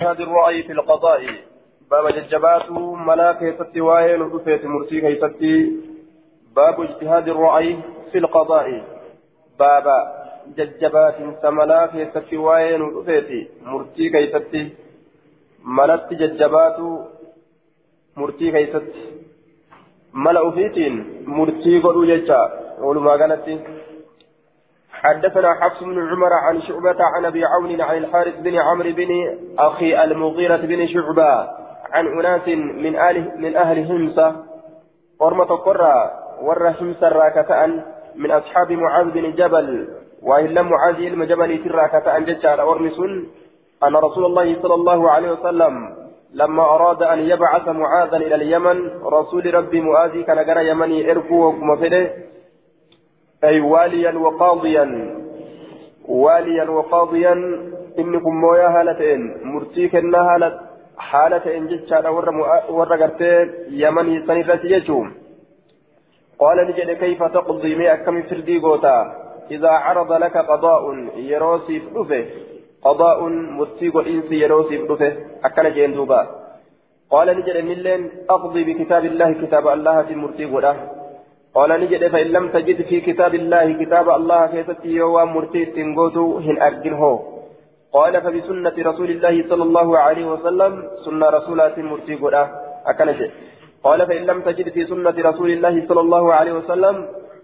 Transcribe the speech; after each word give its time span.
هذا 0.00 0.22
الرأي 0.22 0.62
في 0.62 0.72
القضاء. 0.72 1.26
باب 1.90 2.08
ججبات 2.08 2.70
ملاك 3.06 3.54
ستوائل 3.58 4.22
ودفيت 4.22 4.64
مرسي 4.64 5.00
كيستي. 5.00 5.76
باب 6.56 6.80
اجتهاد 6.80 7.28
الرأي 7.28 7.78
في 8.12 8.18
القضاء. 8.18 8.82
باب 9.58 9.86
ججبات 10.56 11.14
سملاك 11.42 12.10
ستوائل 12.14 12.82
ودفيت 12.82 13.50
مرسي 13.62 14.10
كيستي. 14.10 14.72
ملت 15.64 16.14
ججبات 16.14 16.78
مرسي 18.16 18.50
كيستي. 18.50 19.04
ملأ 20.14 20.50
فيتين 20.50 21.24
مرسي 21.26 21.78
قدو 21.80 22.04
ججا. 22.04 22.40
ولما 22.78 23.10
قالت 23.10 23.48
حدثنا 25.02 25.54
حفص 25.54 25.82
بن 25.82 26.08
عمر 26.10 26.32
عن 26.32 26.62
شعبة 26.62 26.96
عن 27.14 27.24
أبي 27.24 27.44
عون 27.44 27.80
عن 27.80 27.96
الحارث 27.96 28.40
بن 28.40 28.54
عمرو 28.58 28.92
بن 28.92 29.10
أخي 29.58 30.04
المغيرة 30.04 30.56
بن 30.56 30.86
شعبة 30.86 31.48
عن 31.92 32.06
أناس 32.06 32.48
من 32.84 32.96
أهل 32.96 33.32
من 33.38 33.56
أهل 33.56 33.92
همسة. 33.92 34.36
ورمة 35.20 35.44
قرى 35.44 36.10
ور 36.42 36.68
همسة 36.80 37.08
راكة 37.08 37.66
من 38.14 38.30
أصحاب 38.30 38.72
معاذ 38.72 39.10
بن 39.10 39.32
جبل. 39.32 39.88
وإلا 40.22 40.62
معاذ 40.62 40.94
إلما 40.94 41.24
جبل 41.24 41.64
تراكة 41.64 42.18
ججال 42.18 42.60
ورمسون 42.60 43.28
أن 43.84 43.96
رسول 43.96 44.24
الله 44.24 44.62
صلى 44.62 44.74
الله 44.74 45.10
عليه 45.10 45.30
وسلم 45.32 45.94
لما 46.34 46.62
أراد 46.62 47.02
أن 47.02 47.18
يبعث 47.18 47.68
معاذا 47.68 48.16
إلى 48.16 48.34
اليمن 48.34 48.90
رسول 49.02 49.54
ربي 49.54 49.80
معاذ 49.80 50.22
كان 50.22 50.46
جرى 50.46 50.68
يمني 50.68 51.10
إركو 51.10 51.46
وكما 51.46 51.76
أي 53.44 53.60
واليا 53.60 54.12
وقاضيا. 54.18 55.18
واليا 56.08 56.70
وقاضيا 56.70 57.32
إنكم 57.98 58.34
مويا 58.40 58.68
هالتين 58.80 59.20
مرتيك 59.44 59.94
هالت 59.94 60.60
حالة 60.98 61.56
إن 61.56 61.66
جتشا 61.66 62.08
ورا 62.68 62.96
قرتين 62.96 63.46
يمن 63.70 64.26
سنفت 64.26 64.64
يجوم 64.64 65.08
قال 66.38 66.58
نجد 66.68 66.90
كيف 66.90 67.22
تقضي 67.22 67.74
مئة 67.74 67.94
كم 67.94 68.22
فردي 68.22 68.58
قوتا؟ 68.58 68.98
إذا 69.50 69.70
عرض 69.70 70.12
لك 70.12 70.36
قضاء 70.36 70.82
يروسي 71.16 71.80
فلوفه 71.80 72.24
قضاء 72.82 73.28
مرتيق 73.58 73.96
الإنس 73.96 74.32
يروسي 74.32 74.78
فلوفه 74.78 75.16
أكن 75.44 75.74
جندوبا 75.74 76.20
قال 77.10 77.28
نجد 77.38 78.10
أقضي 78.30 78.64
بكتاب 78.64 79.04
الله 79.04 79.32
كتاب 79.32 79.68
الله 79.68 80.02
في 80.02 80.14
مرتيق 80.14 80.58
له 80.58 80.97
قال 81.58 81.70
نجد 81.82 82.02
فإن 82.12 82.26
لم 82.26 82.48
تجد 82.48 82.82
في 82.88 83.00
كتاب 83.00 83.34
الله 83.34 83.66
كتاب 83.82 84.06
الله 84.18 84.46
كيفتي 84.46 84.88
يوم 84.88 85.28
مرتي 85.34 85.64
تنقوتو 85.64 86.38
هن 86.46 86.56
أرجنه. 86.68 87.02
قال 87.96 88.14
فبسنة 88.24 88.76
رسول 88.90 89.10
الله 89.10 89.34
صلى 89.50 89.62
الله 89.68 89.88
عليه 89.98 90.26
وسلم 90.32 90.72
سنة 91.04 91.26
رسولات 91.36 91.78
مرتي 91.78 92.14
قدا 92.22 92.42
أكنج 92.90 93.20
قال 93.86 94.06
فإن 94.08 94.22
لم 94.30 94.38
تجد 94.46 94.68
في 94.74 94.82
سنة 94.92 95.16
رسول 95.30 95.50
الله 95.50 95.74
صلى 95.88 96.00
الله 96.00 96.24
عليه 96.34 96.52
وسلم 96.52 96.96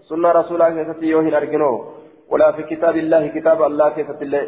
سنة 0.09 0.29
رسولات 0.39 0.73
كيفتي 0.77 1.05
يوم 1.13 1.27
أرجنه. 1.41 1.73
ولا 2.31 2.51
في 2.51 2.63
كتاب 2.71 2.95
الله 3.03 3.27
كتاب 3.27 3.59
الله 3.69 3.89
كيفت 3.89 4.21
الله 4.21 4.43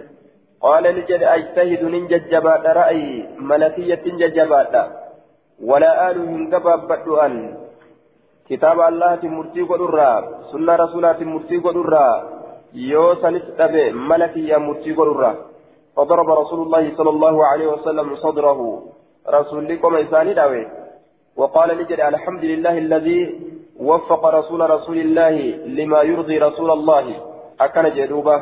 قال 0.62 0.84
نجد 0.98 1.22
أجتهد 1.36 1.82
ننجد 1.84 2.23
جبات 2.30 2.66
رأي 2.80 3.26
ملكية 3.52 4.06
جبات 4.38 4.76
ولا 5.70 6.12
آل 6.12 6.18
هنقباب 6.32 6.80
بدؤا 6.88 7.28
كتاب 8.50 8.80
الله 8.80 9.20
مرتي 9.23 9.62
قدرا 9.62 10.12
سنة 10.52 10.76
رسولات 10.76 11.20
مرتي 11.23 11.58
قدرا 11.58 12.08
يو 12.73 13.16
سنس 13.16 13.45
أبي 13.59 13.92
ملكي 13.92 14.48
يا 14.48 14.58
مرتي 14.58 14.92
قدرا. 15.00 15.31
فضرب 15.95 16.30
رسول 16.30 16.59
الله 16.66 16.84
صلى 16.98 17.09
الله 17.09 17.36
عليه 17.45 17.67
وسلم 17.67 18.16
صدره 18.16 18.59
رسول 19.30 19.67
لكم 19.67 19.95
إنساني 19.95 20.34
داوي. 20.34 20.64
وقال 21.38 21.70
نجري 21.78 22.08
الحمد 22.08 22.44
لله 22.45 22.78
الذي 22.78 23.22
وفق 23.80 24.23
رسول 24.26 24.70
رسول 24.70 24.98
الله 24.98 25.36
لما 25.77 26.02
يرضي 26.02 26.38
رسول 26.38 26.70
الله. 26.71 27.05
أكن 27.61 27.86
جدوبة. 27.98 28.38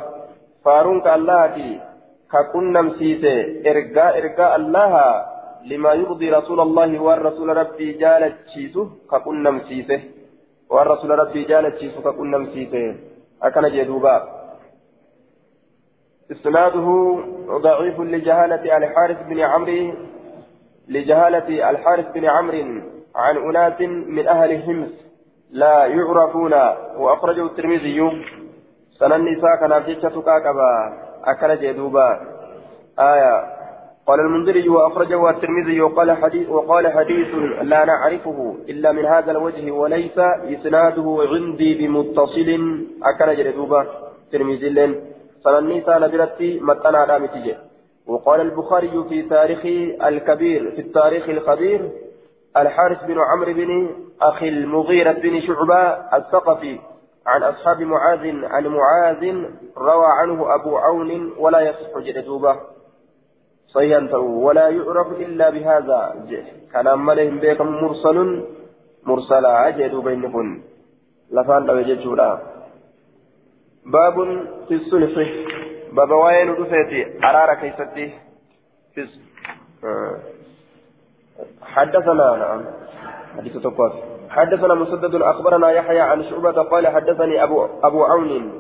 فارونك 0.66 1.08
الله 1.08 1.56
ككن 2.32 2.64
نمسيسي 2.78 3.36
إرقاء 3.70 4.12
إرقاء 4.20 4.52
الله. 4.56 4.92
لما 5.66 5.94
يرضي 5.94 6.30
رسول 6.30 6.60
الله 6.60 7.00
والرسول 7.00 7.58
ربي 7.58 7.92
جالت 7.92 8.36
شيسه 8.54 8.90
ككن 9.12 9.44
نمسيسه. 9.44 10.02
والرسول 10.70 11.10
ربي 11.20 11.44
جالت 11.44 11.78
شيسه 11.78 12.02
ككن 12.02 12.32
نمسيسه. 12.32 12.96
أكن 13.44 13.62
جدوبا. 13.62 14.16
إسناده 16.32 16.88
ضعيف 17.68 18.00
لجهالة 18.00 18.78
الحارث 18.78 19.18
بن 19.30 19.40
عمرو 19.40 19.94
لجهالة 20.88 21.70
الحارث 21.70 22.08
بن 22.12 22.26
عمرو 22.26 22.82
عن 23.16 23.38
أناس 23.38 23.82
من 24.08 24.28
أهل 24.28 24.52
همس 24.64 24.94
لا 25.52 25.86
يعرفون. 25.86 26.54
وأخرجه 26.98 27.46
الترمذي. 27.46 28.00
سنن 29.00 29.26
نساء 29.26 29.56
كان 29.60 29.84
في 29.84 29.96
كاكبا. 29.96 30.72
أكن 31.26 31.56
جدوبا. 31.62 32.10
آية. 33.00 33.56
قال 34.08 34.20
المنذري 34.20 34.70
وأخرجه 34.70 35.30
الترمذي 35.30 35.82
وقال 35.82 36.12
حديث 36.12 36.50
وقال 36.50 36.88
حديث 36.88 37.28
لا 37.62 37.86
نعرفه 37.86 38.56
إلا 38.70 38.92
من 38.92 39.06
هذا 39.06 39.32
الوجه 39.32 39.72
وليس 39.72 40.18
إسناده 40.54 41.18
عندي 41.32 41.88
بمتصل. 41.88 42.50
أكل 43.04 43.36
جلدوبة 43.36 43.86
ترمذي 44.32 44.70
لين. 44.70 45.02
فلني 45.46 45.82
سال 45.82 46.12
برتي 46.12 46.60
متنا 46.60 47.06
دامتي 47.06 47.56
وقال 48.08 48.42
البخاري 48.42 49.06
في 49.10 49.22
تاريخ 49.22 49.66
الكبير 50.06 50.72
في 50.72 50.82
التاريخ 50.82 51.30
الخبير 51.30 51.90
الحارث 52.58 53.04
بن 53.04 53.18
عمرو 53.20 53.54
بن 53.54 53.90
أخي 54.22 54.50
المغيرة 54.50 55.12
بن 55.12 55.42
شعبة 55.42 55.82
الثقفي 56.18 56.80
عن 57.28 57.44
أصحاب 57.44 57.82
معاذ 57.82 58.46
عن 58.46 58.68
معاذ 58.68 59.24
روى 59.78 60.06
عنه 60.20 60.56
أبو 60.56 60.78
عون 60.78 61.32
ولا 61.40 61.60
يصح 61.60 62.00
جلدوبة 62.00 62.56
صحيحا 63.76 64.18
ولا 64.18 64.68
يعرف 64.70 65.08
إلا 65.20 65.50
بهذا. 65.50 66.00
كان 66.74 66.88
أمالهم 66.88 67.40
بكم 67.40 67.68
مرسل 67.68 68.46
مرسلا 69.04 69.68
أجدوا 69.68 70.02
بينكم. 70.02 70.62
لفان 71.32 71.66
لو 71.66 71.78
يجدوا 71.78 72.38
باب 73.86 74.16
في 74.68 74.74
الصلح. 74.74 75.14
باب 75.94 76.12
وين 76.12 76.50
رفيتي 76.52 77.02
أرار 77.24 77.54
كيستي. 77.54 78.14
في 78.96 79.02
آه. 79.84 80.16
حدثنا 81.62 82.28
نعم. 82.36 82.62
حديث 83.38 83.58
تقوى. 83.58 84.16
حدثنا 84.30 84.74
مسدد 84.74 85.16
أخبرنا 85.16 85.72
يحيى 85.72 86.00
عن 86.00 86.24
شعبة 86.24 86.62
قال 86.62 86.88
حدثني 86.88 87.44
أبو 87.44 87.68
أبو 87.84 88.04
عون 88.04 88.52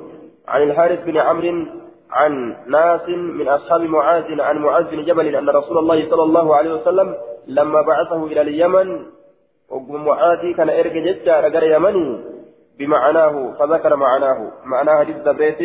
عن 0.48 0.62
الحارث 0.62 1.04
بن 1.04 1.18
عمرو 1.18 1.84
عن 2.12 2.56
ناس 2.68 3.10
من 3.10 3.48
أصحاب 3.48 3.82
معاذ 3.82 4.42
عن 4.42 4.58
معاذ 4.58 4.84
بن 4.84 5.06
جبل 5.06 5.36
أن 5.36 5.50
رسول 5.50 5.78
الله 5.78 6.10
صلى 6.10 6.24
الله 6.24 6.56
عليه 6.56 6.74
وسلم 6.74 7.16
لما 7.48 7.82
بعثه 7.82 8.26
إلى 8.26 8.42
اليمن 8.42 9.06
ومعاذ 9.70 10.56
كان 10.58 10.70
إرجع 10.70 11.00
جدا 11.12 11.40
رجل 11.40 11.64
يمني 11.64 12.24
بمعناه 12.80 13.54
فذكر 13.60 13.96
معناه. 13.96 14.52
معناه 14.66 15.00
حديث 15.00 15.18
دبيت 15.18 15.62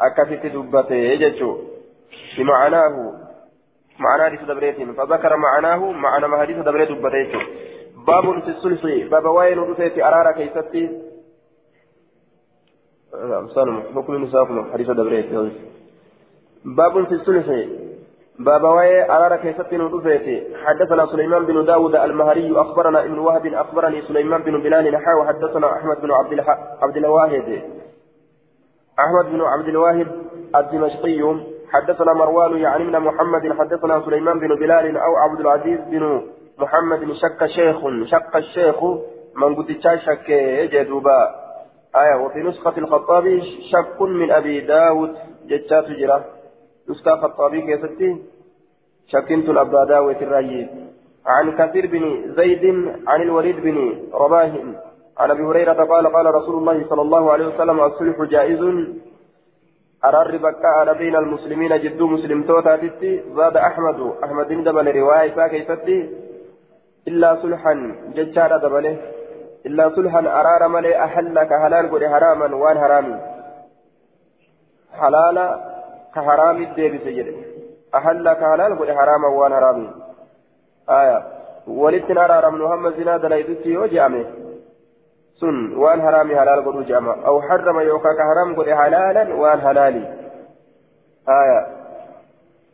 أكفت 0.00 0.46
دبته 0.46 0.94
يجتشو 0.94 1.58
بمعناه 2.38 3.12
معنى 3.98 4.22
حديث 4.24 4.42
دبريت 4.42 4.76
فذكر 4.98 5.36
معناه 5.36 5.92
معنى 5.92 6.28
ما 6.28 6.36
حديث 6.40 6.56
دبريت 6.56 6.90
دبته. 6.92 7.40
باب 8.06 8.40
في 8.44 8.48
السلس 8.48 9.10
باب 9.10 9.24
وين 9.24 9.58
رفيت 9.58 9.98
أرار 9.98 10.32
كيستي؟ 10.32 11.05
حكم 13.94 14.12
النساء 14.14 14.44
حديث 14.72 14.90
دبريت 14.90 15.26
باب 16.64 17.04
في 17.04 17.14
الصلح 17.14 17.46
باب 18.38 18.62
واي 18.64 19.10
أرار 19.10 19.36
كيست 19.36 19.72
ودفيت 19.72 20.56
حدثنا 20.64 21.06
سليمان 21.06 21.46
بن 21.46 21.64
داود 21.64 21.94
المهري 21.96 22.60
أخبرنا 22.60 23.04
ابن 23.04 23.18
وهب 23.18 23.46
أخبرني 23.46 24.02
سليمان 24.02 24.42
بن 24.42 24.62
بلال 24.62 24.92
نحا 24.92 25.14
وحدثنا 25.14 25.72
أحمد 25.72 26.00
بن 26.00 26.10
عبد 26.12 26.40
عبد 26.82 26.96
الواحد. 26.96 27.62
أحمد 28.98 29.32
بن 29.32 29.40
عبد 29.40 29.68
الواحد 29.68 30.06
الدمشقي. 30.56 31.36
حدثنا 31.72 32.12
مروان 32.12 32.56
يعني 32.56 32.84
من 32.84 33.00
محمد 33.00 33.52
حدثنا 33.58 34.00
سليمان 34.00 34.38
بن 34.40 34.54
بلال 34.54 34.96
أو 34.96 35.16
عبد 35.16 35.40
العزيز 35.40 35.80
بن 35.80 36.22
محمد 36.58 37.12
شك 37.12 37.46
شيخ 37.46 37.76
شك 38.04 38.36
الشيخ 38.36 38.84
من 39.36 39.54
قد 39.54 39.76
شك 40.06 40.30
جدوبا. 40.72 41.45
آية 42.02 42.16
وفي 42.24 42.38
نسخة 42.38 42.78
الخطابي 42.78 43.42
شك 43.72 44.02
من 44.02 44.30
أبي 44.30 44.60
داود 44.60 45.16
جتشات 45.48 45.86
جرا. 46.00 46.24
نسخة 46.90 47.12
الخطابي 47.14 47.60
كيستي 47.62 48.16
شكنت 49.12 49.48
الأبا 49.48 49.84
داود 49.84 50.22
الرأي 50.22 50.68
عن 51.26 51.46
كثير 51.58 51.86
بن 51.86 52.34
زيد 52.36 52.64
عن 53.06 53.22
الوليد 53.22 53.56
بن 53.60 53.76
رباه 54.14 54.52
عن 55.18 55.30
أبي 55.30 55.42
هريرة 55.42 55.72
قال 55.72 56.06
قال 56.06 56.26
رسول 56.34 56.56
الله 56.58 56.88
صلى 56.90 57.02
الله 57.02 57.32
عليه 57.32 57.46
وسلم 57.46 57.80
الصلح 57.80 58.22
جائز. 58.22 58.62
أرار 60.04 60.36
بكاء 60.36 60.98
بين 60.98 61.16
المسلمين 61.16 61.72
جدو 61.80 62.06
مسلم 62.06 62.42
توتا 62.42 62.76
تتي. 62.76 63.22
زاد 63.36 63.56
أحمد 63.56 63.98
أحمد 64.24 64.48
دبل 64.66 64.86
رواية 64.96 65.46
كيفتي 65.48 65.98
إلا 67.08 67.42
صلحا 67.42 67.74
ججارة 68.16 68.56
دبله. 68.56 69.15
إلا 69.66 69.88
صلحا 69.96 70.18
أرار 70.18 70.68
ملي 70.68 71.04
أحل 71.04 71.44
كهلال 71.44 71.90
قد 71.92 72.04
حراما 72.04 72.56
وان 72.56 72.78
حرامي. 72.78 73.16
حلالا 75.00 75.46
كحرام 76.14 76.56
الديب 76.62 77.00
سجد 77.04 77.28
أحل 77.94 78.32
كهلال 78.32 78.78
قد 78.78 78.90
حراما 78.90 79.28
وان 79.28 79.54
حرامي. 79.54 79.90
آية. 80.90 81.22
ولتن 81.66 82.18
أرار 82.18 82.50
من 82.50 82.60
محمد 82.62 82.92
زنا 82.92 83.16
دلائدتي 83.16 83.76
وجامه 83.76 84.24
سن. 85.40 85.76
وان 85.76 86.02
حرامي 86.02 86.36
حلال 86.36 86.64
قد 86.66 86.86
جامه 86.86 87.26
أو 87.26 87.42
حرم 87.42 87.80
يوكا 87.80 88.12
كحرام 88.18 88.56
قد 88.56 88.68
حلالا 88.70 89.34
وان 89.34 89.60
حلالي. 89.60 90.04
آية. 91.28 91.66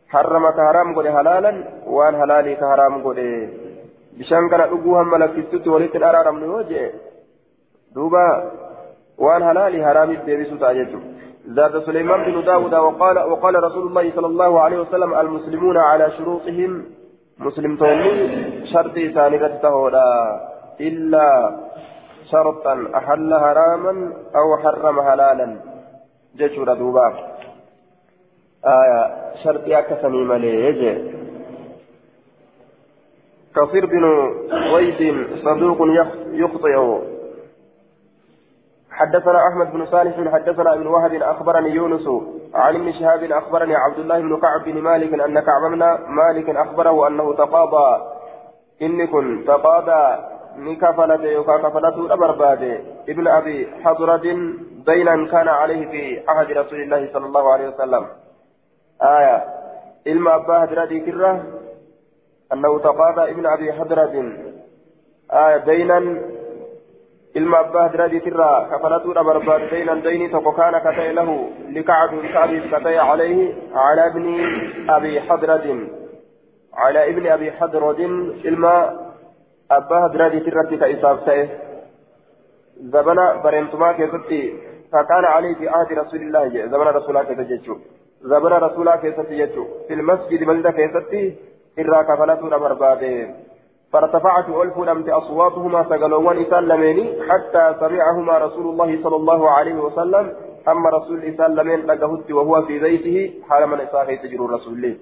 حرم 0.09 0.49
كحرام 0.49 0.99
قد 0.99 1.07
حلالا 1.07 1.63
وان 1.87 2.13
حلالي 2.21 2.55
كحرام 2.55 3.07
قد 3.07 3.19
bishaan 4.17 4.49
kana 4.49 4.69
dhuguu 4.73 4.95
hamma 4.99 5.21
lakkistutti 5.23 5.73
walitti 5.75 5.97
hin 5.99 6.07
araaramnu 6.11 6.51
yoo 6.53 6.63
jee 6.71 6.87
duuba 7.95 8.23
waan 9.25 9.49
halaali 9.49 9.85
haraamiif 9.87 10.25
deebisuu 10.29 10.61
ta'a 10.63 10.77
jechuudha. 10.79 11.13
زاد 11.47 11.85
سليمان 11.85 12.23
بن 12.23 12.45
داود 12.45 12.73
وقال 12.73 13.19
وقال 13.19 13.63
رسول 13.63 13.87
الله 13.87 14.11
صلى 14.15 14.27
الله 14.27 14.61
عليه 14.61 14.79
وسلم 14.79 15.13
المسلمون 15.13 15.77
على 15.77 16.11
شروطهم 16.17 16.85
مسلم 17.39 17.75
توني 17.77 18.11
شرط 18.65 18.93
ثانية 18.93 19.47
تهودا 19.47 20.41
إلا 20.81 21.51
شرطا 22.31 22.87
أحل 22.95 23.33
حراما 23.39 24.13
أو 24.35 24.57
حرم 24.57 25.01
حلالا 25.01 25.57
جشور 26.35 26.73
دوبا 26.73 27.07
آية 28.65 29.01
شرط 29.43 29.67
أكثني 29.67 30.23
مليه 30.23 31.22
كثير 33.55 33.85
بن 33.85 34.03
ويد 34.73 35.27
صدوق 35.45 35.77
يخطئ. 36.31 36.77
حدثنا 38.91 39.47
أحمد 39.47 39.73
بن 39.73 39.85
صالح 39.85 40.33
حدثنا 40.33 40.73
ابن 40.73 40.87
وهب 40.87 41.13
أخبرني 41.13 41.69
يونس 41.69 42.07
عن 42.53 42.75
ابن 42.75 42.91
شهاب 42.91 43.23
أخبرني 43.23 43.75
عبد 43.75 43.99
الله 43.99 44.19
بن 44.19 44.39
كعب 44.41 44.63
بن 44.65 44.81
مالك 44.81 45.13
أن 45.19 45.39
كعب 45.39 45.61
بن 45.71 45.83
مالك 46.07 46.49
أخبره 46.49 47.07
أنه 47.07 47.33
تقاضى. 47.33 48.01
إني 48.81 49.07
كن 49.07 49.43
تقاضى. 49.47 50.33
نكفلت 50.57 51.21
يوكا 51.21 51.57
كفلته 51.57 52.15
برباد 52.15 52.63
ابن 53.09 53.27
أبي 53.27 53.67
حضرة 53.83 54.25
دينا 54.85 55.27
كان 55.31 55.47
عليه 55.47 55.85
في 55.91 56.23
عهد 56.27 56.51
رسول 56.51 56.81
الله 56.81 57.09
صلى 57.13 57.25
الله 57.25 57.53
عليه 57.53 57.67
وسلم. 57.67 58.05
آية. 59.01 59.43
إلما 60.07 60.35
أبا 60.35 60.63
هدرة 60.63 60.97
كره 61.05 61.43
أنه 62.53 62.79
تقاضى 62.79 63.31
ابن 63.31 63.45
أبي 63.45 63.73
حضرة 63.73 64.33
آية 65.31 65.57
دينا 65.57 65.99
kafalatuudha 68.69 69.23
barbaadu 69.23 69.69
daynan 69.71 70.03
dayni 70.03 70.29
tokko 70.29 70.51
kaana 70.53 70.81
ka 70.81 70.91
ta'e 70.93 71.13
lahu 71.13 71.49
likacbin 71.73 72.29
ka'abiif 72.29 72.69
ka 72.69 72.79
ta'e 72.79 72.97
calayhi 72.97 73.47
calaa 73.73 74.09
ibni 74.09 74.35
abi 74.87 75.17
hadradin 75.17 75.79
calaa 76.77 77.07
ibni 77.09 77.29
abi 77.29 77.49
hadrodin 77.59 78.13
ilma 78.43 78.73
abbaa 79.69 80.01
hadiradii 80.05 80.43
irratti 80.45 80.77
ka 80.77 80.91
isaaf 80.95 81.25
ta'e 81.25 81.47
zabana 82.93 83.25
bareentumaa 83.43 83.93
keessatti 83.93 84.43
فكان 84.93 85.25
عليه 85.25 85.55
في 85.55 85.69
عهد 85.69 85.91
رسول 85.91 86.21
الله 86.21 86.67
زمن 86.69 86.87
رسول 86.87 87.17
الله 87.17 87.23
كيف 87.23 87.65
زمن 88.21 88.53
رسول 88.65 88.81
الله 88.81 88.95
كيف 88.95 89.19
في 89.87 89.93
المسجد 89.93 90.43
بلده 90.43 90.71
كيف 90.71 90.97
إرى 91.79 92.03
كفلته 92.03 92.49
برباده 92.49 93.35
فارتفعت 93.93 94.49
ألف 94.49 94.77
لمت 94.77 95.09
أصواتهما 95.09 95.83
سقلوان 95.83 96.37
إسان 96.41 96.67
حتى 97.29 97.75
سمعهما 97.79 98.37
رسول 98.37 98.65
الله 98.65 99.03
صلى 99.03 99.15
الله 99.15 99.49
عليه 99.49 99.75
وسلم 99.75 100.33
أما 100.67 100.89
رسول 100.89 101.23
إسان 101.23 101.55
لمين 101.55 101.79
لقهت 101.85 102.31
وهو 102.31 102.61
في 102.61 102.79
بيته 102.79 103.33
حال 103.49 103.67
من 103.67 103.79
إساء 103.81 104.15
تجر 104.15 104.41
رسول 104.49 104.73
الله 104.73 104.95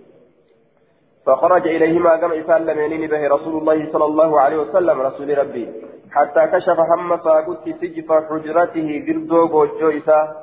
فخرج 1.26 1.68
إليهما 1.68 2.18
كما 2.18 2.40
إسان 2.40 2.66
به 3.08 3.28
رسول 3.28 3.58
الله 3.58 3.92
صلى 3.94 4.06
الله 4.06 4.40
عليه 4.42 4.58
وسلم 4.58 5.02
رسول 5.02 5.38
ربي 5.38 5.68
حتى 6.12 6.48
كشف 6.48 6.80
هم 6.80 7.18
ساقت 7.24 7.70
سجف 7.82 8.12
حجرته 8.30 9.04
قردو 9.08 9.48
قوجو 9.48 9.90
إساء 9.90 10.41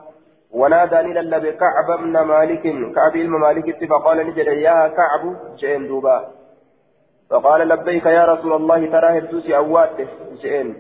ونادى 0.53 0.97
للبي 0.97 1.53
كعب 1.53 1.99
بن 1.99 2.21
مالك. 2.21 2.63
كعب 2.95 3.17
الممالك 3.17 3.85
فقال 3.91 4.27
نجد 4.27 4.47
يا 4.47 4.89
كعب 4.89 5.37
جئن 5.57 5.89
دوبا. 5.89 6.29
فقال 7.31 7.69
لبيك 7.69 8.07
يا 8.07 8.25
رسول 8.25 8.53
الله 8.53 8.87
ترى 8.87 9.19
هدوسي 9.19 9.57
أوات 9.57 9.97
جئن. 10.43 10.75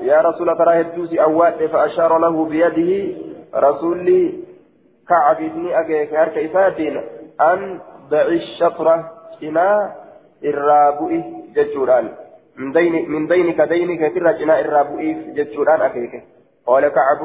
يا 0.00 0.20
رسول 0.20 0.58
ترى 0.58 0.80
هدوسي 0.80 1.22
أوات 1.22 1.62
فأشار 1.62 2.18
له 2.18 2.44
بيده 2.44 3.16
رسول 3.54 4.32
كعب 5.08 5.36
بن 5.36 5.72
أجيك 5.72 6.14
هرك 6.14 6.38
إفاتين 6.38 7.02
أن 7.40 7.80
ضع 8.10 8.22
الشطرة 8.22 9.10
إلى 9.42 9.92
الرابئ 10.44 11.22
ججوران. 11.54 12.08
من 12.56 12.72
دين 12.72 13.10
من 13.10 13.26
دينك 13.26 13.60
دينك 13.60 14.14
ترى 14.14 14.60
الرابئ 14.60 15.14
ججوران 15.36 15.80
أكيك 15.80 16.24
قال 16.66 16.88
كعب 16.88 17.22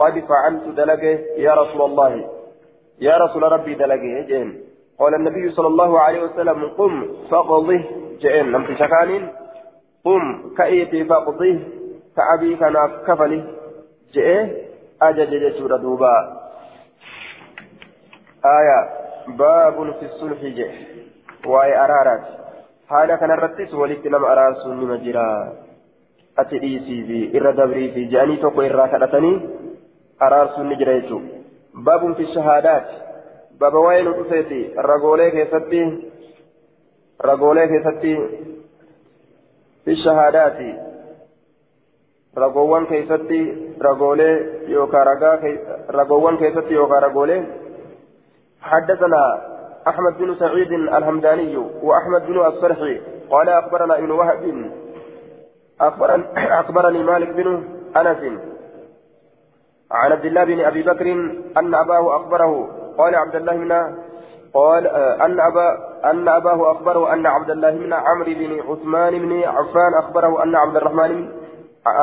قد 0.00 0.24
فعلت 0.28 0.64
دلقه 0.76 1.18
يا 1.36 1.54
رسول 1.54 1.82
الله. 1.82 2.12
يا 3.00 3.16
رسول 3.16 3.42
ربي 3.42 3.74
دلقه 3.74 4.26
جئن. 4.28 4.48
قال 4.98 5.14
النبي 5.14 5.50
صلى 5.50 5.66
الله 5.66 6.00
عليه 6.00 6.20
وسلم 6.22 6.68
قم 6.78 6.94
فقضه 7.30 7.84
جئن. 8.20 8.52
لم 8.52 8.62
تشكان 8.64 9.28
قم 10.04 10.54
كأيتي 10.56 11.04
فقضه 11.04 11.58
كأبي 12.16 12.56
كان 12.56 12.76
كفله 13.06 13.42
جئ 14.12 14.46
أجج 15.02 15.30
جسور 15.44 15.76
دوبا. 15.76 16.14
آية. 18.44 18.80
باب 19.28 19.76
في 20.00 20.04
الصلح 20.04 20.40
جئ. 20.42 20.70
وأي 21.46 21.84
أرارات. 21.84 22.24
حالا 22.88 23.16
كان 23.16 23.30
الرتس 23.30 23.74
أرى 23.74 24.54
سني 24.64 24.84
مجرى 24.84 25.52
أتئيسي 26.38 26.96
في 27.06 27.38
إر 27.38 27.50
دبري 27.50 27.92
في 27.92 28.04
جاني 28.04 28.36
توقو 28.36 28.62
إر 28.62 28.86
كالتني 28.86 29.59
araarsuun 30.20 30.68
ni 30.68 30.76
jira 30.82 30.98
jechuudha 31.00 31.82
baabun 31.88 32.14
fi 32.14 32.26
shahaadaati 32.34 32.96
baaba 33.60 33.84
waa'ee 33.86 34.02
nu 34.02 34.14
dhufeeti 34.18 34.60
ragoolee 34.90 35.30
keessatti 35.30 35.82
ragoolee 37.30 37.66
keessatti 37.72 38.14
fi 39.86 39.96
shahaadaati 40.04 40.70
ragoowwan 42.34 42.86
keessatti 42.86 43.40
ragoolee 43.80 44.34
yookaan 44.68 45.06
ragaa 45.06 45.36
ragoowwan 45.98 46.38
keessatti 46.38 46.74
yookaan 46.74 47.02
ragoolee 47.02 47.42
حدثنا 48.62 49.22
أحمد 49.88 50.18
بن 50.18 50.34
سعيد 50.34 50.72
الهمداني 50.72 51.56
وأحمد 51.56 52.26
بن 52.26 52.46
الصرحي 52.46 53.00
قال 53.30 53.48
أخبرنا 53.48 53.98
ابن 53.98 54.10
وهب 54.10 54.42
أخبرني 56.36 57.02
مالك 57.02 57.28
بن 57.28 57.64
أنس 57.96 58.49
عن 59.92 60.12
عبد 60.12 60.24
الله 60.24 60.44
بن 60.44 60.60
أبي 60.60 60.82
بكر 60.82 61.12
أن 61.56 61.74
أباه 61.74 62.16
أخبره 62.16 62.68
قال 62.98 63.14
عبد 63.14 63.34
الله 63.34 63.56
بن 63.56 63.72
قال 64.54 64.86
آه، 64.86 65.24
أن 65.24 65.40
ابا 65.40 65.78
أن 66.04 66.28
أباه 66.28 66.72
أخبره 66.72 67.12
أن 67.12 67.26
عبد 67.26 67.50
الله 67.50 67.70
بن 67.70 67.92
عمرو 67.92 68.34
بن 68.34 68.60
عثمان 68.60 69.18
بن 69.18 69.42
عفان 69.42 69.94
أخبره 69.98 70.42
أن 70.42 70.56
عبد 70.56 70.76
الرحمن 70.76 71.28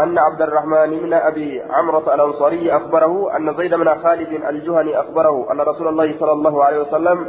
أن 0.04 0.18
عبد 0.18 0.42
الرحمن 0.42 1.00
بن 1.00 1.14
أبي 1.14 1.62
عمرة 1.62 2.14
الأنصاري 2.14 2.76
أخبره 2.76 3.38
أن 3.38 3.54
زيد 3.58 3.74
بن 3.74 3.96
خالد 4.04 4.44
الجهني 4.50 5.00
أخبره 5.00 5.52
أن 5.52 5.62
رسول 5.62 5.88
الله 5.88 6.20
صلى 6.20 6.32
الله 6.32 6.64
عليه 6.64 6.82
وسلم 6.82 7.28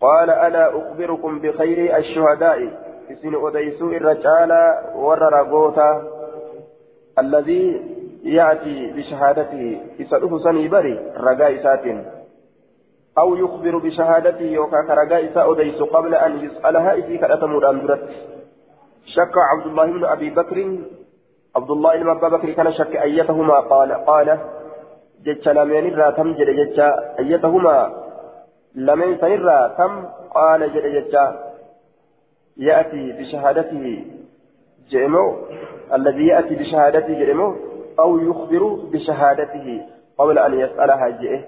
قال 0.00 0.30
ألا 0.30 0.78
أخبركم 0.78 1.38
بخير 1.38 1.96
الشهداء؟ 1.96 2.70
اسم 3.10 3.46
أديسو 3.46 3.88
الرجال 3.88 4.52
وررغوتا 4.94 6.02
الذي 7.18 7.97
يأتي 8.24 8.92
بشهادته 8.96 9.80
يسأله 9.98 10.38
سني 10.38 10.68
بري 10.68 11.12
رجاء 11.16 11.62
ساتين 11.62 12.06
أو 13.18 13.36
يخبر 13.36 13.78
بشهادته 13.78 14.44
يوكا 14.44 14.82
كرجاء 14.88 15.34
سأوديس 15.34 15.82
قبل 15.82 16.14
أن 16.14 16.44
يسألها 16.44 16.92
إذ 16.94 17.16
كأتمر 17.16 17.70
أندرت 17.70 18.08
شك 19.06 19.34
عبد 19.36 19.66
الله 19.66 19.86
بن 19.86 20.04
أبي 20.04 20.30
بكر. 20.30 20.78
عبد 21.56 21.70
الله 21.70 21.96
بن 21.96 22.08
أبي 22.08 22.36
بكر 22.36 22.50
كان 22.50 22.72
شك 22.72 22.96
أيتهما. 22.96 23.60
قال 23.60 23.92
قال 23.92 24.38
جتش 25.24 25.48
لمن 25.48 25.94
را 25.94 26.10
تم 26.10 26.32
جد 26.32 26.50
جتش 26.50 26.78
أيتهما. 27.18 27.92
لمن 28.74 29.18
سنرا 29.18 29.68
تم 29.78 30.04
قال 30.34 30.72
جد 30.74 30.86
جتش. 30.86 31.14
يأتي 32.56 33.12
بشهادته 33.12 34.04
جئمو. 34.90 35.36
الذي 35.92 36.26
يأتي 36.26 36.54
بشهادته 36.54 37.14
جئمو. 37.24 37.67
أو 37.98 38.18
يخبر 38.18 38.78
بشهادته 38.92 39.86
قبل 40.18 40.38
أن 40.38 40.60
يسألها 40.60 41.08
جئه 41.08 41.40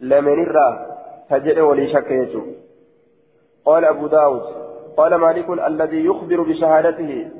لمن 0.00 0.42
الرا 0.42 0.86
تجد 1.30 1.58
ولي 1.58 1.92
شك 1.92 2.30
قال 3.64 3.84
أبو 3.84 4.06
داود 4.06 4.42
قال 4.96 5.14
مالك 5.14 5.50
الذي 5.50 6.04
يخبر 6.04 6.42
بشهادته 6.42 7.30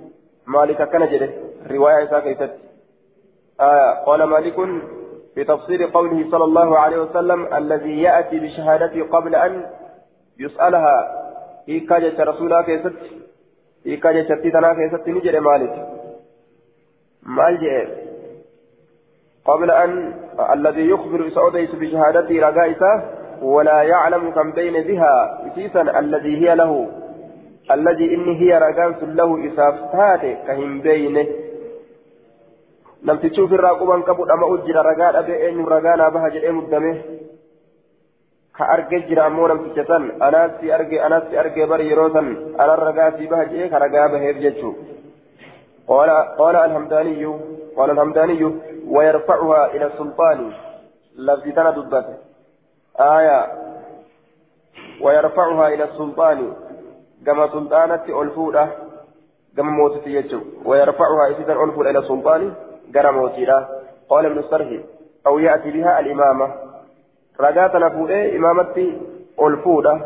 مالك 0.46 0.88
كان 0.90 1.08
جده 1.08 1.30
رواية 1.70 2.06
ساكتت 2.06 2.50
آه 3.60 4.04
قال 4.06 4.22
مالك 4.22 4.54
في 5.34 5.44
تفسير 5.44 5.84
قوله 5.84 6.30
صلى 6.30 6.44
الله 6.44 6.78
عليه 6.78 6.98
وسلم 6.98 7.54
الذي 7.54 8.02
يأتي 8.02 8.40
بشهادته 8.40 9.02
قبل 9.02 9.34
أن 9.34 9.66
يسألها 10.38 11.24
إيكا 11.68 11.98
جت 11.98 12.20
رسولا 12.20 12.62
كيست 12.62 12.92
إيكا 13.86 14.12
جت 14.12 14.32
تنا 14.32 14.74
كيست 14.74 15.08
نجري 15.08 15.40
مالك. 15.40 15.88
مال 17.22 17.60
جئ 17.60 18.03
قبل 19.46 19.70
أن 19.70 20.14
الذي 20.52 20.90
يخبر 20.90 21.28
سعوديس 21.28 21.70
بشهادته 21.74 22.40
رقائسه 22.40 23.02
ولا 23.42 23.82
يعلم 23.82 24.30
كم 24.30 24.52
بين 24.52 24.82
بها 24.82 25.40
إسيسا 25.46 25.80
الذي 25.80 26.34
هي 26.42 26.54
له. 26.54 26.88
الذي 27.70 28.14
إني 28.14 28.40
هي 28.40 28.58
رقانس 28.58 29.02
له 29.02 29.48
إسافتات 29.48 30.46
كهم 30.46 30.80
بينه. 30.80 31.26
لم 33.02 33.16
تشوف 33.16 33.52
الراقبان 33.52 34.02
كبر 34.02 34.34
أما 34.34 34.54
أجر 34.54 34.76
رقان 34.76 35.16
أبي 35.16 35.46
أين 35.46 35.64
رقانا 35.64 36.08
بها 36.08 36.28
جرئ 36.28 36.50
مدمه. 36.50 37.02
كأرجع 38.58 38.98
جرى 38.98 39.26
أمور 39.26 39.54
متجسن 39.54 40.22
أنا 40.22 40.50
سي 40.60 40.74
أرجع 40.74 41.06
أنا 41.06 41.18
سي 41.30 41.40
أرجع 41.40 41.64
بري 41.64 41.90
يروسن 41.90 42.26
أنا 42.60 42.74
الرقا 42.74 43.10
في 43.10 43.26
بها 43.26 43.44
جئ 43.44 43.68
كرقا 43.68 44.06
به 44.06 44.22
يبجتشو 44.22 44.72
قال 45.88 46.10
قال 46.38 46.56
الهمداني 46.56 47.26
قال 47.76 47.90
الهمداني 47.90 48.54
ويرفعها 48.88 49.66
إلى 49.66 49.86
السلطان. 49.86 50.52
لفظ 51.18 51.54
تنا 51.54 51.70
دبته. 51.70 52.14
آية. 53.00 53.46
ويرفعها 55.00 55.68
إلى 55.68 55.84
السلطان. 55.84 56.52
كما 57.26 57.48
سلطانة 57.48 58.22
ألفودة 58.22 58.68
كما 59.56 59.70
موتتي 59.70 60.10
يجو. 60.10 60.40
ويرفعها 60.64 61.28
إذا 61.38 61.52
ألفودة 61.52 61.90
إلى 61.90 61.98
السلطان 61.98 62.54
كما 62.94 63.10
موتيرا. 63.10 63.68
قال 64.08 64.26
ابن 64.26 64.38
السرح 64.38 64.68
أو 65.26 65.38
يأتي 65.38 65.70
بها 65.70 66.00
الإمامة. 66.00 66.54
رجعت 67.40 67.76
نفوده 67.76 68.36
إمامتي 68.36 69.00
ألفودة. 69.42 70.00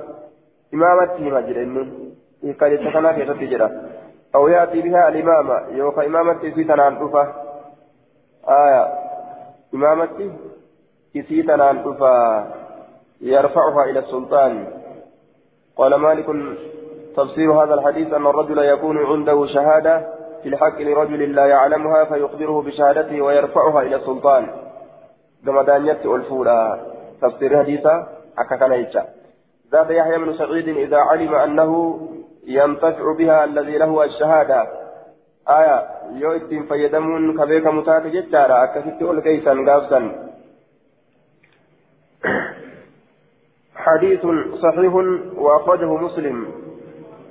إمامتي 0.74 1.22
مجرني 1.30 2.08
إيقاظ 2.44 2.72
تكنا 2.72 3.12
في 3.12 3.46
تجرى 3.46 3.70
أو 4.34 4.48
يأتي 4.48 4.80
بها 4.80 5.08
الإمامة. 5.08 5.68
يوكا 5.68 6.06
إمامتي 6.06 6.52
في 6.52 6.64
تنان 6.64 6.96
آية. 8.48 8.88
إمامتي 9.74 10.32
في 11.12 11.42
تنان 11.42 11.82
دفا 11.84 12.46
يرفعها 13.20 13.84
إلى 13.84 13.98
السلطان. 13.98 14.66
قال 15.76 15.94
مالك 15.94 16.26
تفسير 17.16 17.52
هذا 17.52 17.74
الحديث 17.74 18.12
أن 18.14 18.26
الرجل 18.26 18.58
يكون 18.58 18.98
عنده 18.98 19.46
شهادة 19.46 20.06
في 20.42 20.48
الحق 20.48 20.80
لرجل 20.80 21.34
لا 21.34 21.46
يعلمها 21.46 22.04
فيخبره 22.04 22.62
بشهادته 22.62 23.20
ويرفعها 23.20 23.82
إلى 23.82 23.96
السلطان. 23.96 24.48
كما 25.46 25.62
دانيت 25.62 26.06
الفولى 26.06 26.80
تفسير 27.22 27.58
حديثا 27.58 28.08
أكاكنا 28.38 28.74
يجا. 28.74 29.04
ذات 29.72 29.90
يحيى 29.90 30.18
بن 30.18 30.32
سعيد 30.32 30.68
إذا 30.68 30.96
علم 30.96 31.34
أنه 31.34 32.00
ينتفع 32.46 33.12
بها 33.18 33.44
الذي 33.44 33.78
له 33.78 34.04
الشهادة. 34.04 34.87
آية 35.50 35.86
يو 36.12 36.32
اتين 36.32 36.62
فيدمون 36.66 37.38
كبيك 37.38 37.66
متات 37.66 38.06
جتارا 38.06 38.64
أكثت 38.64 39.02
الكيسا 39.02 39.52
قافسا 39.68 40.28
حديث 43.76 44.26
صحيح 44.62 44.94
وأخرجه 45.36 45.94
مسلم 45.94 46.46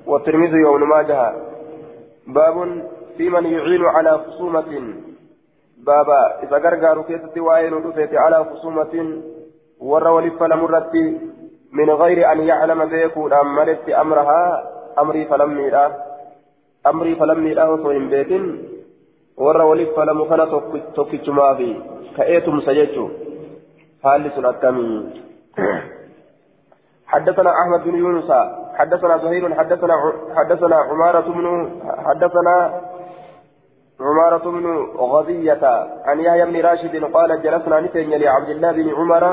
والترمذي 0.08 0.64
وابن 0.64 0.84
ماجه 0.84 1.34
باب 2.28 2.84
في 3.18 3.30
من 3.30 3.46
يعين 3.46 3.86
على 3.86 4.18
خصومة 4.18 4.94
بابا 5.78 6.44
إذا 6.44 6.58
قرقر 6.58 7.02
كيست 7.02 7.38
وعين 7.38 7.74
على 8.14 8.46
خصومة 8.46 9.22
ور 9.80 10.08
ولف 10.08 10.44
لمرت 10.44 10.94
من 11.72 11.90
غير 11.90 12.32
أن 12.32 12.40
يعلم 12.40 12.86
بيكون 12.86 13.34
أمرت 13.34 13.90
أمرها 13.90 14.64
أمري 15.00 15.26
فلم 15.26 15.60
أمري 16.86 17.16
فلم 17.16 17.48
يرى 17.48 17.64
وصوين 17.64 18.10
بيت 18.10 18.32
ور 19.38 19.62
ولف 19.62 20.00
لم 20.00 20.24
كان 20.30 20.42
توكيتما 20.96 21.56
في 21.56 21.76
كأيتم 22.18 22.60
سجدت 22.60 22.98
حال 24.04 24.32
سنة 24.36 24.64
حدثنا 27.08 27.52
أحمد 27.62 27.84
بن 27.84 27.96
يونس 27.96 28.32
حدثنا 28.76 29.18
زهير 29.18 29.56
حدثنا 29.56 29.94
حدثنا 30.36 30.76
عمارة 30.76 31.28
بن 31.32 31.70
حدثنا 32.06 32.82
عمارة 34.00 34.52
بن 34.52 34.66
غزية 34.98 35.88
عن 36.06 36.20
يحيى 36.20 36.46
بن 36.46 36.62
راشد 36.62 37.04
قال 37.04 37.42
جلسنا 37.42 37.80
نتين 37.80 38.10
لعبد 38.10 38.50
الله 38.50 38.72
بن 38.72 38.90
عمر 38.90 39.24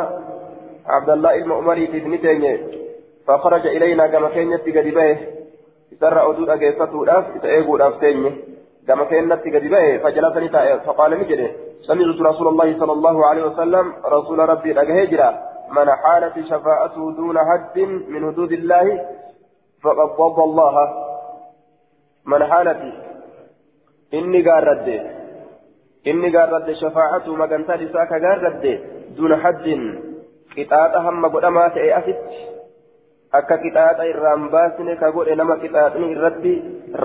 عبد 0.86 1.10
الله 1.10 1.34
المؤمري 1.34 1.86
بن 1.86 2.20
تيمية 2.20 2.60
فخرج 3.26 3.66
إلينا 3.66 4.06
كما 4.06 4.28
كان 4.28 4.52
يتقى 4.52 4.90
دبيه 4.90 5.33
سر 6.00 6.30
أدود 6.30 6.48
أجيفته 6.48 7.02
الأف 7.02 7.36
إتأيقوا 7.36 7.76
الأف 7.76 8.00
تيمية 8.00 8.32
كما 8.88 9.04
كان 9.04 9.32
يتقى 9.32 9.60
دبيه 9.60 9.98
فجلسني 9.98 10.48
تائر 10.48 10.80
فقال 10.80 11.10
نجده 11.20 11.50
سمعت 11.80 12.20
رسول 12.20 12.48
الله 12.48 12.78
صلى 12.78 12.92
الله 12.92 13.26
عليه 13.26 13.44
وسلم 13.44 13.92
رسول 14.04 14.38
ربي 14.38 14.80
أجهجرا 14.80 15.30
من 15.70 15.90
حالت 15.90 16.46
شفاعته 16.46 17.12
دون 17.16 17.38
حد 17.38 17.78
من 18.08 18.32
حدود 18.32 18.52
الله 18.52 19.06
فقد 19.82 20.08
ضد 20.20 20.38
الله 20.38 20.74
من 22.26 22.44
حالت 22.44 22.94
إني 24.14 24.50
قارد 24.50 25.02
إني 26.06 26.36
قارد 26.36 26.72
شفاعته 26.72 27.36
مكانتا 27.36 27.72
لساك 27.72 28.08
قارد 28.08 28.80
دون 29.16 29.36
حد 29.36 29.66
qixaaxa 30.56 31.02
hamma 31.06 31.28
godhamaa 31.34 31.70
ta'e 31.76 31.92
asitti. 31.98 32.53
Akka 33.38 33.58
qixaaxa 33.64 34.06
irraan 34.12 34.48
baasne 34.54 34.96
ka 35.02 35.10
godhe 35.16 35.34
nama 35.40 35.56
qixaaxni 35.62 36.10
irratti 36.14 36.54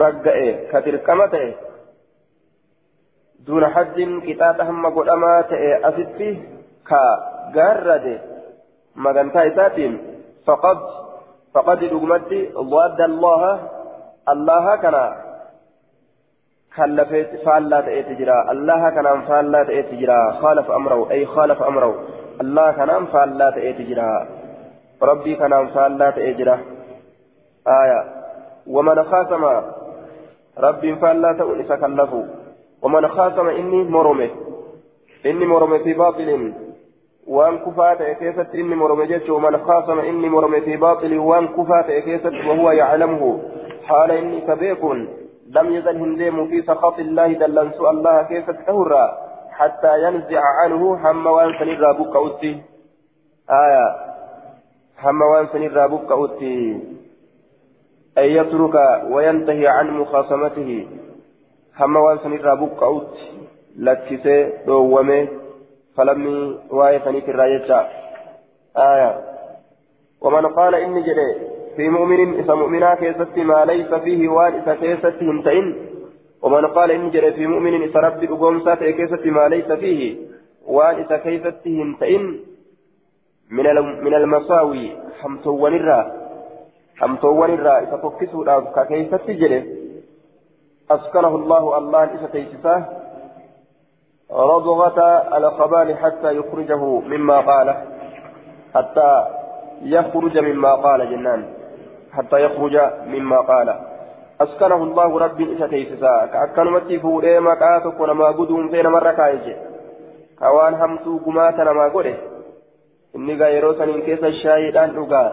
ragga'e 0.02 0.50
ka 0.72 0.82
dirqama 0.86 1.28
ta'e 1.34 1.52
duuna 3.48 3.72
hajjin 3.76 4.12
qixaaxa 4.28 4.68
hamma 4.70 4.94
godhamaa 4.98 5.40
ta'e 5.52 5.72
asitti 5.90 6.30
ka 6.90 7.02
gaarrade 7.56 8.16
magantaa 9.06 9.48
isaatiin 9.52 9.96
faqad 10.46 10.86
faqad 11.54 11.88
dhugumatti 11.94 12.40
wadda 12.76 13.10
allaha 13.12 13.52
allaha 14.36 14.78
kana 14.86 15.04
كلفت 16.80 17.32
فالا 17.46 17.82
تأتي 17.82 18.14
جرا 18.20 18.52
الله 18.52 18.90
كان 18.90 19.22
فالا 19.28 19.64
تأتي 19.64 19.96
جرا 20.02 20.32
خالف 20.42 20.72
أمره 20.72 21.12
أي 21.12 21.26
خالف 21.26 21.60
أمره 21.62 21.94
الله 22.42 22.72
كنام 22.72 23.06
فالله 23.06 23.50
تأتي 23.50 23.84
جرا 23.90 24.28
ربي 25.02 25.36
كنام 25.36 25.68
فالله 25.68 26.10
تأتي 26.10 26.34
جرا 26.34 26.60
آية 27.68 28.04
ومن 28.68 29.04
خاتم 29.04 29.44
ربي 30.58 30.96
فالله 30.96 31.32
تأتي 31.34 31.64
فكلفه 31.64 32.26
ومن 32.82 33.08
خاتم 33.08 33.48
إني 33.48 33.84
مرمه 33.84 34.30
إني 35.26 35.46
مرمه 35.46 35.78
في 35.78 35.94
باطل 35.94 36.54
وان 37.28 37.58
كفات 37.58 38.02
كيست 38.04 38.56
إني 38.56 38.76
مرمه 38.76 39.06
جيش 39.06 39.30
ومن 39.30 39.58
خاتم 39.58 40.00
إني 40.00 40.30
مرمه 40.30 40.60
في 40.60 40.78
باطل 40.78 41.18
وان 41.18 41.48
كفات 41.48 41.86
كيست 41.92 42.34
وهو 42.48 42.72
يعلمه 42.72 43.40
حال 43.88 44.12
إني 44.12 44.42
كبيكون 44.42 45.08
لم 45.50 45.70
يزل 45.76 45.98
هنديم 45.98 46.48
في 46.48 46.62
سخط 46.62 47.00
الله 47.00 47.34
دلنسو 47.34 47.90
الله 47.90 48.24
كيست 48.24 48.58
تهرى 48.68 49.18
حتى 49.52 50.04
ينزع 50.04 50.42
عنه 50.64 51.12
هم 51.12 51.28
وان 51.28 51.54
سنرى 51.60 51.94
بك 52.00 52.16
آية 53.50 54.09
هم 55.04 55.22
وان 55.22 55.48
سنرى 55.54 55.88
بك 55.88 56.12
أوتي 56.12 56.80
أن 58.18 58.24
يترك 58.24 58.76
وينتهي 59.12 59.68
عن 59.68 59.88
مخاصمته 60.00 60.88
هم 61.80 61.96
وان 61.96 62.18
سنرى 62.24 62.56
بك 62.56 62.84
أوتي 62.84 63.26
لكسي 63.78 64.54
دومي 64.68 65.28
فلم 65.98 66.22
واي 66.72 67.00
سنيت 67.06 67.30
الرايجة 67.30 67.88
آية 68.78 69.12
ومن 70.22 70.46
قال 70.46 70.76
إني 70.76 71.02
جري 71.02 71.32
في 71.76 71.90
مؤمن 71.90 72.40
إذا 72.40 72.54
مؤمنا 72.54 72.96
كيست 72.96 73.38
ما 73.38 73.66
ليس 73.66 73.94
فيه 73.94 74.30
وان 74.30 74.54
إذا 74.54 74.76
كيست 74.76 75.24
هنتين 75.24 75.90
ومن 76.42 76.66
قال 76.66 76.92
إن 76.92 77.12
جرى 77.12 77.34
في 77.34 77.48
مؤمن 77.48 77.82
إذا 77.82 78.00
ربي 78.00 78.28
أقوم 78.30 78.60
سات 78.66 78.84
كيست 78.84 79.26
ما 79.26 79.48
ليس 79.48 79.72
فيه 79.72 80.18
وأن 80.68 80.96
إذا 81.04 81.18
كيست 81.18 81.68
هنتئن 81.68 82.40
من 83.50 84.14
المساوي 84.14 84.98
حمتوان 85.22 85.74
الرا. 85.76 86.12
حمتوان 87.00 87.54
الرا. 87.54 87.80
إذا 87.80 87.98
فكسوا 87.98 88.60
ككيست 88.76 89.30
جرى 89.30 89.60
أسكنه 90.92 91.36
الله 91.36 91.78
الله 91.78 92.04
إذا 92.04 92.28
تيسسه. 92.34 92.86
رضغة 94.32 95.00
الخبال 95.38 95.98
حتى 95.98 96.30
يخرجه 96.38 96.84
مما 97.00 97.40
قاله. 97.40 97.78
حتى 98.76 99.26
يخرج 99.82 100.38
مما 100.38 100.76
قال 100.76 101.10
جنان. 101.10 101.42
حتى 102.12 102.38
يخرج 102.46 102.76
مما 103.08 103.40
قال 103.40 103.80
أسكنه 104.42 104.84
الله 104.84 105.20
ربي 105.20 105.56
إساتيسسا 105.56 106.26
كأكنمتي 106.26 107.00
فوري 107.00 107.40
مقاتك 107.40 108.00
ونما 108.00 108.28
قدوم 108.28 108.70
فين 108.70 108.88
مرة 108.88 109.12
كايج 109.12 109.56
كوان 110.40 110.74
همتو 110.74 111.18
قماتا 111.26 111.64
نما 111.64 111.88
قده. 111.88 112.29
إني 113.16 113.34
قا 113.40 113.48
يروسن 113.58 113.90
إن 113.90 114.02
كيس 114.02 114.24
الشاهدان 114.24 114.90
نقا 114.96 115.26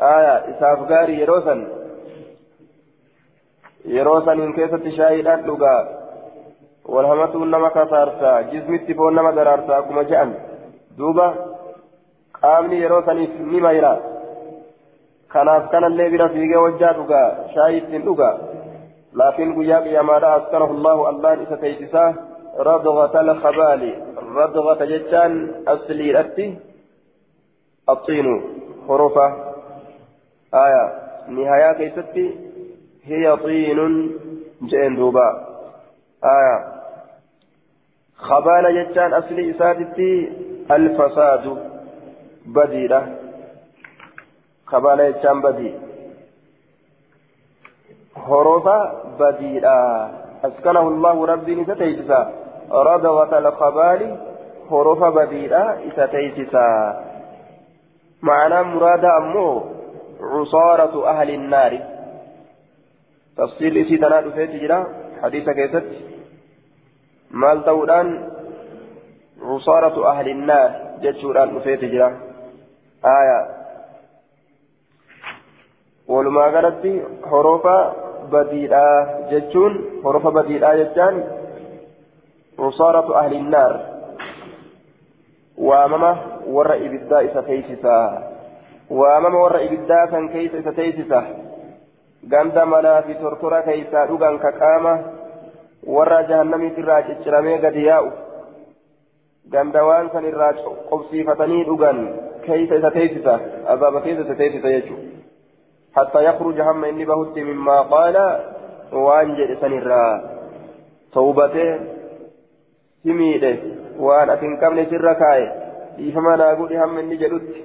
آية 0.00 0.34
إساف 0.50 0.78
غاري 0.90 1.14
يروسن 1.22 1.60
يروسن 3.84 4.40
إن 4.40 4.52
كيس 4.52 4.72
الشاهدان 4.74 5.46
نقا 5.46 5.76
والهمتو 6.92 7.44
نما 7.44 7.68
كسارسا 7.68 8.32
جزمتي 8.50 8.94
فون 8.94 9.12
نما 9.16 9.30
درارسا 9.36 9.80
كما 9.80 10.02
جأن 10.10 10.30
دوبا 10.98 11.28
qaamni 12.40 12.80
yeroo 12.82 13.02
saniif 13.06 13.32
ni 13.52 13.60
mayra 13.64 13.92
kanaaf 15.32 15.64
kanallee 15.72 16.08
bira 16.12 16.28
fiigee 16.34 16.62
wajjaa 16.64 16.92
dhugaa 16.98 17.28
shaayii 17.54 17.80
ittiin 17.80 18.06
dhugaa 18.06 18.34
laakiin 19.20 19.52
guyyaa 19.56 19.80
qiyyamaadha 19.86 20.30
askanahu 20.38 20.76
allahu 20.76 21.02
allaan 21.10 21.42
isa 21.44 21.56
teeysisaa 21.64 22.08
radgata 22.68 23.20
alkabaali 23.24 23.90
radgata 24.38 24.88
jechaan 24.92 25.34
asliidhatti 25.74 26.46
aya 30.52 30.82
nihayaa 31.28 31.74
keeysatti 31.74 32.24
hiya 33.08 33.36
xiinun 33.42 33.94
je'en 34.70 34.96
duuba 34.96 35.26
aya 36.32 36.56
kabaala 38.28 38.72
jechaan 38.78 39.14
asli 39.20 39.48
isaatitti 39.50 40.08
alfasaadu 40.76 41.52
badiidha 42.56 43.00
kabaala 44.72 45.06
jechaan 45.12 45.42
badii 45.46 45.74
horofa 48.28 48.76
badiidha 49.18 49.76
askanahu 50.48 50.88
allahu 50.94 51.26
rabbiin 51.32 51.62
isa 51.66 51.76
teeysisa 51.82 52.20
radgata 52.90 53.36
alkabaali 53.36 54.10
horofa 54.70 55.12
badiidha 55.20 55.62
isa 55.92 56.08
teeysisa 56.08 56.64
معنى 58.22 58.62
مراد 58.62 59.04
أمه 59.04 59.64
عصارة 60.20 61.08
أهل 61.08 61.30
النار. 61.30 61.78
تفصيل 63.36 63.78
إسيدنا 63.78 64.20
دفيت 64.20 64.50
جرا 64.50 64.86
حديث 65.22 65.50
كيست. 65.50 65.84
مال 67.30 67.64
تودان 67.64 68.30
عصارة 69.42 70.10
أهل 70.10 70.28
النار 70.28 70.70
جتشوران 71.02 71.54
دفيت 71.54 71.84
جرا 71.84 72.20
آية. 73.04 73.40
ولما 76.08 76.42
قالت 76.42 77.02
حروف 77.24 77.66
بديئة 78.32 78.86
جتشون 79.30 79.72
حروف 80.04 80.26
بديئة 80.26 80.74
جتشان 80.74 81.24
عصارة 82.58 83.18
أهل 83.18 83.32
النار. 83.32 84.00
وامama 86.46 86.56
warra 86.56 86.76
ibiddaa 86.76 87.20
isa 87.20 87.42
teeysisaa 87.42 88.22
waamama 88.90 89.38
warra 89.38 89.60
ibiddaa 89.60 90.06
kan 90.06 90.28
keeysa 90.28 90.56
isa 90.56 90.72
teeysisa 90.72 91.22
ganda 92.28 92.66
manaa 92.66 93.02
fi 93.02 93.14
tortora 93.14 93.62
keeysaa 93.62 94.06
dhugan 94.06 94.38
ka 94.38 94.52
qaama 94.52 94.98
warra 95.86 96.22
jahannamiit 96.22 96.78
irraa 96.78 97.02
cicciramee 97.02 97.58
gadi 97.58 97.86
yaa'u 97.86 98.10
ganda 99.52 99.84
waan 99.84 100.10
san 100.12 100.24
irraa 100.24 100.52
qobsiifatanii 100.90 101.64
dhugan 101.64 101.98
keeysa 102.46 102.74
isa 102.74 102.90
teeysisa 102.90 103.38
azaaba 103.66 104.00
keessa 104.00 104.22
isa 104.22 104.34
teeysisa 104.34 104.68
jechuu 104.68 105.00
حتى 105.96 106.24
يخرج 106.24 106.60
هم 106.60 106.84
إني 106.84 107.04
بهت 107.04 107.38
مما 107.38 107.80
قال 107.80 108.16
وأنجل 108.92 109.56
سنرا 109.60 110.30
توبته 111.12 111.80
سميده 113.04 113.56
waan 114.00 114.30
ati 114.30 114.46
hin 114.46 114.56
qabne 114.56 114.86
sirra 114.88 115.14
kaa'e 115.14 115.46
dhiifama 116.00 116.36
naa 116.42 116.54
godhi 116.62 116.80
hamma 116.82 117.04
inni 117.04 117.20
jedhutti 117.22 117.60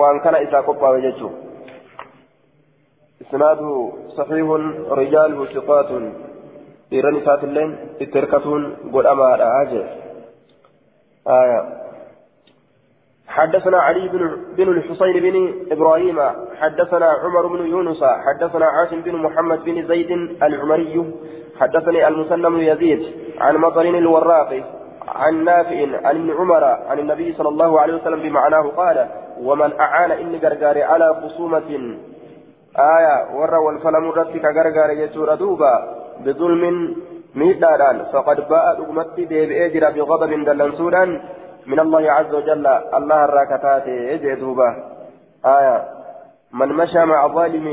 waan 0.00 0.20
kana 0.26 0.42
isaa 0.46 0.64
qophaa'e 0.70 1.04
jechuun 1.06 1.34
isnaadu 3.26 3.70
saxiihun 4.18 4.66
rijaaluhu 5.02 5.48
siqaatun 5.54 6.10
dhiiran 6.90 7.22
isaatilleen 7.22 7.72
itti 8.04 8.12
hirkatuun 8.20 8.68
godhamaadha 8.96 9.54
jee 9.72 9.86
آية 11.28 11.60
حدثنا 13.28 13.78
علي 13.78 14.08
بن 14.08 14.22
بن 14.56 14.68
الحسين 14.68 15.20
بن 15.20 15.36
إبراهيم 15.72 16.20
حدثنا 16.60 17.06
عمر 17.06 17.46
بن 17.46 17.66
يونس 17.66 18.04
حدثنا 18.04 18.66
عاصم 18.66 19.00
بن 19.00 19.16
محمد 19.16 19.64
بن 19.64 19.86
زيد 19.88 20.10
العمري 20.42 21.14
حدثني 21.60 22.08
المسلم 22.08 22.60
يزيد 22.60 23.02
عن 23.40 23.56
مطر 23.56 23.80
الوراق 23.80 24.50
عن 25.14 25.44
نافع 25.44 26.06
عن 26.06 26.16
ابن 26.16 26.30
عمر 26.30 26.64
عن 26.64 26.98
النبي 26.98 27.32
صلى 27.32 27.48
الله 27.48 27.80
عليه 27.80 27.94
وسلم 27.94 28.22
بمعناه 28.22 28.68
قال 28.76 29.08
ومن 29.42 29.80
أعان 29.80 30.10
إني 30.10 30.38
غرغاري 30.38 30.82
على 30.82 31.14
خصومة. 31.14 31.70
آية 32.78 33.16
ورى 33.34 33.58
والفلم 33.66 34.10
رتك 34.10 34.44
غرغاري 34.44 35.00
يسور 35.02 35.34
دوبا 35.34 35.74
بظلم 36.24 36.96
ميدادان. 37.34 38.04
فقد 38.12 38.48
باء 38.48 38.90
أمتي 38.90 39.24
بإجرى 39.24 39.92
بغضب 39.92 40.44
دلنسودا 40.44 41.04
من 41.66 41.80
الله 41.80 42.12
عز 42.12 42.34
وجل 42.34 42.66
الله 42.66 43.24
الراكتات 43.24 43.86
دوبا. 44.40 44.68
آية 45.46 45.84
من 46.52 46.68
مشى 46.68 47.04
مع 47.04 47.26
ظالم 47.26 47.66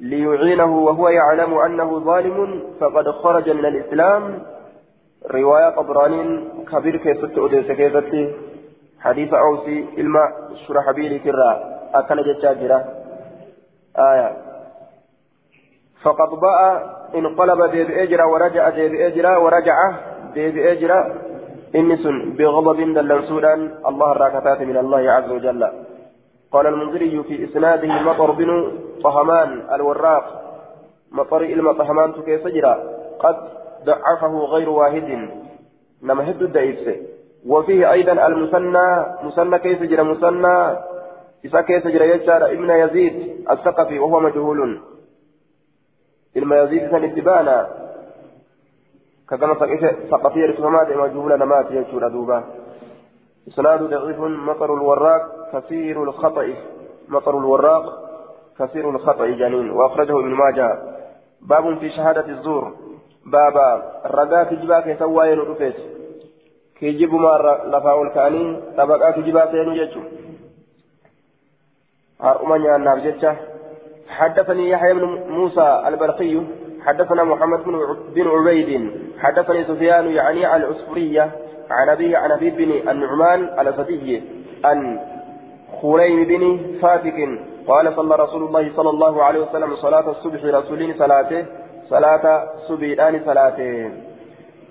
ليعينه 0.00 0.78
وهو 0.78 1.08
يعلم 1.08 1.58
أنه 1.58 1.98
ظالم 1.98 2.62
فقد 2.80 3.10
خرج 3.10 3.50
من 3.50 3.66
الإسلام. 3.66 4.22
رواية 5.30 5.70
طبرانين 5.70 6.48
كبير 6.72 6.96
كيست 6.96 7.38
أديس 7.38 7.66
كيست 7.66 8.34
حديث 9.00 9.34
أوسي 9.34 9.86
إلما 9.98 10.32
شرحبيل 10.66 11.20
كرا. 11.24 11.50
أكن 11.94 12.16
جتاجرة 12.22 12.84
آية. 13.98 14.36
فقد 16.02 16.30
باء 16.40 16.58
انقلب 17.14 17.70
ديب 17.70 17.90
إجرا 17.90 18.24
ورجع 18.24 18.68
ديب 18.68 18.94
إجرا 18.94 19.36
ورجع 19.36 19.76
ديب 20.34 20.58
إجرا. 20.58 21.14
إنس 21.74 22.06
بغضب 22.38 22.76
دلنسودا 22.94 23.54
الله 23.88 24.12
الراكتات 24.12 24.60
من 24.60 24.76
الله 24.76 25.10
عز 25.10 25.30
وجل. 25.30 25.62
قال 26.52 26.66
المنذري 26.66 27.22
في 27.22 27.44
إسناده 27.44 27.88
مطر 28.02 28.30
بن 28.30 28.72
طهمان 29.04 29.62
الوراق. 29.74 30.24
مطر 31.12 31.42
إلما 31.42 31.72
طهمان 31.72 32.12
كيف 32.12 32.46
جرا. 32.46 32.74
قد 33.18 33.36
ضعفه 33.84 34.38
غير 34.38 34.68
واحد. 34.68 35.28
نما 36.02 36.30
هد 36.30 36.42
الدئيس 36.42 36.96
وفيه 37.46 37.92
أيضا 37.92 38.26
المثنى 38.26 39.06
مثنى 39.22 39.58
كيف 39.58 39.82
جرى 39.82 40.02
مثنى 40.02 40.78
إذا 41.44 41.60
كيف 41.60 41.86
جرى 41.88 42.10
يشار 42.10 42.46
ابن 42.46 42.70
يزيد 42.70 43.46
الثقفي 43.50 43.98
وهو 43.98 44.20
مجهول. 44.20 44.80
itti 46.34 47.20
baana 47.20 47.66
ka 49.28 49.36
gama 49.36 49.54
saqafii 50.10 50.42
erkifamaa 50.42 50.84
ta'e 50.84 50.96
majhuula 50.96 51.36
namaati 51.36 51.74
jechuudha 51.74 52.10
duuba 52.10 52.42
إسناد 53.48 53.82
ضعيف 53.82 54.20
مطر 54.20 54.74
الوراق 54.74 55.22
كثير 55.52 56.02
الخطأ. 56.02 56.54
مطر 57.08 57.38
الوراق 57.38 57.84
كثير 58.58 58.90
الخطأ 58.90 59.26
جنين. 59.26 59.70
وأخرجه 59.70 60.20
ابن 60.20 60.34
ماجه. 60.34 60.78
باب 61.40 61.78
في 61.78 61.90
شهادة 61.90 62.26
الزور. 62.28 62.72
بابا 63.26 63.82
رقا 64.06 64.44
كجبا 64.44 64.80
كيسوا 64.80 65.24
ينرفيت 65.24 65.74
كيجب 66.78 67.14
ما 67.14 67.60
لفاول 67.72 68.08
كاني 68.08 68.60
طبقا 68.76 69.10
كجبا 69.10 69.50
سينو 69.50 69.72
جيتشو 69.74 70.00
هارؤمن 72.20 72.74
النار 72.74 72.98
جيتشه 72.98 73.36
حدثني 74.08 74.70
يحيى 74.70 74.94
بن 74.94 75.04
موسى 75.28 75.82
البلخي 75.88 76.42
حدثنا 76.86 77.24
محمد 77.24 77.60
بن 78.14 78.28
عبيد 78.28 78.70
حدثني 79.18 79.64
سفيان 79.64 80.06
يعني 80.06 80.56
العصفرية 80.56 81.30
عن 81.70 81.88
أبيه 81.88 82.16
عن 82.18 82.30
أبي 82.30 82.50
بن 82.50 82.90
النعمان 82.90 83.40
الأسدي 83.60 84.22
عن 84.64 85.00
خريم 85.82 86.24
بن 86.24 86.60
فاتك 86.82 87.18
قال 87.68 87.96
صلى 87.96 88.14
رسول 88.16 88.42
الله 88.42 88.72
صلى 88.76 88.90
الله 88.90 89.22
عليه 89.22 89.40
وسلم 89.40 89.76
صلاة 89.76 90.10
الصبح 90.10 90.44
رسولين 90.44 90.94
صلاته 90.98 91.46
صلاة 91.88 92.48
سبيلان 92.68 93.20
صلاته 93.24 93.90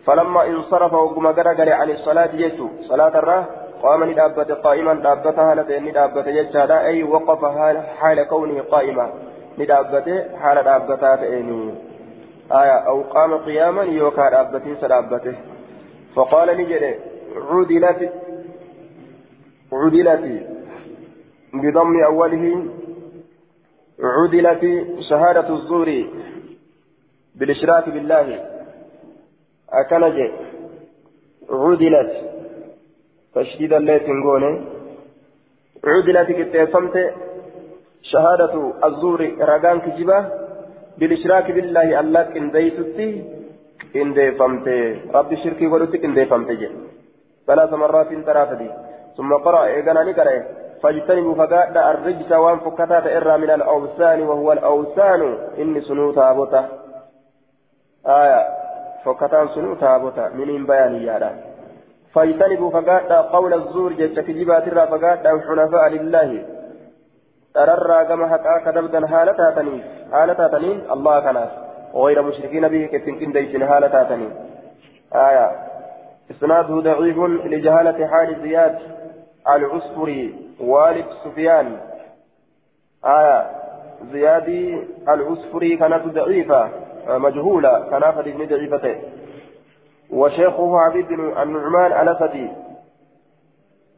فلما 0.06 0.48
انصرف 0.48 0.94
وقم 0.94 1.28
قرقر 1.28 1.72
عن 1.74 1.90
الصلاة 1.90 2.30
يجو 2.34 2.70
صلاة 2.82 3.20
الراه 3.20 3.46
قام 3.84 4.04
ندابة 4.04 4.54
قائما 4.54 4.94
دابتها 4.94 5.80
ندابة 5.80 6.28
يجادا 6.28 6.86
أي 6.86 7.04
وقف 7.04 7.46
حال 8.00 8.24
كونه 8.24 8.62
قائما. 8.62 9.14
ندابة 9.60 10.26
حال 10.42 10.64
دابتها 10.64 11.16
تأني 11.16 11.74
آية 12.52 12.78
أو 12.88 13.02
قام 13.02 13.38
قياما 13.38 13.84
يوكا 13.84 14.30
دابتين 14.30 14.76
سدابته 14.82 15.36
فقال 16.16 16.58
نجري 16.58 16.96
عدلت 17.36 18.12
عدلت. 19.74 20.48
بضم 21.54 22.04
أوله 22.04 22.66
عدلت 24.00 24.64
شهادة 25.10 25.50
الزور 25.50 25.90
بالإشراك 27.42 27.90
بالله. 27.90 28.28
أكنج 29.82 30.18
عدلت. 31.50 32.12
تشديد 33.36 33.74
الليل 33.74 34.00
تنقونه 34.08 34.54
عدلت 35.92 36.30
كتفمت 36.40 36.96
شهادة 38.12 38.54
الزور 38.88 39.22
رقان 39.52 39.78
كجبة. 39.86 40.20
بالإشراك 40.98 41.48
بالله 41.52 42.00
الله 42.00 42.26
إن 42.38 42.52
ديتتي 42.52 43.10
إن 43.96 44.14
ديفمت 44.14 44.68
رب 45.18 45.32
الشرك 45.38 45.62
ولدك 45.72 46.04
إن 46.06 46.14
ديفمت 46.14 46.50
ثلاث 47.48 47.72
مرات 47.74 48.12
ترافدي 48.28 48.70
ثم 49.18 49.32
قرأ 49.46 49.62
إيقانا 49.66 50.04
نقرأ. 50.04 50.36
فاجتنبوا 50.82 51.36
فقاد 51.42 51.78
الرجس 51.78 52.32
وان 52.32 52.58
فكتات 52.66 53.06
إرى 53.18 53.38
من 53.44 53.50
الأوثان 53.50 54.20
وهو 54.30 54.52
الأوثان. 54.52 55.22
إني 55.62 55.82
سنو 55.82 56.12
تابوته 56.12 56.81
آية 58.08 58.48
فكتان 59.06 59.48
سنو 59.48 59.76
تابوته 59.76 60.30
من 60.30 60.66
بيان 60.66 60.96
يادا 60.96 61.32
فاجتنبوا 62.14 62.72
فقاد 62.72 63.12
قول 63.12 63.54
الزور 63.54 63.94
جيش 63.94 64.20
كجبات 64.20 64.68
الرا 64.68 64.86
فقاد 64.86 65.28
حنفاء 65.48 65.88
لله. 65.90 66.46
ترى 67.54 68.06
كما 68.06 68.28
حقا 68.28 68.60
كدبدا 68.66 69.08
حالتا 69.08 69.52
تنين 69.56 69.84
حالتا 70.12 70.48
تنين 70.48 70.82
الله 70.92 71.20
كناس. 71.20 71.50
غير 71.96 72.22
مشركين 72.22 72.68
به 72.68 72.86
كتنكين 72.86 73.32
ديسن 73.32 73.66
حالتا 73.68 74.04
تنين 74.04 74.32
آية. 75.16 75.52
إسناده 76.32 76.76
ضعيف 76.80 77.18
لجهالة 77.54 78.08
حال 78.08 78.42
زياد 78.42 78.80
العسفري 79.48 80.36
والد 80.60 81.06
سفيان. 81.24 81.78
آية. 83.06 83.46
زياد 84.12 84.50
العسفري 85.10 85.78
كانت 85.78 86.06
ضعيفة. 86.06 86.70
مجهولة 87.08 87.90
كان 87.90 88.12
فدي 88.12 88.46
ضعيفة 88.46 89.02
وشيخه 90.10 90.80
عبيد 90.80 91.08
بن 91.08 91.42
النعمان 91.42 91.92
الأسدي 92.02 92.50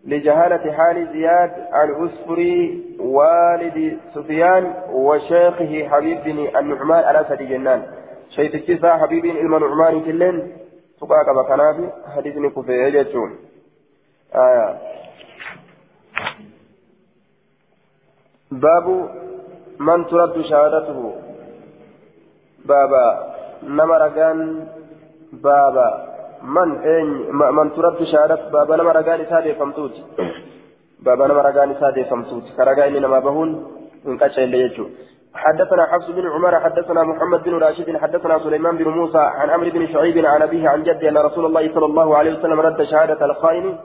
لجهالة 0.06 0.72
حال 0.72 1.08
زياد 1.14 1.52
العسفري 1.84 2.84
والد 3.00 4.00
سفيان 4.14 4.74
وشيخه 4.92 5.90
حبيب 5.90 6.24
بن 6.24 6.58
النعمان 6.58 7.00
الأسدي 7.00 7.46
جنان. 7.46 7.84
شيخ 8.30 8.56
الكسا 8.56 8.98
حبيب 8.98 9.26
النعمان 9.26 10.02
كلين 10.02 10.58
فقاك 11.02 11.26
بكنافي 11.36 11.90
حديث 12.16 12.36
كفيه 12.56 12.84
يجتون 12.84 13.36
آية 14.36 14.78
باب 18.52 19.10
من 19.80 20.06
ترد 20.08 20.42
شهادته. 20.42 21.16
بابا 22.66 23.06
نما 23.64 23.98
رجان 23.98 24.68
بابا 25.34 25.90
من 26.44 26.70
أين 26.82 27.08
من 27.58 27.68
ترد 27.76 28.04
شهادته 28.04 28.50
بابا 28.50 28.76
نما 28.76 28.92
رجان 28.92 29.22
إسادة 29.22 29.54
فمتوت 29.54 29.96
بابا 31.00 31.28
نما 31.28 31.42
رجان 31.42 31.72
إسادة 31.72 32.04
فمتوت 32.04 32.44
كرجان 32.58 32.94
نما 33.02 33.20
بهون 33.20 33.50
من 34.06 34.18
كشف 34.18 34.40
اللي 34.40 34.88
حدثنا 35.36 35.86
حفص 35.86 36.10
بن 36.10 36.28
عمر 36.28 36.60
حدثنا 36.60 37.04
محمد 37.04 37.44
بن 37.44 37.54
راشد 37.64 37.98
حدثنا 37.98 38.40
سليمان 38.40 38.78
بن 38.78 38.88
موسى 38.88 39.18
عن 39.18 39.50
عمرو 39.50 39.70
بن 39.70 39.88
شعيب 39.94 40.26
عن 40.26 40.42
أبيه 40.42 40.70
عن 40.70 40.84
جده 40.84 41.10
أن 41.10 41.18
رسول 41.18 41.46
الله 41.46 41.74
صلى 41.74 41.86
الله 41.86 42.18
عليه 42.18 42.40
وسلم 42.40 42.60
رد 42.60 42.84
شهادة 42.84 43.26
الخائن 43.26 43.78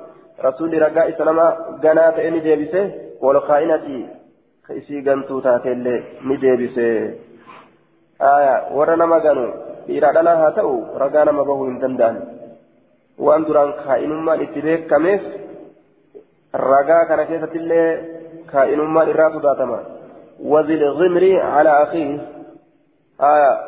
رسول 0.44 0.82
رجاء 0.82 1.10
سلمة 1.18 1.56
جنات 1.82 2.18
إني 2.18 2.40
جيبسه 2.40 2.92
والخائنة 3.22 4.08
isii 4.76 5.02
gantuu 5.02 5.40
taatellee 5.40 6.02
ni 6.28 6.36
deebise 6.36 6.84
nama 9.02 9.20
ganu 9.20 9.44
dhiiraa 9.86 10.12
dhalaa 10.12 10.36
haa 10.36 10.56
ta'u 10.60 10.74
ragaa 11.04 11.24
nama 11.24 11.44
bahuu 11.44 11.68
hin 11.68 11.78
danda'an 11.84 12.16
waan 13.26 13.46
duraan 13.50 13.76
kaa'inummaan 13.84 14.42
itti 14.46 14.62
beekameef 14.62 15.22
ragaa 16.72 17.04
kana 17.12 17.28
keessattillee 17.30 17.86
kaa'inummaan 18.52 19.14
irraa 19.14 19.30
sodaatama 19.36 19.80
وذي 20.38 20.74
الغمر 20.74 21.40
على 21.40 21.82
أخيه 21.82 22.28
آية 23.20 23.60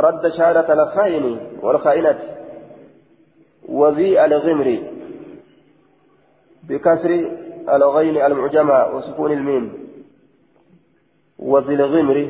رد 0.00 0.28
شهادة 0.28 0.72
الخائن 0.72 1.40
والخائنة 1.62 2.18
وذي 3.68 4.24
الغمر 4.24 4.82
بكسر 6.62 7.10
الغين 7.74 8.16
المعجمة 8.16 8.96
وسكون 8.96 9.32
الميم 9.32 9.72
وذي 11.38 11.74
الغمر 11.74 12.28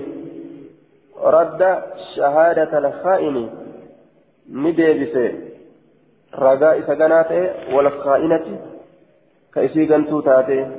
رد 1.23 1.83
شهادة 2.17 2.79
الخائن. 2.79 3.51
نديبس 4.53 5.35
رجاء 6.35 6.81
سجناته 6.81 7.75
والخائنة. 7.75 8.59
كيسي 9.55 9.85
جنتو 9.85 10.21
تاته. 10.21 10.71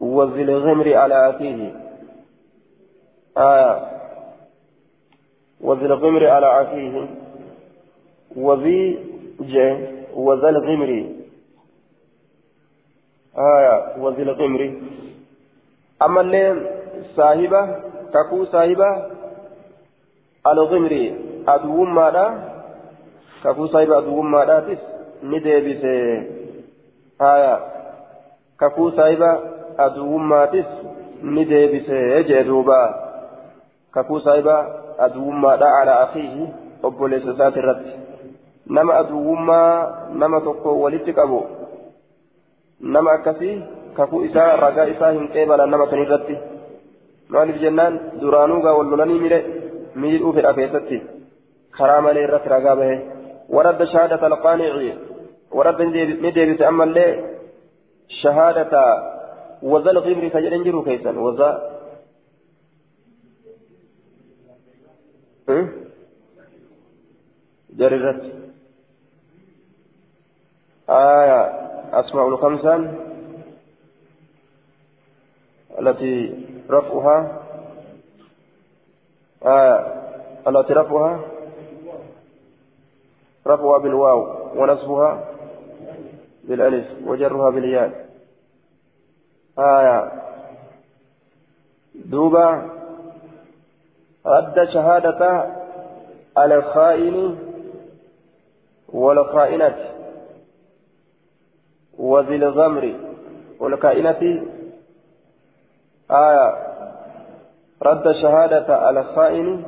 وذي 0.00 0.42
الغمر 0.42 0.94
على 0.94 1.30
أخيه. 1.30 1.74
آه. 3.36 3.90
وذي 5.60 5.86
الغمر 5.86 6.26
على 6.26 6.62
أخيه. 6.62 7.06
وذي 8.36 8.98
جه 9.40 9.88
وذا 10.14 10.48
الغمر. 10.48 10.90
آية 13.38 13.98
وذي 13.98 14.22
الغمر. 14.22 14.80
أما 16.02 16.20
اللي 16.20 16.70
صاحبة 17.16 17.90
ماذا 21.84 22.26
ككو 23.44 23.66
صاحبة 23.66 23.98
أدو 23.98 24.22
ماذا 24.22 24.60
تس 24.60 24.82
ندبس 25.22 25.84
آية 27.20 27.58
ككو 28.60 28.90
صاحبة 28.90 29.30
أدو 29.78 30.16
ماتس 30.16 30.70
ندبس 31.22 31.88
جدوبا 32.28 32.82
ككو 33.94 34.18
صاحبة 34.18 34.56
أدو 34.98 35.30
ماذا 35.30 35.66
على 35.66 35.90
أخيه 35.90 36.36
أبو 36.84 37.06
ليس 37.06 37.26
ذات 37.26 37.56
الرد 37.56 37.86
نما 38.66 39.00
أدو 39.00 39.34
ما 39.34 39.62
نما 40.12 40.38
تقو 40.38 40.84
ولتك 40.84 41.18
أبو 41.18 41.60
nama 42.80 43.12
akkasii 43.12 43.62
kakuu 43.96 44.24
isaa 44.24 44.56
ragaa 44.56 44.84
isaa 44.84 45.10
hin 45.12 45.28
qeebalan 45.28 45.70
nama 45.70 45.86
kan 45.86 46.00
irratti 46.00 46.36
maaliif 47.34 47.58
jennaan 47.64 47.94
duraanuu 48.22 48.60
gaa 48.64 48.76
wal 48.78 48.90
lolanii 48.92 49.20
mire 49.24 49.38
miidhuu 50.02 50.32
fedha 50.36 50.52
keessatti 50.58 50.98
karaa 51.78 52.00
malee 52.06 52.24
irratti 52.28 52.52
ragaa 52.54 52.76
bahe 52.80 52.96
waradda 53.56 53.90
shahaadata 53.92 54.30
alqaanici 54.30 54.90
waradda 55.58 55.84
ni 56.24 56.30
deebise 56.36 56.64
ammallee 56.70 57.10
shahaadata 58.20 58.82
wazal 59.72 60.02
qibri 60.06 60.32
ka 60.34 60.44
jedhan 60.46 60.66
jiru 60.66 60.82
keessan 60.88 61.22
waza 61.26 61.50
jarirratti 67.80 68.30
آية 70.90 71.40
أسماء 72.00 72.28
الخمسة 72.28 72.74
التي 75.80 76.14
رفعها 76.70 77.42
آه 79.42 80.00
التي 80.48 80.72
رفعها 80.72 81.20
رفعها 83.46 83.78
بالواو 83.78 84.20
ونصبها 84.56 85.24
بالألف 86.44 86.86
وجرها 87.06 87.50
بالياء. 87.50 88.06
آية. 89.58 90.12
دوبا 91.94 92.68
رد 94.26 94.68
شهادة 94.72 95.50
الخائن 96.38 97.38
والخائنة 98.88 99.76
وذي 101.98 102.36
الغمر 102.36 102.94
والكائنة 103.60 104.42
آية. 106.10 106.54
رد 107.82 108.12
شهادة 108.12 108.90
الخائن 108.90 109.64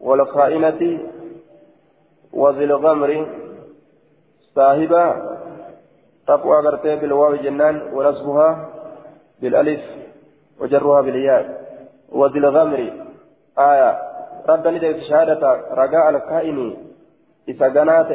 والخائنة 0.00 1.00
وذي 2.32 2.64
الغمر. 2.64 3.26
صاحبة 4.54 5.14
تقوى 6.26 6.56
غرتي 6.56 6.96
بالواو 6.96 7.34
جنان 7.34 7.94
ونصبها 7.94 8.68
بالألف 9.40 9.80
وجرها 10.60 11.00
بالياء. 11.00 11.44
وذي 12.12 12.38
الغمر. 12.38 12.92
آية. 13.58 13.98
رد 14.48 14.68
ندى 14.68 15.00
شهادة 15.00 15.42
رجاء 15.70 16.10
الكائن 16.10 16.76
إذا 17.48 17.68
جنات 17.68 18.10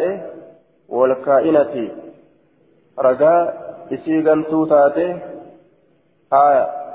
والكائنة 0.89 1.89
ragaa 2.99 3.53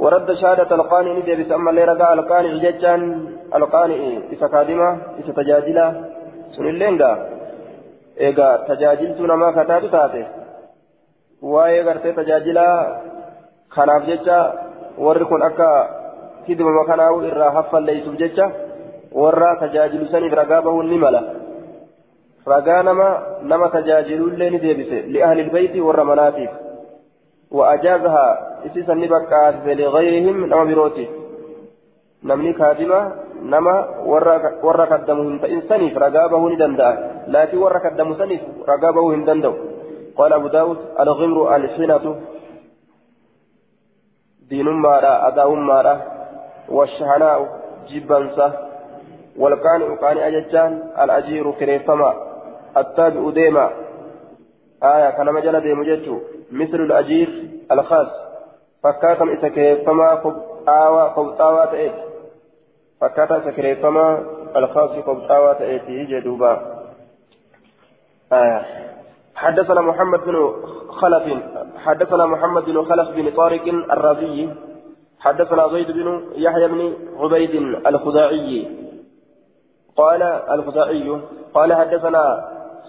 ورد 0.00 0.32
شهادة 0.32 0.74
القانع 0.74 1.12
ندي 1.12 1.36
بس 1.36 1.52
أما 1.52 1.70
اللي 1.70 1.84
رجع 1.84 2.12
القانع 2.12 2.56
جتان 2.56 3.26
القانع 3.54 3.94
إذا 4.32 4.46
كادمة 4.46 4.98
إذا 5.18 5.32
تجادلا 5.32 6.04
سن 6.56 6.66
اللينجا 6.66 7.28
إيجا 8.20 8.56
تجاجلتنا 8.68 9.34
ما 9.36 9.50
كتاب 9.50 9.90
تاتي 9.90 10.26
waa'ee 11.42 11.84
gartee 11.84 12.12
tajaajila 12.12 13.00
kanaaf 13.68 14.06
jecha 14.06 14.52
warri 14.98 15.24
kun 15.24 15.42
akka 15.42 15.97
kanaa'u 16.56 17.22
irraa 17.32 17.50
haffalleessuuf 17.50 18.16
jecha 18.18 18.50
warra 19.12 19.56
tajaajilu 19.60 20.08
saniif 20.12 20.32
ragaa 20.32 20.62
bahuun 20.62 20.88
ni 20.88 20.98
mala 20.98 21.22
ragaa 22.46 22.82
nama 22.82 23.10
nama 23.42 23.68
tajaajilullee 23.68 24.50
ni 24.50 24.58
deebise 24.58 25.02
li'ahli 25.02 25.42
ilbeyti 25.42 25.80
warra 25.80 26.04
manaatiif 26.04 26.50
وأجازها 27.50 28.26
إسيسا 28.66 28.94
نبقى 28.94 29.74
لغيرهم 29.74 30.36
نما 30.44 30.64
بروتي 30.64 31.08
نمني 32.24 32.52
كاذبة 32.52 33.00
نما 33.42 33.74
ورا 34.62 34.84
قدمهم 34.84 35.38
فإنساني 35.38 35.88
رقابه 35.92 36.48
ندندأ 36.50 36.90
لكن 37.28 37.58
ورا 37.58 37.78
قدمه 37.78 38.18
سنف 38.18 38.40
رقابه 38.68 39.14
هندندو 39.14 39.54
قال 40.16 40.32
أبو 40.32 40.48
داود 40.48 40.78
الغمر 41.00 41.56
الحنة 41.56 42.04
دين 44.48 44.68
مارا 44.68 45.28
أداء 45.28 45.54
مارا 45.54 45.94
والشهناء 46.70 47.60
جبنسة 47.88 48.52
والقانع 49.38 49.94
قانع 49.94 50.26
أججان 50.26 50.82
الأجير 51.00 51.50
كريفما 51.50 52.14
التابع 52.76 53.30
ديما. 53.30 53.70
آية 54.82 55.10
كان 55.10 55.32
مجال 55.32 55.60
ديم 55.60 55.80
مثل 56.52 56.74
الأجير 56.74 57.28
الخاص. 57.72 58.08
فكاتم 58.82 59.28
إذا 59.28 59.48
كريفما 59.48 60.14
قبطاوة 60.14 61.08
قبطاوة 61.08 61.64
تأتي 61.64 62.02
فكاتا 63.00 63.36
إذا 63.36 63.50
كريفما 63.50 64.24
الخاص 64.56 64.90
قبطاوة 64.90 65.52
تأتي 65.52 66.04
جدوبا. 66.04 66.84
آية. 68.32 68.62
حدثنا 69.34 69.80
محمد 69.80 70.20
بن 70.20 70.52
خلف. 70.88 71.42
حدثنا 71.76 72.26
محمد 72.26 72.64
بن 72.64 72.84
خلف 72.84 73.08
بن 73.10 73.30
طارق 73.30 73.68
الرازي. 73.68 74.48
حدثنا 75.20 75.68
زيد 75.68 75.90
بن 75.90 76.24
يحيى 76.34 76.68
بن 76.68 76.94
عبيد 77.18 77.54
الخزاعي. 77.86 78.68
قال 79.96 80.22
الخزاعي 80.22 81.20
قال 81.54 81.74
حدثنا 81.74 82.24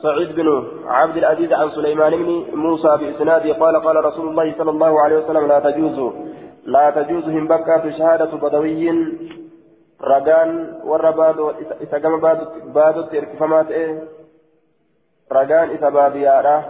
سعيد 0.02 0.36
بن 0.36 0.68
عبد 0.88 1.18
العزيز 1.18 1.54
عن 1.54 1.70
سليمان 1.70 2.12
بن 2.12 2.46
موسى 2.54 2.98
بإسناده 3.00 3.54
قال 3.54 3.84
قال 3.84 4.06
رسول 4.06 4.28
الله 4.30 4.56
صلى 4.58 4.70
الله 4.70 5.02
عليه 5.02 5.18
وسلم 5.18 5.48
لا 5.48 5.60
تجوز 5.60 6.14
لا 6.66 6.90
تجوز 6.90 7.24
هم 7.24 7.48
بكى 7.48 7.92
شهادة 7.98 8.26
بدوي 8.26 8.90
رجان 10.02 10.74
ورباد 10.84 11.40
إذا 11.82 12.00
كما 12.00 12.18
باد 12.18 12.74
باد 12.74 13.10
تركفمات 13.10 13.72
إيه 13.72 14.04
رجان 15.32 15.70
إذا 15.70 15.90
باديارا 15.90 16.64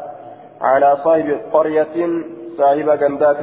على 0.62 0.98
صاحب 1.04 1.39
قرية 1.54 1.95
صاحب 2.58 2.89
جندات 2.89 3.38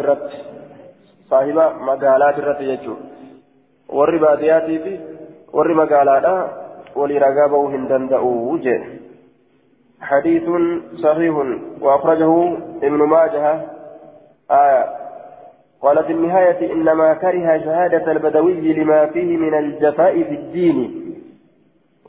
الرت 1.33 1.57
صاحب 1.57 1.81
مقالات 1.81 2.61
يجو 2.61 2.95
ور 3.89 4.19
بادياتي 4.19 4.79
في 4.79 4.99
ور 5.53 5.75
مقالات 5.75 6.51
ولرقابه 6.97 7.69
هندندأوا 7.69 8.59
حديث 10.01 10.43
صحيح 11.03 11.35
وأخرجه 11.81 12.57
ابن 12.83 12.99
ماجه 12.99 13.61
آية 14.51 14.85
قال 15.83 16.05
في 16.05 16.13
النهاية 16.13 16.73
إنما 16.73 17.15
كره 17.15 17.59
شهادة 17.59 18.13
البدوي 18.13 18.73
لما 18.73 19.07
فيه 19.07 19.37
من 19.37 19.55
الجفاء 19.55 20.23
في 20.23 20.35
الدين 20.35 21.03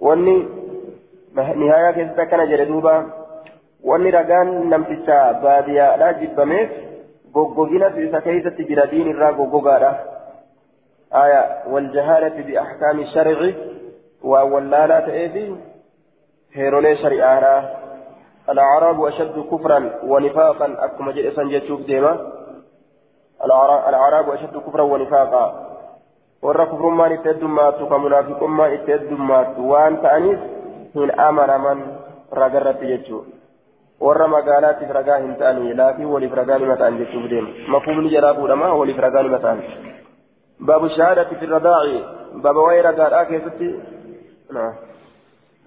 واني 0.02 0.46
duuba 2.66 3.06
wanni 3.84 4.12
ragaan 4.12 4.70
namticha 4.70 5.34
baadiyyaadhaa 5.44 6.14
jibbameef 6.14 6.87
goggoginatu 7.38 8.04
isa 8.08 8.22
keessatti 8.28 8.68
jira 8.70 8.86
diin 8.92 9.10
irraa 9.14 9.32
goggogaadha 9.40 9.92
aya 11.24 11.42
waljahaalati 11.74 12.46
biaxkaami 12.50 13.10
sharci 13.14 13.50
waan 14.32 14.54
wallaalaa 14.54 15.02
ta'eefi 15.10 15.44
heerolee 16.60 16.96
shari'aadha 17.04 17.58
الأعراب 18.48 19.06
أشد 19.06 19.36
كفرا 19.52 19.80
ونفاقا 20.04 20.68
أكما 20.86 21.12
جئ 21.12 21.36
سنجتشوف 21.36 21.82
ديما 21.82 22.12
الأعراب 23.90 24.30
أشد 24.30 24.58
كفرا 24.58 24.84
ونفاقا 24.84 25.46
ورا 26.42 26.66
كفر 26.66 26.90
ما 26.90 27.08
نتدمات 27.10 27.80
كمنافق 27.92 28.44
ما 28.44 28.68
نتدمات 28.76 29.60
وأنت 29.60 30.06
أنيس 30.06 30.40
hin 30.98 31.12
amanaman 31.28 31.80
raga 32.32 32.60
irratti 32.62 32.90
jechuudha 32.92 33.37
magaalaatiif 34.28 34.90
ragaa 35.00 35.18
hin 35.18 35.36
ta'anii 35.36 35.74
laakiin 35.74 36.10
waliif 36.16 36.34
ragaa 36.42 36.58
nima 36.64 36.78
ta'an 36.78 36.98
jechuuf 36.98 37.30
deema 37.30 37.50
mafuumni 37.68 38.10
jalaa 38.16 38.34
fuudhama 38.40 38.74
waliif 38.74 38.98
ragaa 38.98 39.24
nima 39.24 39.40
ta'an 39.46 39.62
baabu 40.72 40.90
shahaadati 40.98 41.36
fi 41.36 41.46
radaaci 41.46 42.02
baaba 42.42 42.68
waa'ee 42.68 42.82
ragaadhaa 42.90 43.26
keessatti 43.26 43.70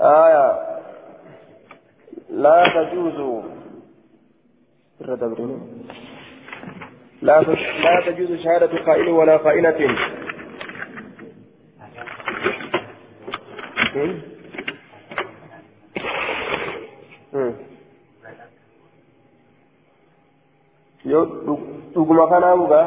آية 0.00 0.58
لا 2.30 2.64
تجوز 2.74 3.42
لا 7.22 7.40
لا 7.84 8.00
تجوز 8.06 8.40
شهادة 8.40 8.84
خائن 8.84 9.08
ولا 9.08 9.38
خائنة 9.38 9.96
yoo 21.12 21.24
dhuguma 21.94 22.26
kanaa 22.32 22.56
dhugaa 22.60 22.86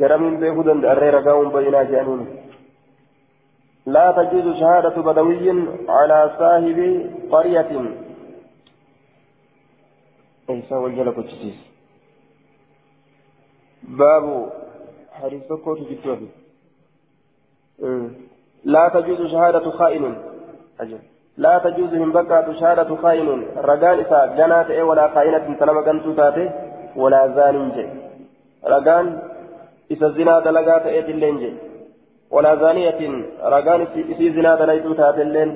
garamiin 0.00 0.40
beekuu 0.42 0.66
danda'arree 0.68 1.10
ragaa'uun 1.18 1.54
bayyinaa 1.56 1.88
jedhaniin 1.92 2.28
لا 3.96 4.12
تجوز 4.12 4.56
شهادة 4.60 4.96
بدوي 5.02 5.50
على 5.88 6.18
صاحب 6.38 6.78
قرية 7.32 7.70
إيسا 10.50 10.76
وجل 10.76 11.10
كتسيس 11.16 11.58
باب 13.82 14.52
حديث 15.12 15.52
كوت 15.64 15.78
جتوه 15.90 16.20
لا 18.64 18.88
تجوز 18.88 19.30
شهادة 19.32 19.70
خائن 19.70 20.04
أجل 20.80 20.98
لا 21.38 21.58
تجوز 21.58 21.94
من 21.94 22.12
بكى 22.12 22.54
شهادة 22.60 22.96
خائن. 22.96 23.28
رجال 23.56 24.00
إسا 24.00 24.26
جنات 24.38 24.70
إيه 24.70 24.82
ولا 24.82 25.08
خائنة 25.14 25.54
تنما 25.60 25.82
كنتو 25.86 26.12
تاتي. 26.18 26.50
ولا 26.96 27.28
زان 27.36 27.70
جي 27.74 27.86
رجال 28.74 29.06
إسا 29.92 30.08
زنا 30.08 30.40
دلقات 30.40 30.86
إيه 30.86 31.06
اللين 31.14 31.36
جي. 31.38 31.52
ولا 32.30 32.54
زانية. 32.62 33.00
رجال 33.54 33.80
إسي 34.12 34.26
زنا 34.34 34.54
دلقيتو 34.54 34.92
تأتي 34.98 35.22
اللين. 35.22 35.50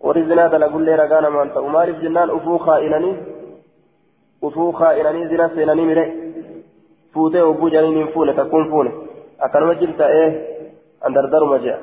وري 0.00 0.22
زنا 0.24 0.46
دلقوا 0.46 0.80
لي 0.80 0.94
رجال 0.94 1.24
ما 1.26 1.42
أنت. 1.42 1.56
جنان 2.02 2.30
أفو 2.30 2.58
خائنني. 2.58 3.12
أفو 4.44 4.72
خائنني 4.72 5.28
زنا 5.28 5.48
سينني 5.54 5.84
مري 5.90 6.06
فوتي 7.14 7.42
وبو 7.42 7.68
جانين 7.68 8.06
فونة. 8.06 8.32
تكون 8.32 8.70
فونة. 8.70 8.92
أكلمة 9.40 9.72
جلتا 9.72 10.06
إيه؟ 10.08 10.30
أندردر 11.06 11.44
مجا 11.44 11.78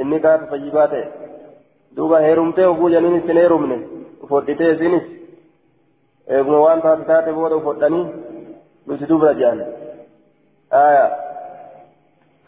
إني 0.00 0.18
كانت 0.18 0.42
فجيباتي. 0.50 1.04
Duuba 1.96 2.18
heerumtee 2.26 2.66
oguu 2.72 2.88
janiin 2.94 3.16
isin 3.20 3.36
heerumne 3.42 3.76
ufodhitee 4.24 4.70
isinis 4.74 5.04
eeguma 6.36 6.60
waan 6.66 6.80
taate 6.86 7.04
taate 7.10 7.30
booda 7.38 7.56
ufodhanii 7.62 8.04
nuti 8.86 9.04
dubra 9.10 9.32
jedhan 9.40 9.60
aya 10.84 11.04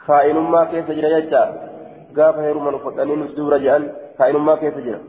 kaa'inummaa 0.07 0.65
keessa 0.73 0.93
jira 0.99 1.11
jecha 1.17 1.43
gaafa 2.19 2.41
heeruman 2.47 2.75
ufodhanii 2.81 3.17
nuti 3.21 3.35
dubra 3.39 3.59
jedhan 3.67 3.85
kaa'inummaa 4.19 4.57
keessa 4.63 4.81
jira 4.87 5.01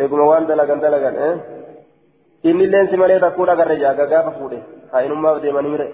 eeguma 0.00 0.24
waan 0.30 0.48
dalagan 0.50 0.80
dalagan 0.86 1.16
innilleen 2.50 2.88
si 2.90 2.96
malee 3.02 3.20
takkuu 3.24 3.46
dhagarre 3.50 3.76
jaaga 3.84 4.04
gaafa 4.14 4.32
fuudhe 4.38 4.58
kaa'inummaaf 4.92 5.42
deemanii 5.44 5.72
mire 5.74 5.88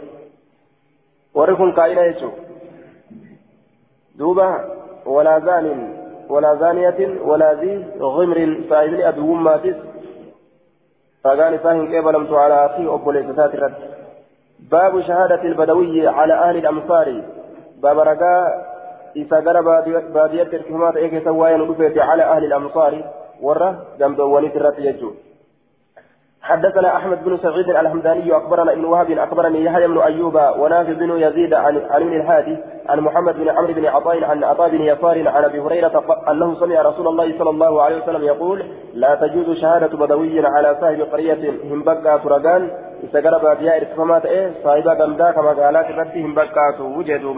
warri 1.39 1.55
kun 1.61 1.73
kaa'ina 1.79 2.03
jechuun 2.09 2.35
duuba 4.19 4.47
walaa 5.17 5.41
zaaniin 5.49 5.83
ولا 6.33 6.55
زانية 6.55 7.01
ولا 7.31 7.51
ذي 7.61 7.75
غمر. 8.01 8.39
صاحب 8.71 8.95
أدو 8.95 9.35
ماتس 9.47 9.79
فقال 11.25 11.59
فاهم 11.59 11.85
قبلمت 11.95 12.33
على 12.33 12.57
أخيه 12.67 12.95
أبو 12.95 13.11
ليسات 13.11 13.55
الرد 13.55 13.75
باب 14.71 15.01
شهادة 15.01 15.43
البدوي 15.51 16.09
على 16.09 16.35
أهل 16.35 16.57
الأمصار. 16.57 17.07
باب 17.83 17.99
رجاء 17.99 18.47
إذا 19.17 19.37
قال 19.47 19.57
بادية 20.17 20.51
الكهمات 20.59 20.97
إيكي 20.97 21.21
سوايا 21.25 21.57
على 22.11 22.23
أهل 22.23 22.45
الأمصار. 22.45 22.93
ورة 23.43 23.71
جنب 23.99 24.21
الرد 24.57 24.79
يجوز 24.79 25.32
حدثنا 26.53 26.97
أحمد 26.97 27.25
بن 27.25 27.39
سعيد 27.39 27.71
الحمداني 27.71 28.37
أخبرنا 28.37 28.73
ابن 28.73 28.85
وهب 28.85 29.11
أخبرني 29.11 29.65
يحيى 29.65 29.87
بن 29.87 29.99
أيوب 29.99 30.35
ونافع 30.59 30.93
بن 30.93 31.11
يزيد 31.11 31.55
عن 31.55 31.75
بن 31.99 32.13
الهادي 32.13 32.57
عن 32.89 33.01
محمد 33.01 33.35
بن 33.35 33.49
عمرو 33.49 33.73
بن 33.73 33.87
عطاء 33.87 34.25
عن 34.25 34.45
عطاء 34.45 34.69
بن 34.69 34.81
يسار 34.81 35.29
عن 35.29 35.45
أبي 35.45 35.61
هريرة 35.61 36.05
أنه 36.31 36.55
سمع 36.55 36.83
رسول 36.83 37.09
الله 37.09 37.39
صلى 37.39 37.51
الله 37.51 37.83
عليه 37.83 38.03
وسلم 38.03 38.23
يقول 38.23 38.65
لا 38.95 39.15
تجوز 39.15 39.59
شهادة 39.59 39.97
بدوي 39.97 40.47
على 40.47 40.77
صاحب 40.81 41.01
قرية 41.01 41.51
هم 41.71 41.83
بقى 41.83 42.21
فرقان 42.21 42.71
استقرب 43.05 43.43
بادياء 43.43 43.77
إرتفامات 43.77 44.27
إيه 44.27 44.51
صاحب 44.65 44.89
غمدا 44.89 45.31
كما 45.31 45.49
قالت 45.49 45.91
ربي 45.91 46.25
هم 46.25 46.35
بقى 46.35 46.75
وجدوا 46.81 47.35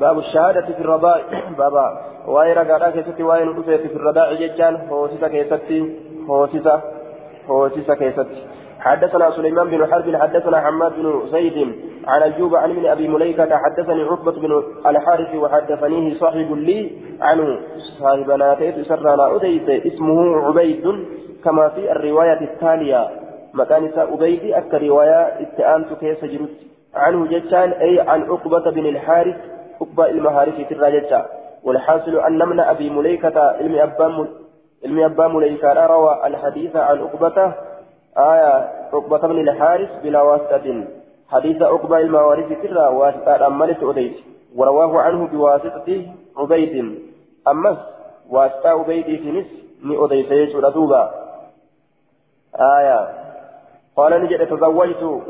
باب. 0.00 0.18
الشهادة 0.18 0.66
في 0.66 0.80
الرضاء 0.80 1.22
بابا 1.58 2.00
وايرا 2.26 2.62
قالا 2.62 2.90
كيستي 2.90 3.22
واين 3.22 3.62
في 3.62 3.96
الرضاء 3.96 4.34
ججان 4.34 4.74
هوسيسا 4.90 5.28
كيستي 5.28 5.96
هوسيسا 6.28 6.99
هوسيسا 7.48 7.94
كيست 7.94 8.26
حدثنا 8.80 9.30
سليمان 9.30 9.70
بن 9.70 9.86
حرب 9.92 10.16
حدثنا 10.16 10.60
حماد 10.60 10.92
بن 10.96 11.22
زيد 11.32 11.74
عن 12.06 12.22
أيوب 12.22 12.56
عن 12.56 12.70
ابن 12.70 12.86
أبي 12.86 13.08
مليكة 13.08 13.56
حدثني 13.56 14.02
عقبة 14.02 14.32
بن 14.32 14.62
الحارث 14.86 15.34
وحدثنيه 15.34 16.14
صاحب 16.14 16.52
لي 16.52 16.90
عنه 17.20 17.58
صاحب 18.00 18.30
ناتيت 18.30 18.86
سرنا 18.86 19.36
أديت 19.36 19.86
اسمه 19.86 20.46
عبيد 20.46 20.84
كما 21.44 21.68
في 21.68 21.92
الرواية 21.92 22.40
التالية 22.40 23.08
مكان 23.54 23.90
أبيد 23.96 24.52
أك 24.54 24.74
رواية 24.74 25.22
اتآنت 25.42 25.92
كيس 26.00 26.24
جرت. 26.24 26.50
عنه 26.94 27.26
جتان 27.26 27.70
أي 27.70 28.00
عن 28.00 28.22
عقبة 28.22 28.70
بن 28.70 28.86
الحارث 28.86 29.36
عقبة 29.80 30.10
المهارث 30.10 30.54
في 30.54 30.74
الراجتة. 30.74 31.24
والحاصل 31.64 32.16
أن 32.16 32.48
من 32.48 32.60
أبي 32.60 32.90
مليكة 32.90 33.40
علم 33.40 33.74
أبان 33.74 34.28
علمي 34.84 35.06
أبا 35.06 35.28
مليكا 35.28 35.86
روى 35.86 36.26
الحديث 36.26 36.76
عن 36.76 36.98
عقبة 36.98 37.54
آية 38.16 38.70
عقبة 38.92 39.18
بن 39.18 39.48
الحارث 39.48 39.90
بلا 40.02 40.22
واسطة. 40.22 40.84
حديث 41.28 41.62
عقبة 41.62 41.98
الموارث 41.98 42.62
سرا 42.62 42.88
واسطة 42.88 43.46
أملت 43.46 43.82
أديت 43.82 44.16
ورواه 44.56 45.00
عنه 45.00 45.26
بواسطة 45.26 46.06
عبيد. 46.36 46.98
أمس 47.48 47.78
واسطة 48.30 48.68
عبيد 48.68 49.06
سنس 49.06 49.46
ني 49.84 50.04
أديت 50.04 50.30
يجور 50.30 50.66
آية. 52.60 53.08
قال 53.96 54.22
نجد 54.22 54.46
تزوجت 54.46 55.22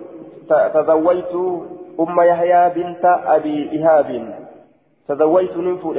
تزوجت 0.74 1.34
أم 2.00 2.20
يحيى 2.20 2.70
بنت 2.70 3.04
أبي 3.04 3.70
إيهاب 3.72 4.34
تزوجت 5.08 5.56
ننفو 5.56 5.92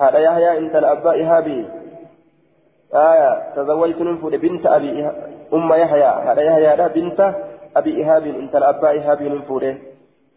هذا 0.00 0.18
يحيى 0.18 0.58
انت 0.58 0.76
الأبا 0.76 1.12
إيهابي 1.12 1.66
آية 2.94 3.52
تزوجت 3.56 4.00
ننفذ 4.00 4.38
بنت 4.38 4.66
أبي 4.66 5.10
أم 5.54 5.72
يحيى 5.72 6.04
هذا 6.04 6.42
يحيى 6.42 6.88
بنت 6.88 7.34
أبي 7.76 7.96
إيهاب 7.96 8.26
أنت 8.26 8.56
الأبا 8.56 8.90
إيهاب 8.90 9.22
ننفذ 9.22 9.74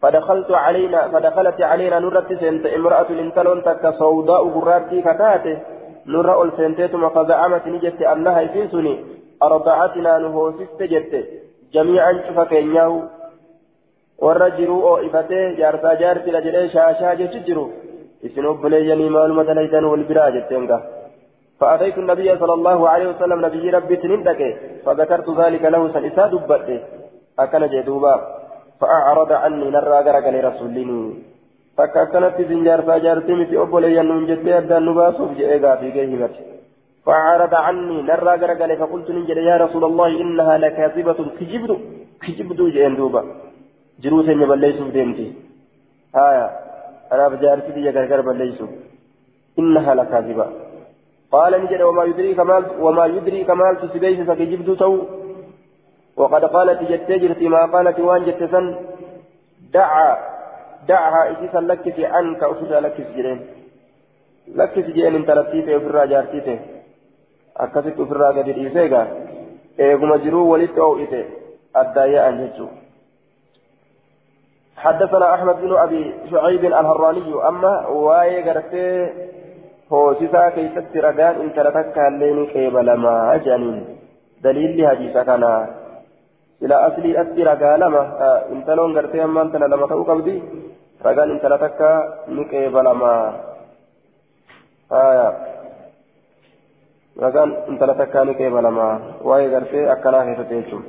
فدخلت 0.02 0.50
علينا 0.50 1.08
فدخلت 1.08 1.60
علينا 1.62 1.98
نرت 1.98 2.32
سنت 2.32 2.66
امرأة 2.66 3.12
لنتلون 3.12 3.62
تك 3.62 3.94
سوداء 3.98 4.48
غراتي 4.48 5.02
كتاته 5.02 5.58
نرى 6.06 6.42
السنتيتم 6.42 7.08
فزعمت 7.08 7.66
نجت 7.66 8.02
أنها 8.02 8.44
إسنسني 8.44 8.94
أرضعتنا 9.42 10.18
نهوسست 10.18 10.82
جت. 10.82 11.14
جميعا 11.72 12.12
شفك 12.12 12.52
إنياه 12.52 13.02
warra 14.22 14.50
jiruu 14.56 14.82
oo 14.88 14.98
ifatee 15.06 15.54
jaarsaa 15.60 15.94
jaartila 16.02 16.40
jedhee 16.40 16.68
shaashaa 16.74 17.14
jechu 17.20 17.38
jiru 17.46 17.64
isin 18.28 18.46
obboleeyyanii 18.50 19.08
maaluma 19.14 19.44
dalaytan 19.48 19.88
wal 19.92 20.04
biraa 20.10 20.30
jetteen 20.36 20.66
gaa 20.70 20.82
فأتيت 21.62 21.96
النبي 21.98 22.28
صلى 22.42 22.54
الله 22.58 22.78
عليه 22.92 23.06
وسلم 23.12 23.38
نبي 23.46 23.64
ربي 23.70 23.96
تنندك 24.02 24.40
فذكرت 24.84 25.28
ذلك 25.40 25.62
له 25.74 25.82
سنسا 25.94 26.26
دبت. 26.32 26.68
أكن 27.38 27.62
جدوبا 27.74 28.14
فأعرض 28.80 29.32
عني 29.32 29.70
نرى 29.70 29.98
غرق 30.06 30.26
لرسولني 30.34 31.00
فكأكنت 31.76 32.36
زنجار 32.48 32.80
فاجارتي 32.82 33.46
في 33.48 33.54
أبولي 33.62 33.96
ينون 33.96 34.26
جدي 34.26 34.58
أبدا 34.58 34.78
نباسوف 34.78 35.30
جئيغا 35.38 35.72
في 35.80 35.90
جيهمت 35.96 36.34
فأعرض 37.06 37.54
عني 37.54 38.02
نرى 38.10 38.32
غرق 38.42 38.60
فقلت 38.80 39.08
ننجد 39.10 39.38
يا 39.50 39.56
رسول 39.64 39.84
الله 39.84 40.10
إنها 40.22 40.54
لكاذبة 40.58 41.18
كجبد 41.38 41.70
كجبد 42.22 42.60
جئين 42.74 42.94
دوبا. 42.96 43.22
جروسا 44.02 44.32
يبليسوف 44.42 44.88
ديمتي 44.96 45.28
هايا 46.16 46.46
أنا 47.12 47.24
بجارتي 47.32 47.70
دي 47.76 47.90
غرق 47.90 48.24
بليسوف 48.28 48.70
إنها 49.58 49.94
لكاذبة. 49.94 50.46
قال 51.32 51.52
نجد 51.64 51.82
وما 51.82 52.04
يدريك 52.04 52.40
مال 52.40 52.64
وما 52.80 53.06
يدريك 53.06 53.50
مال 53.50 53.74
تسبيس 53.82 54.20
فكجبت 54.28 54.70
تو. 54.78 54.98
وقد 56.16 56.44
قالت 56.44 56.80
جتجرت 56.90 57.42
ما 57.42 57.62
قالت 57.72 58.00
وان 58.00 58.24
جتسن. 58.24 58.66
دعا 59.72 60.08
دعها 60.88 61.22
إسيسا 61.32 61.58
لكس 61.58 62.00
عنك 62.00 62.42
أفر 62.42 62.80
لكس 62.84 63.06
جرين. 63.16 63.40
لكس 64.58 64.86
جرين 64.96 65.14
انت 65.14 65.30
لطيفة 65.30 65.76
أفر 65.76 66.04
جارتيتة. 66.12 66.58
أكست 67.56 68.00
أفر 68.00 68.22
قد 68.36 68.48
إيسيغا 68.48 69.02
إيغما 69.80 70.16
جرو 70.16 70.52
ولت 70.52 70.78
أو 70.78 70.98
إيته 70.98 71.24
الدايا 71.76 72.28
أنجتو 72.28 72.66
حدثنا 74.76 75.34
أحمد 75.34 75.56
بن 75.62 75.72
أبي 75.76 76.14
شعيب 76.30 76.64
الهراني 76.64 77.48
أما 77.48 77.86
واي 77.86 78.50
قرتي 78.50 78.88
hoosisaa 79.92 80.50
keessatti 80.56 81.04
ragaan 81.06 81.40
intala 81.44 81.72
takka 81.78 82.08
illee 82.10 82.32
ni 82.38 82.46
qeebalamaa 82.54 83.36
jedhaniin 83.44 83.78
daliilli 84.44 84.84
hadiisa 84.90 85.24
kanaa 85.30 85.60
sila 86.60 86.76
asliidhatti 86.86 87.44
ragaa 87.50 87.76
lama 87.82 88.02
intaloon 88.56 88.94
gartee 88.98 89.22
ammaan 89.26 89.52
tana 89.52 89.70
lama 89.74 89.88
ta'uu 89.92 90.08
qabdi 90.10 90.34
ragaan 91.06 91.34
intala 91.34 91.58
takka 91.64 91.90
ni 92.36 92.44
qeebalamaa 92.54 93.22
ragaan 97.26 97.50
intala 97.68 97.94
takka 98.00 98.24
ni 98.24 98.34
qeebalamaa 98.40 98.94
waa'ee 99.28 99.52
gartee 99.54 99.86
akkanaa 99.96 100.24
keessatti 100.30 100.60
jechuun 100.62 100.84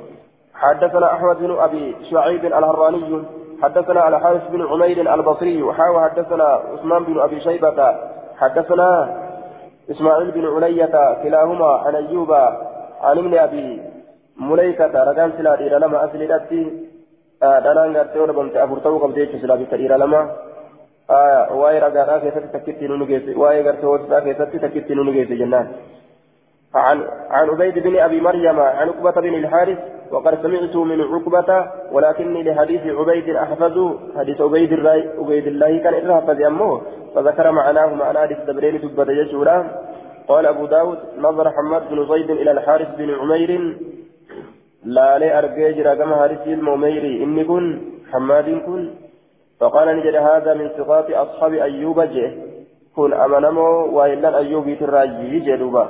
حدثنا 0.54 1.06
أحمد 1.14 1.36
بن 1.38 1.52
أبي 1.66 1.96
شعيب 2.10 2.44
الهراني 2.44 3.22
حدثنا 3.62 4.08
الحارث 4.08 4.44
بن 4.50 4.60
عمير 4.70 5.14
البصري 5.14 5.62
وحاول 5.62 6.02
حدثنا 6.04 6.44
عثمان 6.72 7.04
بن 7.04 7.16
أبي 7.20 7.40
شيبة 7.40 7.78
حدثنا 8.40 8.90
إسماعيل 9.90 10.30
بن 10.30 10.44
علية 10.54 10.94
كلاهما 11.22 11.66
عن 11.66 11.94
أيوب 11.94 12.32
عن 13.02 13.18
ابن 13.18 13.38
أبي 13.38 13.82
مليكة 14.36 15.04
رجال 15.10 15.32
سلا 15.36 15.54
دير 15.56 15.78
لما 15.78 16.04
أسلدتي 16.04 16.62
دلان 17.42 17.96
غرتي 17.96 18.18
وربمت 18.18 18.56
أفرتو 18.56 18.98
قبضيت 18.98 19.36
سلا 19.42 19.54
بكرير 19.54 19.96
لما 19.96 20.20
ragaadhaa 21.08 22.20
keessatti 22.20 22.52
takkitti 22.52 22.88
nu 22.88 23.06
geesse 23.06 23.34
waa'ee 23.36 23.64
gartee 23.64 23.88
hootisaa 23.90 24.20
keessatti 24.26 24.58
takkitti 24.58 24.94
nu 24.94 25.12
geesse 25.12 25.36
jennaan 25.36 25.68
عن 26.74 27.02
عن 27.30 27.48
عبيد 27.50 27.78
بن 27.78 27.96
أبي 27.96 28.20
مريم 28.20 28.60
عن 28.60 28.88
عقبة 28.88 29.20
بن 29.20 29.34
الحارث 29.34 29.78
وقد 30.10 30.42
سمعت 30.42 30.76
من 30.76 31.00
عقبة 31.00 31.70
ولكني 31.92 32.42
لحديث 32.42 32.80
عبيد 32.86 33.36
أحفظه 33.36 33.98
حديث 34.18 34.40
عبيد 34.40 34.72
عبيد 35.18 35.46
الله 35.46 35.78
كان 35.78 36.10
أحفظ 36.10 36.42
أمه. 36.42 36.80
فذكر 37.14 37.50
معناه 37.50 37.94
معنى 37.94 38.18
حديث 38.18 38.38
دبرين 38.38 38.80
تبت 38.80 39.08
يجورا 39.08 39.70
قال 40.28 40.46
أبو 40.46 40.66
داود 40.66 40.98
نظر 41.18 41.50
حماد 41.50 41.88
بن 41.90 42.08
زيد 42.08 42.30
إلى 42.30 42.50
الحارث 42.50 42.88
بن 42.98 43.14
عمير. 43.14 43.50
لا 44.84 45.18
لي 45.18 45.38
ارجيجرا 45.38 45.94
كما 45.94 46.16
حارث 46.16 46.46
المؤميري 46.46 47.24
إني 47.24 47.44
كن 47.44 47.80
حماد 48.12 48.44
كن. 48.44 48.90
فقال 49.60 49.96
نجد 49.96 50.14
هذا 50.14 50.54
من 50.54 50.70
صفات 50.78 51.10
أصحاب 51.10 51.52
أيوب 51.52 52.00
جه. 52.00 52.32
كن 52.96 53.12
أمنمو 53.12 53.68
وإلا 53.96 54.38
أيوب 54.38 54.76
تراجي 54.80 55.40
جدوبا. 55.40 55.84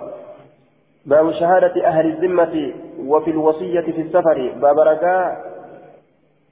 باب 1.07 1.33
شهادة 1.33 1.87
أهل 1.87 2.07
الذمة 2.07 2.73
وفي 3.07 3.31
الوصية 3.31 3.81
في 3.81 4.01
السفر. 4.01 4.53
باب 4.57 4.79
رجاء 4.79 5.45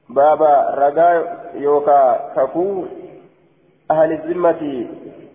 باب 0.09 0.43
رجاء 0.79 1.45
يوكا 1.55 2.21
كفو. 2.37 2.85
أهل 3.93 4.13
الذمة 4.13 4.87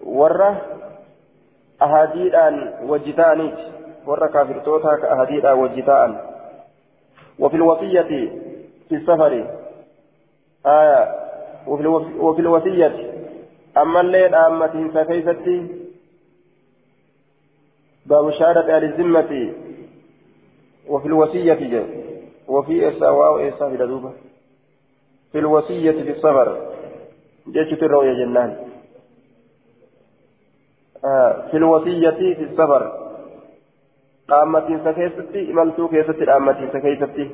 ورة 0.04 0.62
أهاديدان 1.82 2.74
وجتانيت 2.84 3.58
ورة 4.06 4.28
كافر 4.28 4.60
توتا 4.60 4.96
كأهاديدا 4.96 5.52
وجتان 5.52 6.20
وفي 7.40 7.56
الوصية 7.56 8.02
في 8.90 8.96
السفر 8.96 9.48
آية 10.66 11.16
وفي 12.20 12.40
الوصية 12.40 13.14
أما 13.78 14.02
الليل 14.02 14.36
أمة 14.36 14.92
فكيفتي 14.94 15.68
باب 18.06 18.32
شهادة 18.32 18.78
أهل 18.78 18.84
الذمة. 18.84 19.54
وفي 20.88 21.08
الوصية 21.08 21.86
وفي 22.48 22.90
إسا 22.90 23.70
دوبة 23.70 24.12
في 25.32 25.40
الوصية 25.40 25.92
في 25.92 26.12
الصبر 26.12 26.77
جيش 27.54 27.74
الرؤيا 27.74 28.14
جنان. 28.14 28.52
آه 31.06 31.32
في 31.52 31.58
الوصية 31.58 32.10
في 32.10 32.44
الصبر 32.44 32.82
قامتين 34.30 34.80
سكيستي 34.86 35.52
إملتو 35.52 35.88
كيستي 35.88 36.26
قامتين 36.26 36.70
سكيستي. 36.74 37.26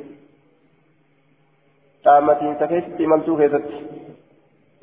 قامتين 2.06 2.56
سكيستي 2.60 3.06
إملتو 3.06 3.38
كيستي. 3.38 3.78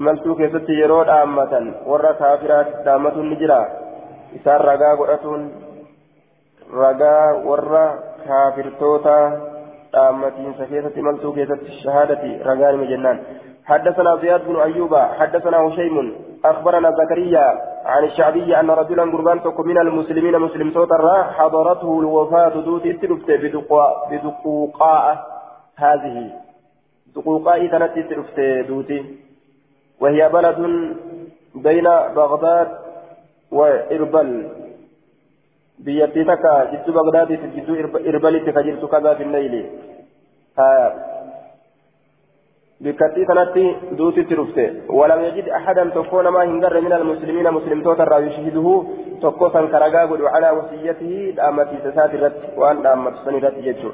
إملتو 0.00 0.34
كيستي 0.34 0.72
يرود 0.72 1.06
قامة 1.06 1.74
ورى 1.86 2.12
كافرات 2.20 2.88
قامة 2.88 3.16
نجرا 3.30 3.60
إسار 4.36 4.60
رقا 4.64 4.90
قرأتون 4.98 5.42
رقا 6.74 7.16
ورى 7.48 7.86
كافرتوتا 8.26 9.18
قامتين 9.94 10.54
سكيستي 10.58 11.00
إملتو 11.00 11.32
كيستي 11.36 11.68
الشهادة 11.74 12.22
رقا 12.46 12.72
مجنان 12.80 13.18
حدثنا 13.70 14.16
زياد 14.16 14.48
بن 14.48 14.56
أيوب 14.56 14.94
حدثنا 14.96 15.58
هشيم 15.58 16.14
أخبرنا 16.44 16.90
زكريا 16.90 17.46
عن 17.84 18.04
الشعبي 18.04 18.60
أن 18.60 18.70
رجلا 18.70 19.02
قربان 19.02 19.40
من 19.58 19.78
المسلمين 19.78 20.38
مسلم 20.38 20.70
صوت 20.74 20.88
حضرته 21.38 22.00
الوفاة 22.00 22.48
دوت 22.48 22.86
اتلفت 22.86 23.30
بدقوقاء 24.10 25.26
هذه. 25.76 26.30
دقوقاء 27.16 27.66
تنت 27.66 27.98
اتلفت 27.98 28.40
دوتي 28.68 29.00
وهي 30.00 30.28
بلد 30.28 30.58
بين 31.54 31.84
بغداد 32.16 32.68
وإربل. 33.52 34.48
بيتي 35.78 36.24
تكا 36.24 36.54
جدو 36.72 36.92
بغداد 36.92 37.30
جدو 37.56 37.74
إربل 38.08 38.34
تكجرت 38.46 38.84
كذا 38.84 39.14
في 39.14 39.22
الليل. 39.22 39.70
بكتي 42.80 43.24
كانت 43.24 43.56
دوتي 43.98 44.22
ترفته 44.22 44.68
ولم 44.88 45.20
يجد 45.20 45.48
أحدا 45.48 45.84
تكون 45.94 46.28
ما 46.28 46.44
هنجر 46.44 46.80
من 46.80 46.92
المسلمين 46.92 47.50
مسلم 47.50 47.82
توتر 47.82 48.22
يشهده 48.26 48.84
تكوسا 49.22 49.60
كرقا 49.72 50.02
قد 50.10 50.22
على 50.22 50.50
وصيته 50.50 51.12
دامتي 51.36 51.76
تسات 51.84 52.14
الرد 52.14 52.40
وأن 52.56 52.82
دامت 52.82 53.14
سنرد 53.24 53.54
يجو 53.68 53.90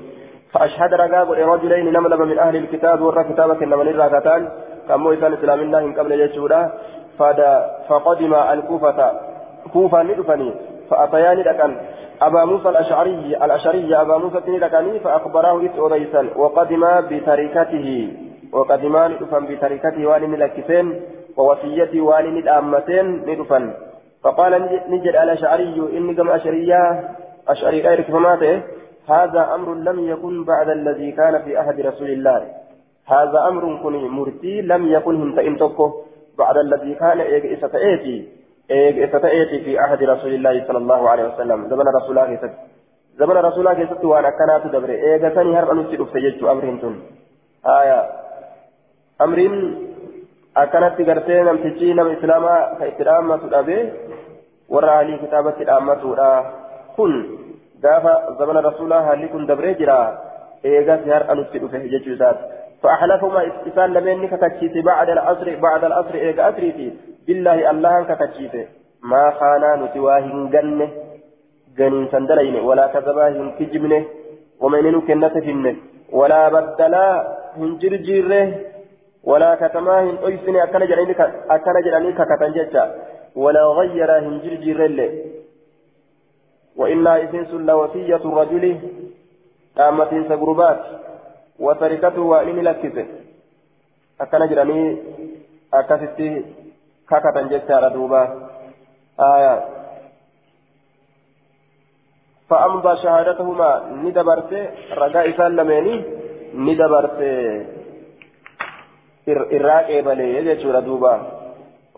فأشهد 0.52 0.94
رقا 0.94 1.20
قد 1.28 1.38
رجلين 1.38 1.92
نملب 1.92 2.20
من 2.30 2.38
أهل 2.38 2.56
الكتاب 2.56 3.02
ورى 3.02 3.24
كتابة 3.24 3.58
إنما 3.64 3.84
نراكتان 3.84 4.42
كمو 4.88 5.12
إسان 5.12 5.32
إسلام 5.32 5.60
الله 5.60 5.82
قبل 5.98 6.12
يجودا 6.12 6.60
فقدم 7.88 8.34
الكوفة 8.34 9.12
كوفة 9.72 10.02
ندفني 10.02 10.54
فأتياني 10.90 11.42
لكن 11.42 11.76
أبا 12.22 12.44
موسى 12.44 12.68
الأشعري 12.68 13.36
الأشعري 13.44 13.96
أبا 13.96 14.16
موسى 14.18 14.38
لكني 14.46 15.00
فأخبره 15.00 15.60
إذ 15.60 15.70
أضيسا 15.78 16.22
وقدم 16.36 16.82
بتركته 17.10 17.88
وقدمان 18.56 19.10
دفن 19.20 19.42
بتركته 19.46 20.06
وان 20.06 20.24
ملكتين 20.30 20.86
ووصيته 21.36 22.00
وان 22.00 22.36
الأمتين 22.44 23.06
ندفن. 23.28 23.64
فقال 24.24 24.52
نجد 24.88 25.16
على 25.16 25.36
شعري 25.36 25.76
إني 25.96 26.14
كم 26.14 26.28
أشرية 26.30 26.80
أشعري 27.48 28.02
فماته 28.02 28.54
هذا 29.08 29.42
أمر 29.54 29.68
لم 29.74 29.98
يكن 30.12 30.44
بعد 30.44 30.68
الذي 30.68 31.12
كان 31.12 31.34
في 31.44 31.60
أحد 31.60 31.80
رسول 31.80 32.10
الله. 32.10 32.40
هذا 33.06 33.38
أمر 33.48 33.62
كن 33.82 33.94
مرتي 34.18 34.60
لم 34.60 34.82
يكن 34.86 35.14
هم 35.22 35.36
تئمتكه 35.36 35.88
بعد 36.38 36.56
الذي 36.56 36.94
كان 36.94 37.20
إستأتي 37.54 38.16
إستأتي 39.04 39.56
في 39.64 39.72
أحد 39.84 40.02
رسول 40.02 40.32
الله 40.34 40.64
صلى 40.68 40.78
الله 40.78 41.10
عليه 41.10 41.24
وسلم. 41.34 41.58
زمن 41.70 41.86
رسول 41.98 42.18
الله 42.18 42.26
كيست 42.34 42.54
زمن 43.20 43.36
رسول 43.36 43.60
الله 43.68 43.74
كيست 43.84 44.04
وأنا 44.04 44.30
كانت 44.38 44.74
دبر. 44.74 44.90
إيج 44.90 45.28
ثاني 45.34 45.58
هرب 45.58 45.70
أن 45.70 45.78
يسجد 45.80 46.44
أمرهم 46.44 46.94
آية 47.66 48.25
amriin 49.24 49.56
akkanatti 50.62 51.04
gartee 51.08 51.42
namtichi 51.48 51.94
nama 51.94 52.12
islaamaa 52.16 52.60
ka 52.78 52.88
itti 52.90 53.06
dhaammatu 53.08 53.48
dhabee 53.54 53.82
warra 54.74 54.96
haalii 54.96 55.22
kitaabatti 55.22 55.68
dhaammatudha 55.70 56.28
kun 56.96 57.14
gaafa 57.84 58.12
zamana 58.38 58.66
rasuulaa 58.68 59.00
haalli 59.06 59.32
kun 59.34 59.48
dabree 59.50 59.74
jira 59.80 59.96
eegas 60.72 61.08
har'a 61.14 61.38
nutti 61.40 61.64
dhufe 61.64 61.82
jechuu 61.94 62.14
isaati 62.18 62.54
فأحلفهما 62.82 63.42
إسان 63.68 63.92
لمن 63.92 64.28
ككتشيت 64.28 64.84
بعد 64.84 65.08
العصر 65.10 65.48
بعد 65.66 65.84
العصر 65.84 66.14
إيجا 66.14 66.48
أسريتي 66.48 66.88
بالله 67.26 67.70
الله 67.70 67.94
ككتشيت 68.08 68.54
ما 69.10 69.24
خانا 69.38 69.70
نتواهن 69.82 70.50
جنة 70.54 70.88
جنين 71.78 72.08
سندلين 72.12 72.56
ولا 72.68 72.86
كذباهن 72.94 73.48
كجمنه 73.58 74.02
ومن 74.62 75.00
كنة 75.08 75.34
فينه 75.46 75.76
ولا 76.18 76.42
بدلا 76.54 77.06
هنجرجيره 77.58 78.42
ولا 79.26 79.54
كتما 79.54 80.00
هن 80.00 80.16
أيسني 80.26 80.62
أكن 80.62 80.86
جراني 81.84 82.12
ككتن 82.12 82.52
جتا 82.56 82.84
ولا 83.36 83.64
غير 83.78 84.18
هنجر 84.18 84.54
جرل 84.54 84.98
وإنا 86.76 87.16
إذن 87.22 87.46
سل 87.50 87.70
وصية 87.70 88.22
الرجل 88.30 88.64
قامت 89.78 90.10
سقربات 90.28 90.82
وتركته 91.58 92.22
وإن 92.22 92.56
لكسه 92.66 93.06
أكن 94.20 94.46
جراني 94.50 94.82
أكستي 95.74 96.44
ككتن 97.10 97.48
جتا 97.48 97.78
ردوبا 97.78 98.22
آية. 99.20 99.64
فأمضى 102.48 103.02
شهادتهما. 103.02 103.70
ندبرت. 104.04 104.52
رجاء 104.92 105.30
سلميني 105.36 106.04
ندبرت. 106.54 107.20
Irraa 109.26 109.82
qeebalee 109.88 110.42
jechuudha 110.48 110.80
duuba 110.88 111.12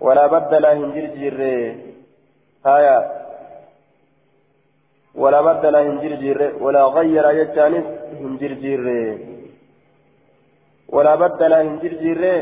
walaa 0.06 0.28
baddalaa 0.34 0.74
hin 0.78 0.92
jirjiirre 0.96 1.52
haya 2.64 2.94
walaa 5.14 5.42
baddalaa 5.48 5.82
hin 5.88 5.98
jirjiirre 6.04 6.48
walaa 6.66 6.86
gayyara 6.96 7.34
jechaanis 7.40 7.90
hin 8.20 8.38
jirjiirre 8.42 9.00
walaa 10.96 11.18
baddalaa 11.24 11.66
hin 11.66 11.76
jirjiirre 11.84 12.34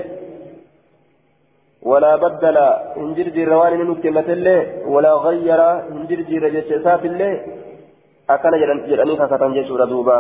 ولا 1.91 2.17
بدل 2.17 2.57
هنجر 2.97 3.29
جير 3.37 3.49
روان 3.49 3.73
من 3.79 3.95
كلمة 4.03 4.29
ولا 4.95 5.13
غير 5.27 5.61
هنجر 5.91 6.21
جير 6.29 6.45
جسات 6.55 7.05
الله 7.11 7.33
أكن 8.31 8.53
جراني 8.89 9.17
كاكتن 9.17 9.53
جسورة 9.57 9.85
دوبا 9.85 10.19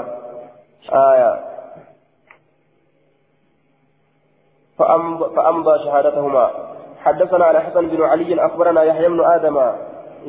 آية 0.92 1.55
فأمضى 4.78 5.74
شهادتهما. 5.84 6.50
حدثنا 7.04 7.44
على 7.44 7.60
حسن 7.60 7.86
بن 7.86 8.02
علي 8.02 8.46
أخبرنا 8.46 8.82
يحيى 8.82 9.08
بن 9.08 9.20
آدم. 9.24 9.56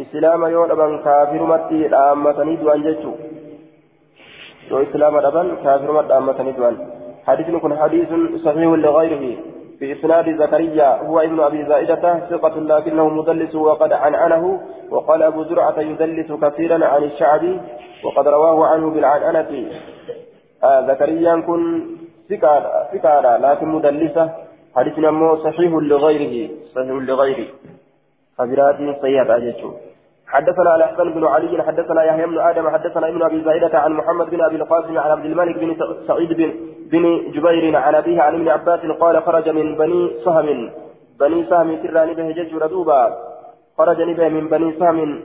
إسلام 0.02 0.46
يوم 0.46 0.72
أبن 0.72 0.98
كافر 1.04 1.42
متي 1.44 1.96
أمتني 1.96 2.56
دوان 2.56 2.82
جيتشو 2.82 3.12
يو 4.72 4.82
إسلام 4.82 5.16
أبن 5.18 5.48
كافر 5.64 5.92
متي 5.92 6.18
أمتني 6.18 6.52
دوان. 6.52 6.76
حديث 7.28 7.48
كن 7.64 7.78
حديث 7.78 8.10
صحيح 8.46 8.72
لغيره. 8.86 9.26
في 9.80 9.94
إسناد 9.94 10.38
زكريا 10.42 10.90
هو 11.06 11.20
ابن 11.20 11.40
أبي 11.40 11.66
زائدة 11.66 12.20
ثقة 12.30 12.56
لكنه 12.60 13.10
مدلس 13.10 13.56
وقد 13.56 13.94
عنعنه 13.94 14.62
وقال 14.90 15.24
أبو 15.24 15.44
زرعة 15.44 15.80
يدلس 15.80 16.32
كثيرا 16.32 16.86
عن 16.86 17.04
الشعبي 17.04 17.62
وقد 18.06 18.28
رواه 18.28 18.66
عنه 18.66 18.90
بالعنعنة. 18.90 19.52
آه 20.64 20.88
زكريا 20.88 21.44
كن 21.48 21.62
ثقة 22.30 23.38
لكن 23.38 23.68
مدلسة 23.68 24.32
حديثنا 24.76 25.12
مو 25.12 25.36
صحيح 25.36 25.72
لغيره 25.74 26.50
صحيح 26.76 26.90
لغيره. 27.10 27.48
خبرات 28.38 28.78
سيئة 29.02 29.36
أجتشو 29.36 29.72
حدثنا 30.28 30.70
على 30.70 30.88
حسن 30.88 31.14
بن 31.14 31.26
علي 31.26 31.64
حدثنا 31.64 32.04
يحيى 32.04 32.26
بن 32.26 32.40
آدم 32.40 32.70
حدثنا 32.70 33.08
ابن 33.08 33.24
أبي 33.24 33.44
زائدة 33.44 33.80
عن 33.80 33.92
محمد 33.94 34.30
بن 34.30 34.42
أبي 34.42 34.56
القاسم 34.56 34.98
عن 34.98 35.12
عبد 35.12 35.26
الملك 35.26 35.58
بن 35.58 35.70
سعيد 36.08 36.34
بن 36.34 36.54
بن 36.92 37.32
جبير 37.32 37.76
عن 37.76 37.96
أبيه 37.96 38.22
عن 38.22 38.34
ابن 38.36 38.50
عباس 38.50 38.80
قال 38.80 39.24
خرج 39.24 39.50
من 39.50 39.76
بني 39.78 40.12
سهم. 40.26 40.72
بني 41.20 41.46
سهم 41.50 41.76
تراني 41.76 42.14
به 42.14 42.32
جج 42.32 42.56
ردوبا. 42.56 43.18
خرج 43.78 44.00
به 44.18 44.30
من 44.30 44.48
بني 44.48 44.80
سهم. 44.80 45.24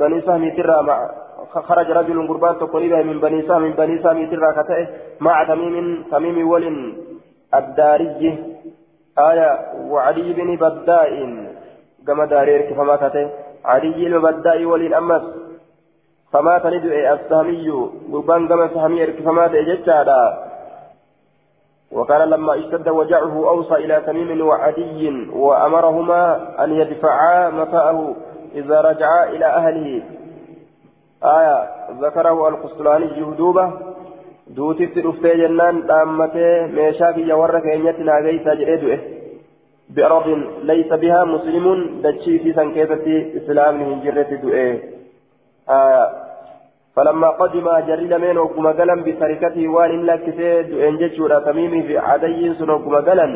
بني 0.00 0.20
سهم 0.20 0.50
ترى 0.56 0.82
مع 0.82 1.10
خرج 1.50 1.90
رجل 1.90 2.28
قربان 2.28 2.58
تقول 2.58 3.04
من 3.04 3.20
بني 3.20 3.42
سام 3.42 3.62
من 3.62 3.72
بني 3.72 4.02
سام 4.02 4.30
ترى 4.30 4.52
كتئه 4.56 4.86
مع 5.20 5.44
تميم 5.44 6.04
تميم 6.10 6.48
ول 6.48 6.94
الداري 7.54 8.38
آية 9.18 9.50
وعلي 9.90 10.32
بن 10.32 10.56
بداء. 10.56 11.12
كما 12.06 12.24
دارير 12.24 12.60
كفما 12.70 12.96
كتئه 12.96 13.30
علي 13.64 14.08
بن 14.08 14.22
بداء 14.22 14.64
ول 14.64 14.94
أمس. 14.94 15.22
فما 16.32 16.58
تندعي 16.58 17.12
السهمي. 17.12 17.70
قربان 18.12 18.48
كما 18.48 18.68
سهمي 18.74 19.06
كفما 19.06 19.46
تجتادا 19.46 20.52
وكان 21.92 22.20
لما 22.30 22.58
اشتد 22.58 22.88
وجعه 22.88 23.48
أوصى 23.48 23.74
إلى 23.74 24.00
تميم 24.06 24.46
وعدي 24.46 25.28
وأمرهما 25.32 26.22
أن 26.64 26.72
يدفعا 26.72 27.50
متاعه 27.50 28.14
إذا 28.54 28.80
رجعا 28.80 29.24
إلى 29.24 29.46
أهله. 29.46 30.02
آية 31.24 31.68
ذكره 32.00 32.48
القسطلاني 32.48 33.08
dhuftee 35.02 35.36
jennaan 35.38 35.76
dhaammatee 35.88 36.66
meeshaa 36.76 37.12
kiyya 37.16 37.36
warra 37.40 37.60
keenyatti 37.66 38.06
naageessaa 38.08 38.56
jedhee 38.60 38.80
du'e 38.82 38.96
bi'aradin 39.96 40.42
laysa 40.70 40.98
bihaa 41.04 41.26
muslimuun 41.26 41.80
dachii 42.02 42.34
isiisan 42.38 42.72
keessatti 42.74 43.14
islaamni 43.40 43.84
hin 43.90 44.02
jirretti 44.04 44.42
du'e 44.42 44.66
فلما 46.96 47.28
قدم 47.40 47.66
جري 47.88 48.06
لمن 48.06 48.38
وقم 48.38 48.66
قلم 48.78 49.02
بتركته 49.04 49.68
وان 49.68 49.90
إلا 49.90 50.16
كسي 50.16 50.62
دؤين 50.62 50.96
جتشورا 51.00 51.38
تميمي 51.38 51.82
في 51.82 51.98
عدي 51.98 52.54
سن 52.54 52.70
وقم 52.70 52.94
قلم 53.08 53.32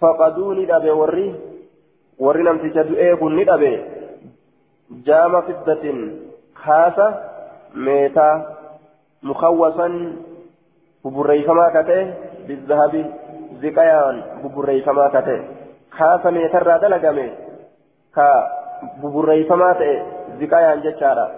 فقدوني 0.00 0.64
دابي 0.64 0.90
وري 0.90 1.34
وري 2.18 2.42
نمتي 2.42 2.70
تدؤي 2.70 3.16
كن 3.16 3.36
ندابي 3.36 3.72
جام 5.06 5.32
خاصة 6.64 7.14
ميتا 7.74 8.56
مخوصا 9.22 10.12
ببريفما 11.04 11.68
كته 11.74 12.14
بالذهب 12.48 13.10
زكايان 13.62 14.22
ببريفما 14.44 15.08
كته 15.08 15.44
خاصة 15.90 16.30
ميتر 16.30 16.76
دلقمي 16.76 17.30
كا 18.14 18.28
ببريفما 19.02 19.72
تأي 19.72 20.02
زكايان 20.40 20.80
جتشارا 20.80 21.30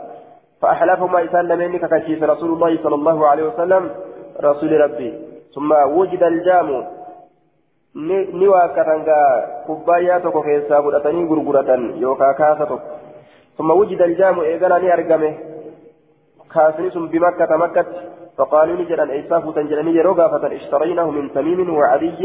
فأحلفهما 0.61 1.25
إسان 1.25 1.49
لمن 1.49 1.79
ككشيف 1.79 2.23
رسول 2.23 2.51
الله 2.53 2.83
صلى 2.83 2.95
الله 2.95 3.27
عليه 3.29 3.43
وسلم 3.43 3.91
رسول 4.41 4.81
ربي 4.81 5.11
ثم 5.55 5.73
وجد 5.73 6.23
الجام 6.23 6.99
ni 7.99 8.49
waakkatan 8.49 9.05
gaa 9.05 9.43
kubbaayyaa 9.67 10.21
tokko 10.21 10.43
keessaa 10.43 10.83
fudhatanii 10.83 11.27
gurguratan 11.27 12.01
yookaan 12.01 12.35
kaasa 12.35 12.67
tokko. 12.67 12.98
ثم 13.59 13.71
وجد 13.71 14.01
الجام 14.03 14.41
إيقنا 14.41 14.79
ني 14.79 14.93
أرقمه 14.95 15.33
كاسني 16.55 16.91
ثم 16.91 17.07
بمكة 17.07 17.57
مكة 17.57 17.87
فقالوا 18.37 18.77
نجرا 18.81 19.11
إيساف 19.11 19.45
تنجرني 19.57 19.93
يروغا 20.01 20.27
اشتريناه 20.59 21.11
من 21.11 21.33
تميم 21.37 21.61
وعدي 21.79 22.21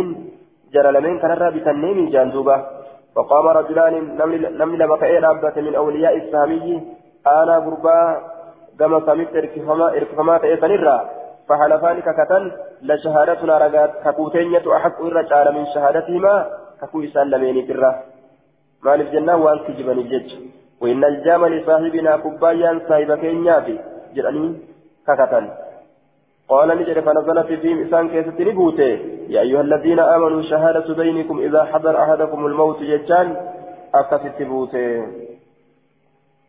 جرى 0.74 0.92
لمن 0.92 1.20
كان 1.20 1.50
بتنيم 1.56 2.10
جاندوبة 2.14 2.58
فقام 3.16 3.48
رجلان 3.48 3.94
نمل 4.60 4.88
بقى 4.88 5.20
رابة 5.20 5.62
من 5.62 5.76
أولياء 5.76 6.18
السامي. 6.18 6.82
أنا 7.28 7.56
قربا 7.66 8.22
كما 8.80 9.00
سمعت 9.06 9.36
إركفما 9.36 10.38
تأسنرا 10.38 11.10
فحلفان 11.50 12.00
ككتن 12.00 12.52
لشهادتنا 12.82 13.58
رقات. 13.58 13.92
ككوتينية 14.04 14.76
أحق 14.76 15.02
إرى 15.02 15.52
من 15.58 15.66
شهادتهما. 15.74 16.34
ككو 16.82 17.04
إسان 17.04 17.30
لمين 17.30 17.68
ترى. 17.68 17.92
مال 18.84 19.02
الجنة 19.02 19.36
وأن 19.44 19.60
تجبني 19.68 20.02
الجج 20.02 20.30
وإن 20.84 21.04
الجام 21.04 21.46
لصاحبنا 21.46 22.18
كبايا 22.18 22.72
صاحب 22.88 23.10
كينياتي 23.22 23.76
جراني 24.16 24.46
ككتن 25.08 25.46
قال 26.50 26.70
نجد 26.78 27.00
فنزلت 27.00 27.48
فيهم 27.62 27.78
إسان 27.84 28.10
كيست 28.10 28.40
نبوته 28.42 28.94
يا 29.34 29.42
أيها 29.42 29.62
الذين 29.62 30.00
آمنوا 30.00 30.42
شهادة 30.42 30.88
بينكم 30.94 31.40
إذا 31.40 31.64
حضر 31.64 32.04
أحدكم 32.04 32.46
الموت 32.46 32.80
ججان 32.92 33.28
أكست 33.96 34.42
بوته 34.42 34.88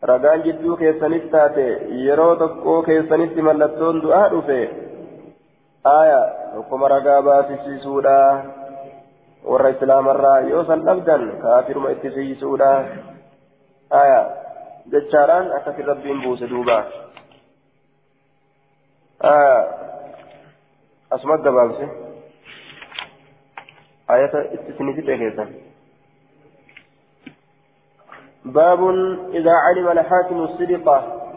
ragaan 0.05 0.43
jidduu 0.45 0.77
keessanis 0.77 1.23
taate 1.33 1.65
yeroo 2.05 2.37
tokko 2.37 2.83
keessanitti 2.89 3.45
mallattoon 3.47 4.03
du'aa 4.03 4.27
dhufe 4.33 4.59
aya 5.93 6.19
tokkoma 6.55 6.91
ragaa 6.93 7.23
baasisiisuudha 7.29 8.19
warra 9.53 9.71
islaamarraa 9.77 10.41
yoo 10.51 10.65
san 10.71 10.85
dhabdan 10.89 11.25
kaafiruma 11.45 11.95
itti 11.97 12.13
siisuudha 12.17 12.71
jechaadhaan 14.93 15.53
akkasin 15.53 15.87
rabbiin 15.87 16.23
buuse 16.23 16.49
duuba 16.49 16.85
aya 19.21 19.57
asumat 21.11 21.43
gabaabse 21.43 21.89
ayata 24.09 24.45
itti 24.55 24.73
sinisixe 24.79 25.17
keessan 25.19 25.51
باب 28.45 28.81
إذا 29.33 29.53
علم 29.53 29.89
الحاكم 29.89 30.41
الصدق 30.41 30.87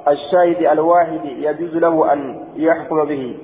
الشاهد 0.08 0.60
الواحد 0.60 1.26
يجوز 1.26 1.76
له 1.76 2.14
أن 2.14 2.20
يحكم 2.56 3.06
به. 3.06 3.38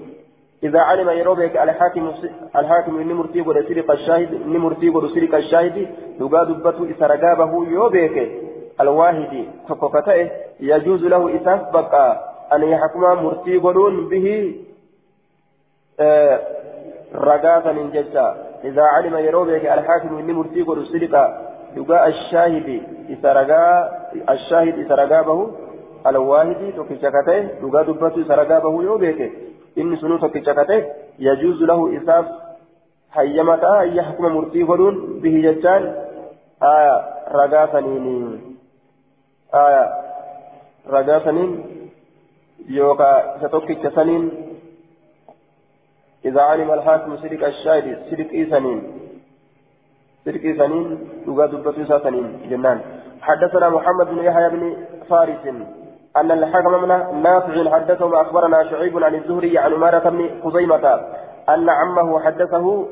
إذا 0.64 0.80
علم 0.80 1.10
يروبك 1.10 1.58
الحاكم 1.58 2.14
الحاكم 2.56 2.99
إن 2.99 3.14
مرتيب 3.14 3.54
صدق 3.54 3.91
الشاهد 3.91 4.34
إن 4.34 4.58
مرتيب 4.58 5.08
صدق 5.08 5.36
الشاهد 5.36 5.78
لقى 6.20 6.45
دبته 6.45 6.91
إسرقابه 6.91 7.68
يوبك 7.68 8.43
الواحد 8.82 9.46
فقفته 9.70 10.30
يجوز 10.60 11.04
له 11.04 11.36
إسفبك 11.36 11.94
أن 12.54 12.64
يحكم 12.64 13.02
مرتيب 13.02 13.62
به 14.10 14.56
آه 16.00 16.40
رقاة 17.16 17.72
ججا 17.94 18.36
إذا 18.64 18.82
علم 18.84 19.16
يروبك 19.18 19.66
الحاكم 19.66 20.18
إن 20.18 20.34
مرتيب 20.34 20.84
صدق 20.84 21.16
لقاء 21.78 22.08
الشاهد 22.08 22.82
إسرقا 23.10 23.90
الشاهد 24.30 24.80
إسرقا 24.80 25.22
به 25.22 25.52
على 26.06 26.18
الواحد 26.18 26.74
تكشكته 26.78 27.40
لقاء 27.64 27.84
دبته 27.84 28.22
إسرقا 28.22 28.60
به 28.60 28.84
يوبيك 28.84 29.32
إن 29.78 29.96
سنو 29.98 30.18
تكشكته 30.18 30.84
يجوز 31.20 31.62
له 31.64 31.98
إساف 31.98 32.26
حيمتا 33.12 33.82
أن 33.84 33.96
يحكم 33.96 34.26
مرتي 34.26 34.66
فلون 34.66 35.20
به 35.24 35.42
ججان 35.42 35.96
آية 36.64 36.96
رقا 37.32 37.72
سنين 37.72 38.53
آية 39.56 39.84
رقا 40.89 41.20
سنين 41.26 41.51
يوكا 42.70 43.38
ستوكي 43.41 43.89
سنين. 43.95 44.32
إذا 46.26 46.41
علم 46.41 46.72
الحاكم 46.72 47.18
سرق 47.18 47.47
الشاهد 47.47 47.97
سرق 48.10 48.30
إيسانين 48.32 48.80
سرقي 50.26 50.54
سنين؟ 50.58 50.88
لغا 51.28 51.45
دبتو 51.45 51.99
سنين؟ 51.99 52.49
جنان. 52.49 52.80
حدثنا 53.22 53.70
محمد 53.70 54.08
بن 54.08 54.20
يحيى 54.24 54.49
بن 54.49 54.64
فارس 55.10 55.45
أن 56.18 56.32
الحكم 56.32 56.74
من 56.82 57.22
نافع 57.24 57.72
حدثه 57.74 58.06
وأخبرنا 58.06 58.70
شعيب 58.70 59.04
عن 59.04 59.16
الزهري 59.16 59.58
عن 59.58 59.74
أمارة 59.74 60.10
بن 60.10 60.41
خزيمة 60.43 60.86
أن 61.49 61.70
عمه 61.70 62.20
حدثه 62.20 62.88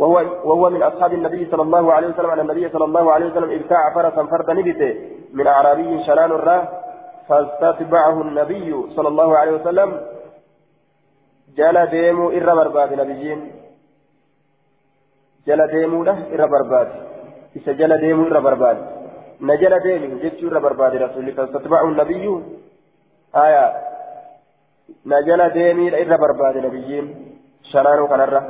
وهو 0.00 0.16
وهو 0.48 0.64
من 0.74 0.82
أصحاب 0.82 1.12
النبي 1.18 1.42
صلى 1.50 1.62
الله 1.62 1.84
عليه 1.94 2.08
وسلم 2.08 2.30
أن 2.30 2.40
النبي 2.40 2.64
صلى 2.74 2.84
الله 2.88 3.12
عليه 3.12 3.26
وسلم 3.30 3.50
ابتاع 3.58 3.82
فرسا 3.94 4.22
فرد 4.32 4.48
نبته 4.58 4.90
من 5.36 5.46
أعرابي 5.46 5.90
شنان 6.06 6.30
الراه 6.38 6.62
فاستتبعه 7.28 8.16
النبي 8.26 8.68
صلى 8.96 9.08
الله 9.12 9.38
عليه 9.38 9.52
وسلم 9.58 9.88
جال 11.56 11.76
ديمو 11.94 12.24
إر 12.38 12.48
برباد 12.58 12.90
نبيين 13.00 13.40
jala 15.46 15.66
deemuudha 15.72 16.14
irra 16.34 16.46
barbaade 16.54 16.94
isa 17.58 17.74
jala 17.74 17.96
deemuu 17.98 18.26
irra 18.30 18.40
barbaade 18.40 18.82
na 19.40 19.56
jala 19.62 19.78
deemi 19.80 20.20
jechuu 20.22 20.48
irra 20.50 20.60
barbaade 20.66 20.98
rasuulli 21.04 21.32
fastatba'u 21.38 21.90
nabiyyu 22.00 22.34
aya 23.44 23.64
na 25.04 25.22
jala 25.28 25.48
deemiidha 25.56 26.02
irra 26.04 26.18
barbaade 26.24 26.60
nabiyyiin 26.66 27.06
shanaanuu 27.72 28.08
kanarra 28.12 28.40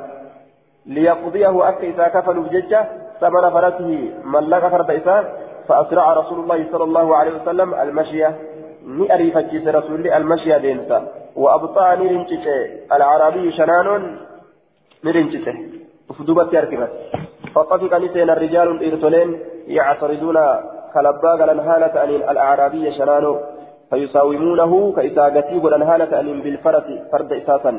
liyaqdiyahu 0.86 1.62
akka 1.62 1.86
isaa 1.86 2.10
kafaluuf 2.10 2.50
jecha 2.50 2.86
ثمن 3.20 3.50
فرسه 3.50 3.90
ملك 4.24 4.64
فرد 4.72 4.90
إسان 4.90 5.24
فأسرع 5.68 6.12
رسول 6.12 6.38
الله 6.40 6.66
صلى 6.72 6.84
الله 6.84 7.16
عليه 7.16 7.32
وسلم 7.32 7.74
المشية. 7.74 8.30
نئري 8.86 9.30
فجيس 9.30 9.68
رسول 9.68 10.08
المشية 10.08 10.56
دينسا. 10.56 10.98
وأبطأ 11.36 11.94
نرنشته 11.94 12.56
العربي 12.92 13.52
شنان 13.52 14.16
نرنشته 15.04 15.56
ufdubatti 16.10 16.56
harkifate 16.56 16.96
فطفق 17.54 17.94
نسين 17.94 18.30
الرجال 18.30 18.68
الإرسلين 18.68 19.38
يعترضون 19.66 20.38
كلبا 20.94 21.30
قال 21.40 21.60
هالة 21.60 21.94
أن 22.04 22.10
الأعرابي 22.30 22.92
شنانو. 22.92 23.32
فيساومونه 23.90 24.92
كإساقتي 24.96 25.58
قال 25.58 25.82
هالة 25.82 26.20
أن 26.20 26.40
بالفرس 26.40 26.86
فرد 27.12 27.32
إساسا. 27.32 27.72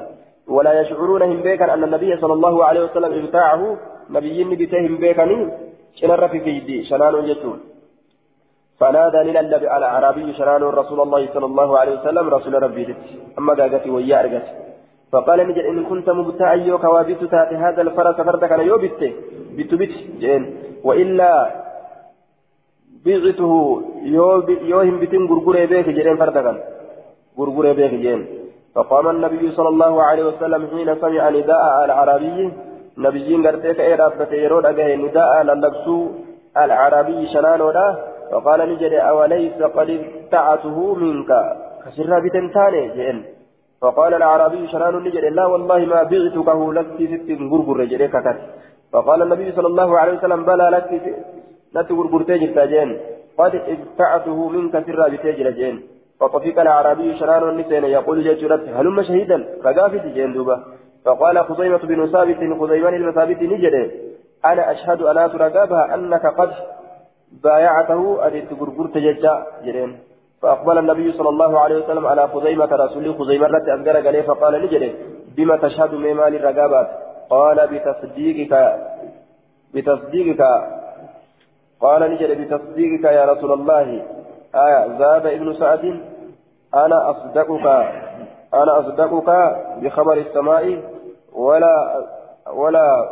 ولا 0.47 0.81
يشعرونهم 0.81 1.41
بيكا 1.41 1.73
أن 1.73 1.83
النبي 1.83 2.17
صلى 2.17 2.33
الله 2.33 2.65
عليه 2.65 2.83
وسلم 2.83 3.11
ابتاعه 3.23 3.77
نبيين 4.09 4.49
بتهم 4.49 4.97
بيكا 4.97 5.25
شنر 5.95 6.27
في 6.27 6.39
كيدي 6.39 6.83
شنانو 6.83 7.21
جتون 7.27 7.59
فنادى 8.79 9.17
للنبي 9.17 9.67
على 9.67 9.85
أعرابي 9.85 10.33
شنانو 10.33 10.69
رسول 10.69 10.99
الله 11.01 11.21
صلى 11.33 11.45
الله 11.45 11.79
عليه 11.79 11.93
وسلم؟ 11.99 12.29
رسول 12.29 12.63
ربي 12.63 12.95
أما 13.39 13.53
قاقتي 13.53 13.89
ويا 13.89 14.19
أرقتي 14.19 14.53
فقال 15.11 15.39
نجد 15.47 15.65
إن 15.71 15.83
كنت 15.89 16.09
مبتاعا 16.09 16.55
يوكا 16.55 16.87
وابت 16.87 17.23
تاتي 17.33 17.55
هذا 17.55 17.81
الفرس 17.81 18.15
فردك 18.27 18.51
أنا 18.51 18.63
يوبت 18.63 19.01
بت 19.57 19.71
بت 19.79 19.93
جين 20.21 20.43
وإلا 20.83 21.31
بيعته 23.05 23.53
يوهم 24.71 24.99
بتن 24.99 25.23
غرغري 25.29 25.65
بيك 25.71 25.87
جين 25.89 26.17
فردك. 26.21 26.45
غرغري 27.37 27.73
بيك 27.73 27.93
جين 28.05 28.40
فقام 28.75 29.09
النبي 29.09 29.51
صلى 29.51 29.69
الله 29.69 30.03
عليه 30.03 30.23
وسلم 30.23 30.67
حين 30.67 30.95
سمع 30.95 31.29
نداء 31.29 31.85
العربي. 31.85 32.53
نبيين 32.97 33.47
قرتيك 33.47 33.79
إيه 33.79 33.95
رابطة 33.95 34.33
يرود 34.33 34.65
أجاه 34.65 34.95
نداء 34.95 35.43
للبسو 35.43 35.97
العربي 36.57 37.27
شنانو 37.33 37.71
فقال 38.31 38.59
نجد 38.71 38.93
أوليس 38.93 39.61
قد 39.77 39.89
ابتعته 39.89 40.77
منك؟ 41.01 41.31
كسرها 41.83 42.19
بتنتاني 42.23 42.81
جئن. 42.95 43.17
فقال 43.81 44.13
الأعرابي 44.13 44.67
شران 44.67 44.95
نجد 45.05 45.25
لا 45.37 45.45
والله 45.45 45.79
ما 45.91 46.03
بعتكه 46.11 46.59
لك 46.73 46.97
ست 47.11 47.29
غرغر 47.51 47.79
جريك 47.91 48.15
كت. 48.25 48.39
فقال 48.93 49.21
النبي 49.21 49.51
صلى 49.51 49.67
الله 49.67 49.99
عليه 49.99 50.13
وسلم 50.17 50.41
بلى 50.45 50.67
لك 50.75 50.89
لا 51.73 51.81
تغرغر 51.81 52.21
تجر 52.29 52.49
تاجين 52.55 52.89
قد 53.37 53.53
ابتعته 53.73 54.49
منك 54.49 54.73
سرا 54.85 55.07
بتجر 55.13 55.49
جين 55.59 55.75
فطفق 56.21 56.61
الأعرابي 56.61 57.19
شران 57.19 57.49
النسين 57.49 57.83
يقول 57.83 58.23
جيتشرت 58.23 58.63
هلم 58.77 59.01
شهيدا 59.03 59.37
فقافت 59.63 60.05
جين 60.05 60.33
دوبا 60.33 60.57
فقال 61.05 61.45
خزيمة 61.45 61.77
بن 61.77 62.11
ثابت 62.11 62.39
خزيمان 62.61 62.93
المثابت 62.93 63.41
نجد 63.41 63.75
أنا 64.45 64.71
أشهد 64.71 65.01
ألا 65.01 65.27
ترقابها 65.27 65.95
أنك 65.95 66.25
قد 66.25 66.51
بايعته 67.43 68.27
أديت 68.27 68.53
غرغر 68.53 68.87
تججا 68.87 69.45
جرين. 69.65 69.99
فأقبل 70.41 70.77
النبي 70.77 71.11
صلى 71.11 71.29
الله 71.29 71.59
عليه 71.59 71.77
وسلم 71.83 72.07
على 72.07 72.27
خزيمة 72.27 72.65
رسول 72.65 73.15
خزيمة 73.19 73.47
رت 73.47 73.67
أنقر 73.67 74.07
قليه 74.07 74.21
فقال 74.21 74.53
لجري 74.53 74.95
بما 75.37 75.57
تشهد 75.57 75.93
من 75.93 76.13
مال 76.13 76.35
الرقابات؟ 76.35 76.87
قال 77.29 77.57
بتصديقك 77.71 78.53
بتصديقك. 79.73 80.41
قال 81.81 82.01
نجري 82.11 82.35
بتصديقك 82.35 83.03
يا 83.03 83.25
رسول 83.25 83.51
الله. 83.51 83.87
آية 84.55 84.97
زاد 84.99 85.25
ابن 85.25 85.53
سعد 85.53 86.10
أنا 86.75 87.11
أصدقك 87.11 87.65
أنا 88.53 88.79
أصدقك 88.79 89.29
بخبر 89.81 90.13
السماء 90.13 90.83
ولا 91.33 92.03
ولا 92.53 93.09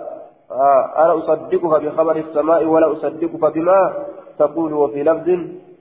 آه 0.51 0.91
أنا 0.97 1.17
أصدقك 1.17 1.83
بخبر 1.83 2.15
السماء 2.15 2.65
ولا 2.65 2.91
أصدقك 2.91 3.53
بما 3.53 3.93
تقول 4.39 4.73
وفي 4.73 5.03
لفظ 5.03 5.29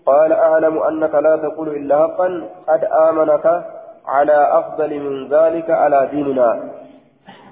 قال 0.07 0.33
أعلم 0.33 0.79
أنك 0.79 1.15
لا 1.15 1.37
تقول 1.37 1.69
إلا 1.69 1.99
حقا 1.99 2.49
قد 2.69 2.85
آمنك 2.85 3.65
على 4.07 4.59
أفضل 4.59 5.01
من 5.01 5.29
ذلك 5.29 5.71
على 5.71 6.09
ديننا. 6.11 6.71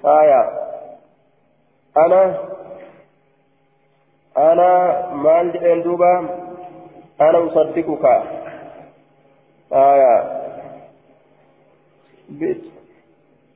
آية. 0.04 0.50
أنا 1.96 2.34
أنا 4.36 5.00
مال 5.14 5.82
دوبا 5.82 6.28
أنا 7.20 7.46
أصدقك. 7.46 8.22
آية 9.72 10.14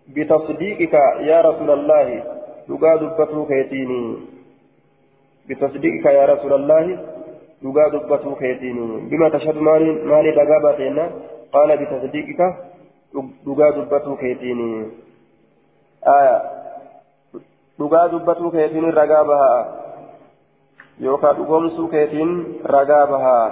بتصديقك 0.09 0.95
يا 1.21 1.41
رسول 1.41 1.71
الله 1.71 2.25
لقى 2.69 2.99
دبته 2.99 3.47
كيتيني 3.47 4.17
بتصديقك 5.49 6.07
يا 6.07 6.25
رسول 6.27 6.53
الله 6.53 6.99
dubbatuu 7.63 8.37
keetiin 8.37 9.11
bima 9.11 9.31
tashhadu 9.31 9.61
maaliin 9.61 10.37
ragaa 10.37 10.61
baateenna 10.65 11.05
qaala 11.53 11.77
bitasdiiqika 11.77 12.47
dhugaa 13.45 13.71
dubbatuu 13.77 14.17
keetiin 14.17 14.93
dhugaa 17.79 18.09
dubbatuu 18.13 18.51
keetiin 18.51 18.95
ragaa 18.95 19.25
bahaa 19.25 19.61
yookaan 21.03 21.37
dhugoomsuu 21.37 21.89
keetiin 21.89 22.33
ragaa 22.65 23.07
bahaa 23.07 23.47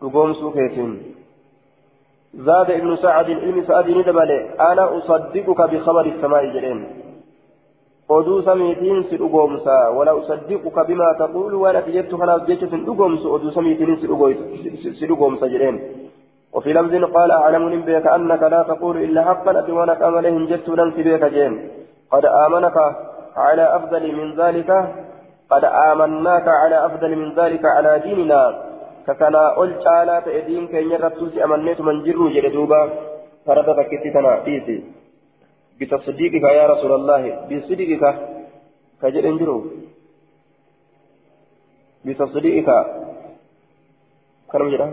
dhugoomsuu 0.00 0.52
keetiin 0.52 1.17
زاد 2.34 2.70
ابن 2.70 2.96
سعد 2.96 3.30
علم 3.30 3.64
سعد 3.68 3.88
ندبل 3.88 4.30
أنا 4.60 4.98
أصدقك 4.98 5.60
بخبر 5.70 6.06
السماء 6.06 6.46
جرين 6.54 6.86
oduu 8.08 8.42
samiitiin 8.42 9.04
si 9.10 9.16
dhugoomsa 9.20 9.90
wala 9.96 10.14
usaddiquka 10.14 10.84
bimaa 10.84 11.14
taquulu 11.14 11.62
waan 11.62 11.76
ati 11.76 11.92
jettu 11.92 12.18
kanaaf 12.18 12.46
jecha 12.48 12.66
sin 12.70 12.84
dhugoomsu 12.86 13.36
jedheen 15.54 15.76
وفي 16.52 16.72
لفظ 16.72 17.04
قال 17.16 17.30
أعلم 17.30 17.82
بك 17.82 18.06
أنك 18.06 18.42
لا 18.42 18.62
تقول 18.62 18.96
إلا 18.96 19.24
حقا 19.24 19.58
أتوانك 19.58 20.02
أملهم 20.02 20.46
جدت 20.46 20.68
ننسي 20.68 21.02
بك 21.02 21.24
جين 21.24 21.52
قد 22.10 22.24
آمنك 22.24 22.76
على 23.36 23.76
أفضل 23.76 24.16
من 24.16 24.34
ذلك 24.40 24.70
قد 25.50 25.64
آمناك 25.64 26.48
على 26.48 26.86
أفضل 26.86 27.16
من 27.16 27.34
ذلك 27.34 27.64
على 27.64 27.98
ديننا. 27.98 28.67
kakanaa 29.08 29.48
ol 29.62 29.72
caalaa 29.84 30.20
ta'e 30.26 30.40
diin 30.48 30.66
keenya 30.72 30.96
irrattuusi 30.98 31.42
amanneetuman 31.46 32.00
jirru 32.06 32.26
jedhe 32.36 32.50
duuba 32.56 32.80
farada 33.46 33.74
takkitti 33.80 34.10
tana 34.16 34.32
dhiisi 34.46 34.76
bitasdiiqika 35.80 36.50
yaa 36.58 36.66
rasuulallaahi 36.74 37.30
bisiddiqika 37.50 38.10
ka 39.00 39.06
jedhen 39.16 39.38
jiru 39.42 39.56
bitasdiiqika 42.06 42.76
kanam 44.52 44.68
jedha 44.74 44.88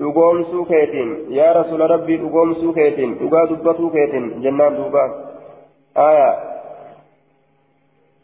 dhugoomsuu 0.00 0.64
keetiin 0.72 1.10
yaa 1.38 1.52
rasuula 1.60 1.86
rabbii 1.94 2.18
dhugoomsuu 2.24 2.72
keetiin 2.78 3.16
dhugaa 3.20 3.46
dubbatuu 3.50 3.90
keetiin 3.96 4.26
jennaan 4.42 4.76
duuba. 4.78 5.04
Aya 6.08 6.28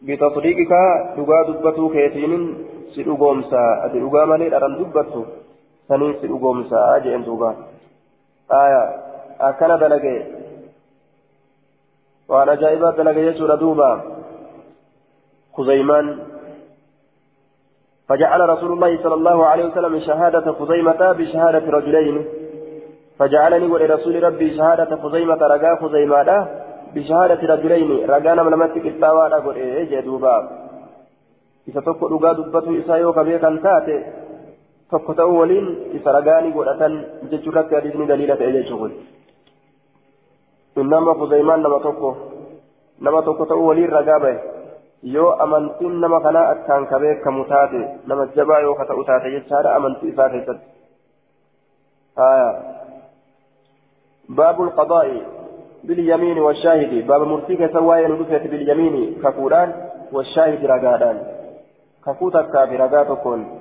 bitasdiiqika 0.07 0.81
dhugaa 1.16 1.43
dubbatuu 1.49 1.89
keetiin 1.97 2.35
si 2.93 3.07
dhugoomsaa 3.07 3.70
ati 3.85 4.03
dhugaa 4.05 4.26
malee 4.26 4.51
dharan 4.51 4.78
dubbattu 4.78 5.26
sanii 5.89 6.14
si 6.20 6.30
dhugoomsaa 6.32 7.01
jeen 7.01 7.24
duuba. 7.24 7.55
Aya 8.62 8.82
akkana 9.39 9.78
dalage. 9.78 10.16
Waan 12.28 12.49
ajaa'ibaa 12.49 12.97
dalaga 12.99 13.26
jechuudha 13.28 13.62
duuba. 13.64 13.91
خزيمان 15.57 16.18
فجعل 18.09 18.41
رسول 18.49 18.72
الله 18.72 19.03
صلى 19.03 19.14
الله 19.14 19.47
عليه 19.47 19.64
وسلم 19.64 19.99
شهادة 20.01 20.53
خزيمة 20.53 21.12
بشهادة 21.12 21.70
رجلين 21.70 22.24
فجعلني 23.18 23.66
ولرسول 23.66 24.22
ربي 24.22 24.57
شهادة 24.57 24.97
خزيمة 24.97 25.35
رجا 25.35 25.76
خزيمة 25.82 26.49
بشهادة 26.95 27.55
رجلين 27.55 28.11
رجانا 28.11 28.43
من 28.43 28.57
متك 28.57 28.87
التاوى 28.87 29.26
أقول 29.35 29.57
إيه 29.57 30.01
جدوبا 30.01 30.63
إذا 31.68 31.80
تقول 31.80 32.12
رجا 32.12 32.32
دبته 32.32 32.80
إسايو 32.80 33.12
كبيرا 33.12 33.60
تاتي 33.64 33.98
tokko 34.90 35.14
ta'uu 35.14 35.38
waliin 35.38 35.68
isa 35.98 36.12
ragaanii 36.12 36.52
godhatan 36.52 36.92
jechuurratti 37.30 37.74
hadiisni 37.74 38.08
daliila 38.08 38.36
ta'e 38.36 38.52
jechuudha. 38.52 38.94
nama 40.76 41.14
kuzaymaan 41.14 41.62
nama 41.62 41.80
tokko 41.80 42.10
nama 43.00 43.22
tokko 43.22 43.46
ta'uu 43.46 43.66
waliin 43.68 43.92
ragaa 43.92 44.20
bahe 44.20 44.38
yoo 45.02 45.30
amantiin 45.46 46.00
nama 46.00 46.20
kanaa 46.20 46.50
akkaan 46.50 46.86
ka 46.86 46.98
beekamu 46.98 47.44
taate 47.44 47.80
nama 48.06 48.26
jabaa 48.36 48.60
yoo 48.66 48.74
ka 48.74 48.84
ta'u 48.90 49.04
taate 49.04 49.30
jechaadha 49.30 49.74
amantii 49.76 50.08
isaa 50.14 50.28
keessatti 50.28 50.68
باب 54.28 54.62
القضاء 54.62 55.22
باليمين 55.84 56.38
والشاهد 56.38 57.06
باب 57.06 57.22
مرتيك 57.22 57.72
سواء 57.72 58.06
ندفت 58.08 58.42
كفوران 62.07 62.44
والشاهد 62.44 62.55
رقادان 62.55 62.55
كفوتك 62.55 62.68
في 62.68 62.76
رقاتكم 62.76 63.61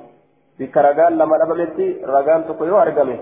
بك 0.59 0.77
رقان 0.77 1.17
لما 1.17 1.43
أبمتي 1.43 2.01
رقان 2.05 2.47
تكو 2.47 2.65
يو 2.65 2.81
أرقمه 2.81 3.19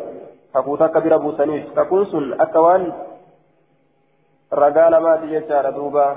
كفوتك 0.55 0.97
بربو 0.97 1.31
سنيف 1.31 1.79
ككون 1.79 2.05
سن 2.05 2.41
أكوان 2.41 2.93
رجال 4.53 4.97
ما 4.97 5.15
تجسار 5.15 5.69
دوبا 5.69 6.07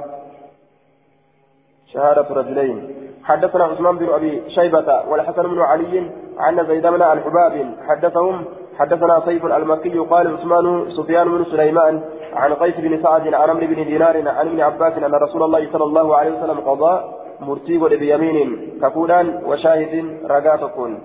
شهادة 1.92 2.28
رجلين 2.30 2.76
حدثنا 3.24 3.64
عثمان 3.64 3.98
بن 3.98 4.08
أبي 4.08 4.50
شيبة 4.50 5.08
والحسن 5.08 5.42
بن 5.42 5.60
علي 5.60 6.10
عن 6.38 6.66
زيد 6.66 6.86
بن 6.86 7.02
الحباب 7.02 7.74
حدثهم 7.88 8.44
حدثنا 8.78 9.22
سيف 9.26 9.44
المكي 9.44 9.98
قال 9.98 10.34
عثمان 10.34 10.90
سفيان 10.90 11.28
بن 11.28 11.44
سليمان 11.44 12.02
عن 12.32 12.54
قيس 12.54 12.76
بن 12.76 13.02
سعد 13.02 13.34
عن 13.34 13.50
عمرو 13.50 13.66
بن 13.66 13.84
دينار 13.84 14.16
عن 14.28 14.46
ابن 14.48 14.60
عباس 14.60 14.92
أن 14.92 15.14
رسول 15.14 15.42
الله 15.42 15.72
صلى 15.72 15.84
الله 15.84 16.16
عليه 16.16 16.30
وسلم 16.38 16.60
قضى 16.60 17.23
مرتيب 17.40 17.84
بيمين 17.84 18.78
كفولان 18.82 19.44
وشاهد 19.44 19.94
رقاتكن 20.24 20.98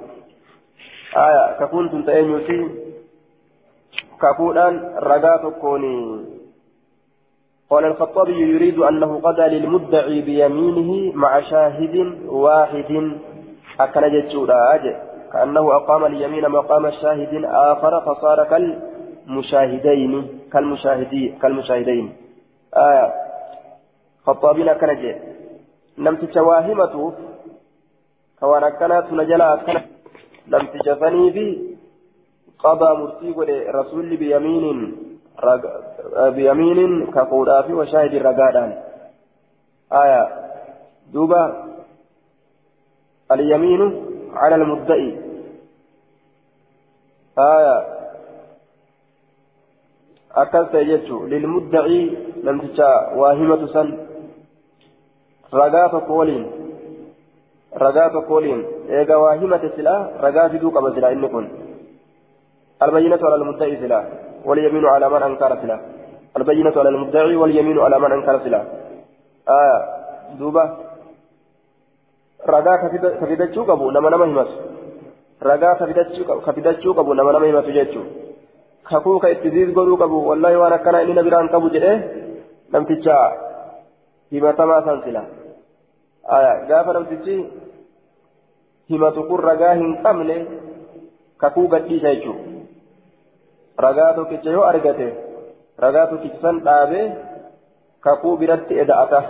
آية 1.18 1.60
ككون 1.60 1.92
تنتهي 1.92 2.24
كفولان 4.22 4.76
رقاتكن 5.04 5.84
قال 7.70 7.86
الخطابي 7.86 8.40
يريد 8.56 8.80
أنه 8.80 9.20
قضى 9.20 9.42
للمدعي 9.42 10.22
بيمينه 10.22 11.12
مع 11.16 11.42
شاهد 11.42 11.96
واحد 12.26 13.12
أكن 13.80 14.02
جتشوراج 14.14 14.96
كأنه 15.34 15.76
أقام 15.76 16.06
اليمين 16.06 16.50
مقام 16.50 16.92
شاهد 16.92 17.46
آخر 17.46 18.02
فصار 18.02 18.44
كالمشاهدين 18.44 20.28
كالمشاهدين 20.54 21.40
كالمشاهدين 21.42 22.14
آية 22.78 23.14
خطابين 24.26 24.70
كنجي 26.00 26.10
نمت 26.10 26.34
شواهمته 26.34 27.14
كوانا 28.40 28.70
كانت 28.70 29.14
نجلا 29.14 29.56
كانت 29.56 29.86
لم 30.48 30.68
تجفني 30.68 31.30
بي 31.30 31.78
قضى 32.60 32.98
مرتيب 32.98 33.40
رسول 33.70 34.18
بيمين 34.18 34.96
بيمين 36.18 37.12
كقودا 37.12 37.62
في 37.62 37.74
وشاهد 37.74 38.14
الرقادان 38.14 38.84
آية 39.94 40.28
دوبا 41.14 41.66
اليمين 43.32 44.06
على 44.34 44.56
المدعي 44.56 45.18
آية 47.40 48.00
أكلت 50.32 50.74
يجو 50.74 51.26
للمدعي 51.26 52.18
لم 55.54 55.64
تشاء 55.64 55.90
واهمة 55.90 56.00
سن 56.00 56.00
رقاة 56.00 56.00
قولين 56.08 56.52
رقاة 57.78 58.26
قولين 58.28 58.66
إيقا 58.90 59.16
واهمة 59.16 59.72
سلا 59.76 60.10
رقاة 60.22 60.48
دوك 60.48 60.78
بسلا 60.84 61.12
إن 61.12 61.28
كن 61.28 61.50
البينة 62.84 63.20
على 63.24 63.36
المدعي 63.36 63.76
سلا 63.76 64.04
واليمين 64.46 64.86
على 64.86 65.10
من 65.10 65.24
أنكر 65.24 65.58
سلا 65.62 65.80
البينة 66.38 66.74
على 66.78 66.90
المدعي 66.90 67.36
واليمين 67.36 67.80
على 67.80 68.00
من 68.00 68.12
أنكر 68.12 68.40
سلا 68.40 68.64
آه 69.50 69.84
دوبا 70.40 70.90
ragaa 72.46 72.78
kafidachuu 72.78 73.66
qabu 73.66 73.92
nama 73.92 74.10
nama 74.10 74.26
himatu 74.26 74.52
ragaa 75.42 75.76
kafidachuu 76.46 76.94
qabu 76.94 77.14
nama 77.14 77.32
nama 77.32 77.46
himatu 77.46 77.72
jechuudha 77.72 78.10
kakuu 78.84 79.20
ka 79.20 79.30
itti 79.30 79.50
ziis 79.50 79.74
godhuu 79.74 79.98
qabu 79.98 80.28
wallahi 80.28 80.56
waan 80.56 80.74
akkanaa 80.74 81.02
inni 81.02 81.14
na 81.14 81.24
biraan 81.24 81.50
qabu 81.50 81.70
jedhee 81.70 82.00
namticha 82.72 83.32
himatamaa 84.32 84.82
san 84.82 85.04
sila 86.30 86.52
gaafa 86.70 86.94
namtichi 86.94 87.36
himatu 88.90 89.24
kun 89.30 89.44
ragaa 89.50 89.74
hin 89.82 89.98
qabne 90.04 90.38
kakuu 91.44 91.68
gadhiisa 91.74 92.14
jechuudha 92.16 93.84
ragaa 93.88 94.14
tokkicha 94.20 94.56
yoo 94.56 94.64
argate 94.72 95.10
ragaa 95.86 96.08
tokkicha 96.14 96.42
san 96.46 96.64
dhaabee 96.70 97.06
kakuu 98.08 98.38
biratti 98.38 98.80
eda'ata. 98.84 99.22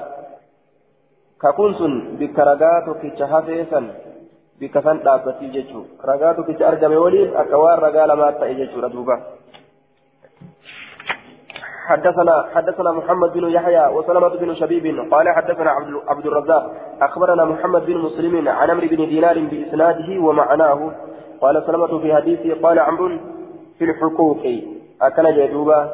kakuun 1.43 1.73
sun 1.79 1.93
bikka 2.19 2.43
ragaa 2.51 2.81
tokkicha 2.85 3.27
hafee 3.33 3.65
san 3.71 3.85
bikka 4.59 4.81
san 4.81 4.97
dhaabbatii 5.05 5.51
jechuu 5.55 5.83
ragaa 6.09 6.33
tokkicha 6.39 6.67
argame 6.67 6.97
waliin 7.03 7.35
akka 7.41 7.57
waan 7.63 7.79
ragaa 7.85 8.07
lamaa 8.11 8.31
ta'e 8.39 8.55
jechuudha 8.59 8.89
duuba 8.95 9.15
حدثنا 11.89 12.45
حدثنا 12.53 12.91
محمد 12.91 13.33
بن 13.33 13.49
يحيى 13.49 13.87
وسلمة 13.87 14.27
بن 14.27 14.55
شبيب 14.55 15.11
قال 15.11 15.29
حدثنا 15.29 15.71
عبد 16.07 16.25
الرزاق 16.25 16.73
أخبرنا 17.01 17.45
محمد 17.45 17.85
بن 17.85 17.97
مسلم 17.97 18.49
عن 18.49 18.69
عمرو 18.69 18.87
بن 18.87 18.97
دينار 18.97 19.39
بإسناده 19.39 20.21
ومعناه. 20.21 20.91
قال 21.41 21.63
سلمة 21.67 21.99
في 21.99 22.15
حديثه 22.15 22.61
قال 22.61 22.79
عمرو 22.79 23.17
في 23.77 23.83
الحقوق. 23.85 24.43
أكل 25.01 25.35
جدوبا 25.37 25.91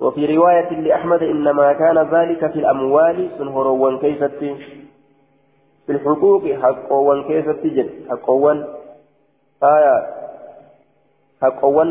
وفي 0.00 0.36
رواية 0.36 0.70
لأحمد 0.80 1.22
إنما 1.22 1.72
كان 1.72 1.98
ذلك 1.98 2.52
في 2.52 2.58
الأموال 2.58 3.30
سنهروا 3.38 3.98
كيست 3.98 4.38
في 5.86 5.92
الحقوق 5.92 6.42
حقوا 6.62 7.22
كيست 7.22 7.66
جد. 7.66 7.90
حقوا 8.10 8.52
آية. 9.62 10.06
حقوا 11.42 11.84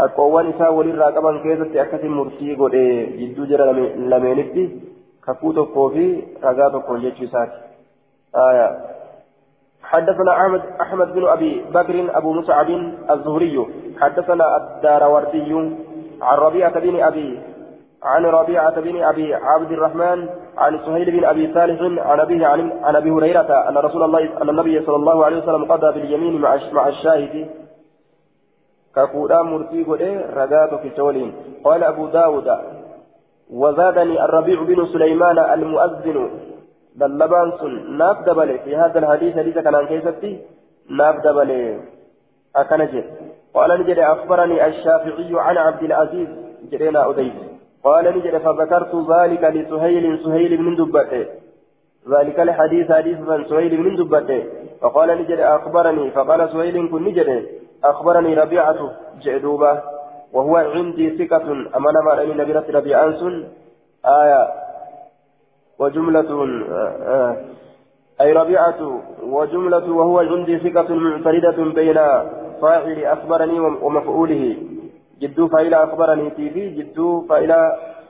كيست 0.00 0.18
حقوا 0.18 0.42
نساء 0.42 0.74
وللراقبا 0.74 1.42
كيست 1.42 1.76
أكثر 1.76 2.08
مرسي 2.08 2.54
قد 2.54 2.70
جدو 3.18 3.44
جرى 3.44 3.72
لمينتي 3.96 4.80
كفوتو 5.26 5.66
كوفي 5.66 6.22
رقاتو 6.44 6.80
كونجيتشي 6.80 7.26
ساكي 7.26 7.52
آية 8.36 8.68
حدثنا 9.82 10.32
أحمد 10.32 10.62
أحمد 10.80 11.12
بن 11.12 11.24
أبي 11.28 11.64
بكر 11.74 12.18
أبو 12.18 12.32
مصعب 12.32 12.70
الزهري 13.10 13.66
حدثنا 14.00 14.56
الداروردي 14.56 15.52
عن 16.22 16.38
ربيعة 16.38 16.80
بن 16.80 17.00
أبي 17.02 17.38
عن 18.02 18.24
ربيعة 18.24 18.80
بن 18.80 19.02
أبي 19.02 19.34
عبد 19.34 19.72
الرحمن 19.72 20.28
عن 20.58 20.78
سهيل 20.86 21.10
بن 21.10 21.24
أبي 21.24 21.54
صالح 21.54 21.80
عن 22.06 22.20
أبيه 22.20 22.46
عن, 22.46 22.96
أبي 22.96 23.10
هريرة 23.10 23.68
أن 23.68 23.76
رسول 23.78 24.02
الله 24.02 24.42
أن 24.42 24.48
النبي 24.48 24.86
صلى 24.86 24.96
الله 24.96 25.24
عليه 25.24 25.42
وسلم 25.42 25.72
قضى 25.72 26.00
باليمين 26.00 26.40
مع 26.72 26.88
الشاهد 26.88 27.48
كقولا 28.96 29.42
مرتي 29.42 29.82
رقات 30.36 30.74
في 30.82 30.90
تولين 30.90 31.32
قال 31.64 31.84
أبو 31.84 32.06
داود 32.06 32.48
وزادني 33.50 34.24
الربيع 34.24 34.62
بن 34.62 34.86
سليمان 34.92 35.38
المؤذن 35.38 36.30
للبان 36.96 37.52
سن 37.60 38.00
في 38.64 38.76
هذا 38.76 38.98
الحديث 38.98 39.38
حديث 39.38 39.58
كان 39.58 39.86
كيستي 39.86 40.38
ناف 40.98 41.16
دبل 41.24 41.50
أكنجي 42.56 43.04
قال 43.54 43.80
نجد 43.80 43.98
أخبرني 43.98 44.66
الشافعي 44.66 45.30
عن 45.32 45.56
عبد 45.56 45.82
العزيز 45.82 46.28
جرينا 46.70 47.10
أديس 47.10 47.32
قال 47.84 48.04
نجد 48.16 48.38
فذكرت 48.38 48.94
ذلك 49.10 49.44
لسهيل 49.44 50.18
سهيل 50.24 50.62
من 50.62 50.76
دبته 50.76 51.26
ذلك 52.08 52.40
الحديث 52.40 52.92
حديث 52.92 53.18
من 53.20 53.44
سهيل 53.44 53.80
من 53.80 53.96
دبته 53.96 54.44
فقال 54.80 55.08
نجد 55.20 55.38
أخبرني 55.38 56.10
فقال 56.10 56.48
سهيل 56.52 56.88
كن 56.88 57.04
نجد 57.04 57.59
أخبرني 57.84 58.34
ربيعة 58.34 58.90
جعدوبة 59.22 59.82
وهو 60.32 60.56
عندي 60.56 61.18
ثقة 61.18 61.52
أمانة 61.76 62.00
ما 62.06 62.14
رأيني 62.14 62.34
نبيرة 62.34 62.64
ربيعان 62.70 63.44
آية 64.06 64.48
وجملة 65.78 66.30
آه 66.70 66.96
آه 67.02 67.36
أي 68.20 68.32
ربيعة 68.32 69.00
وجملة 69.22 69.92
وهو 69.92 70.18
عندي 70.18 70.58
ثقة 70.58 70.94
معتردة 70.94 71.58
بين 71.64 71.98
فاعل 72.62 73.04
أخبرني 73.04 73.60
ومفعوله. 73.60 74.56
جدو 75.20 75.48
فاعل 75.48 75.74
أخبرني 75.74 76.30
في 76.30 76.48
جدو 76.48 77.26
فاعل 77.28 77.52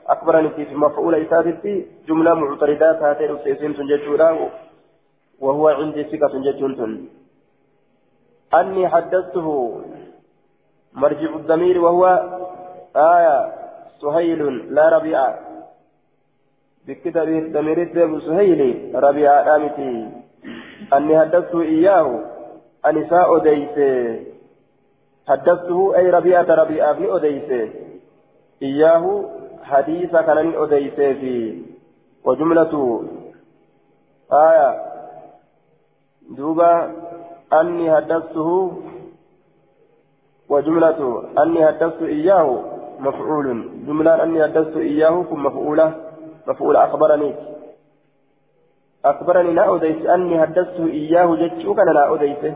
أخبرني 0.07 0.49
في 0.49 0.75
مفعول 0.75 1.15
إساتي 1.15 1.85
جملة 2.07 2.33
معتردات 2.33 3.01
هاتين 3.03 3.35
أسيسين 3.35 3.75
تنججورا 3.75 4.49
وهو 5.39 5.67
عندي 5.67 6.03
ثقة 6.03 6.33
ججون 6.45 7.07
أني 8.53 8.89
حدثته 8.89 9.81
مرجع 10.93 11.35
الضمير 11.35 11.79
وهو 11.79 12.05
آية 12.95 13.53
سهيل 14.01 14.73
لا 14.75 14.89
ربيع. 14.89 15.35
بكتاب 16.87 17.27
الضمير 17.27 17.81
الدب 17.81 18.19
سهيل 18.19 18.91
ربيع 18.95 19.55
آمتي 19.55 20.09
أني 20.93 21.19
حدثته 21.19 21.61
إياه 21.61 22.19
أنساء 22.85 23.37
ديسي 23.37 24.23
حدثته 25.27 25.97
أي 25.97 26.09
ربيعة 26.09 26.55
ربيعة 26.55 26.93
بن 26.93 27.15
أديسة. 27.15 27.69
إياه 28.61 29.25
حديث 29.63 30.11
كان 30.11 30.53
أديسة 30.55 31.13
في. 31.13 31.61
وجملة 32.25 33.03
آية. 34.33 34.91
دوبا 36.37 36.91
أني 37.53 37.95
حدثته 37.95 38.71
وجملة 40.49 41.23
أني 41.43 41.67
حدثت 41.67 42.01
إياه 42.01 42.63
مفعول. 42.99 43.47
جملة 43.87 44.23
أني 44.23 44.43
حدثت 44.43 44.77
إياه 44.77 45.23
كن 45.29 45.39
مفعولة. 45.39 45.95
مفعول 46.47 46.75
أخبرني. 46.75 47.35
أخبرني 49.05 49.53
لا 49.53 49.75
أديس 49.75 50.05
أني 50.05 50.41
حدثت 50.41 50.79
إياه 50.79 51.35
جتشو 51.35 51.75
كان 51.75 51.93
لا 51.93 52.13
أديسه 52.13 52.55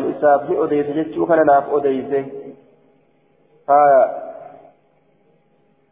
ni 0.00 0.56
odeyse 0.56 0.92
jechuu 0.94 1.26
kana 1.26 1.44
naaf 1.44 1.72
odeyse 1.72 2.24
haya 3.66 4.22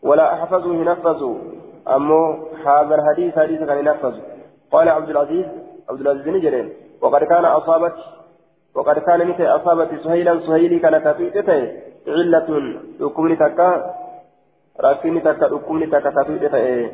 ولا 0.02 0.34
أحفظه 0.34 0.74
ينفذ 0.74 1.22
أمو 1.88 2.22
هذا 2.64 2.94
الحديث 2.94 3.38
حديث 3.38 3.60
كان 3.62 3.78
ينفذ. 3.78 4.14
قال 4.72 4.88
عبد 4.88 5.10
العزيز 5.10 5.46
عبد 5.90 6.00
العزيز 6.00 6.28
نجرين 6.28 6.72
وقد 7.02 7.24
كان 7.24 7.44
أصابت 7.44 7.94
وقد 8.74 8.98
كان 8.98 9.28
مثل 9.28 9.46
أصابت 9.46 9.88
سهيلا 10.04 10.40
سهيلي 10.40 10.78
كان 10.78 11.04
تفيدته 11.04 11.72
علة 12.08 12.48
أكمل 13.00 13.36
تكا 13.36 13.94
راكين 14.80 15.22
تكا 15.22 15.46
أكمل 15.56 15.90
تكا 15.90 16.10
تفيدته 16.10 16.90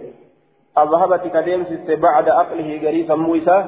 أذهبت 0.79 1.23
كديمس 1.35 1.69
بعد 1.89 2.29
عقله 2.29 2.81
قريبا 2.87 3.15
موسى 3.15 3.65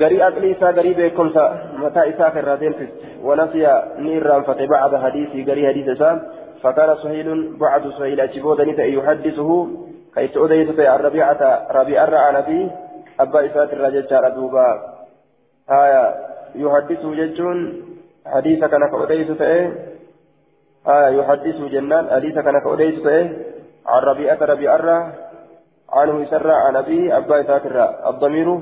غري 0.00 0.22
أقلي 0.22 0.52
إسا 0.52 0.70
غري 0.70 0.92
بكمسا 0.94 1.44
متى 1.78 2.08
إسا 2.08 2.28
كرا 2.28 2.54
ديمتس 2.54 2.90
ونسي 3.22 3.82
نيران 3.98 4.42
فتي 4.42 4.66
بعد 4.66 4.96
حديثي 4.96 5.44
غري 5.44 5.68
حديث 5.68 5.88
إسا 5.88 6.10
فكان 6.62 6.96
سهيل 7.02 7.56
بعد 7.56 7.90
سهيل. 7.98 8.20
أجبود 8.20 8.60
نتا 8.60 8.84
يحدثه 8.84 9.68
كي 10.14 10.28
تؤديت 10.28 10.80
الربيعة 10.80 11.66
ربيع 11.70 12.04
الرعى 12.04 12.32
نبي 12.32 12.70
أبا 13.20 13.46
إسات 13.46 13.72
الرجل 13.72 14.08
شار 14.10 14.28
دوبا. 14.28 14.95
هايا 15.70 16.04
يحدثه 16.54 17.14
ججون 17.14 17.58
حديث 18.26 18.64
كان 18.64 18.90
كأديت 18.90 19.40
هايا 20.86 21.08
يحدثه 21.08 21.68
جنان 21.68 22.10
حديث 22.10 22.34
كان 22.34 22.60
كأديت 22.64 23.06
عن 23.86 24.02
ربيعة 24.02 24.38
ربيع 24.42 24.74
الرعى 24.74 25.12
عنه 25.92 26.22
يسرع 26.22 26.56
عن 26.56 26.76
أبيه 26.76 27.16
أبا 27.16 27.40
إسات 27.40 27.62
الضمير 28.06 28.60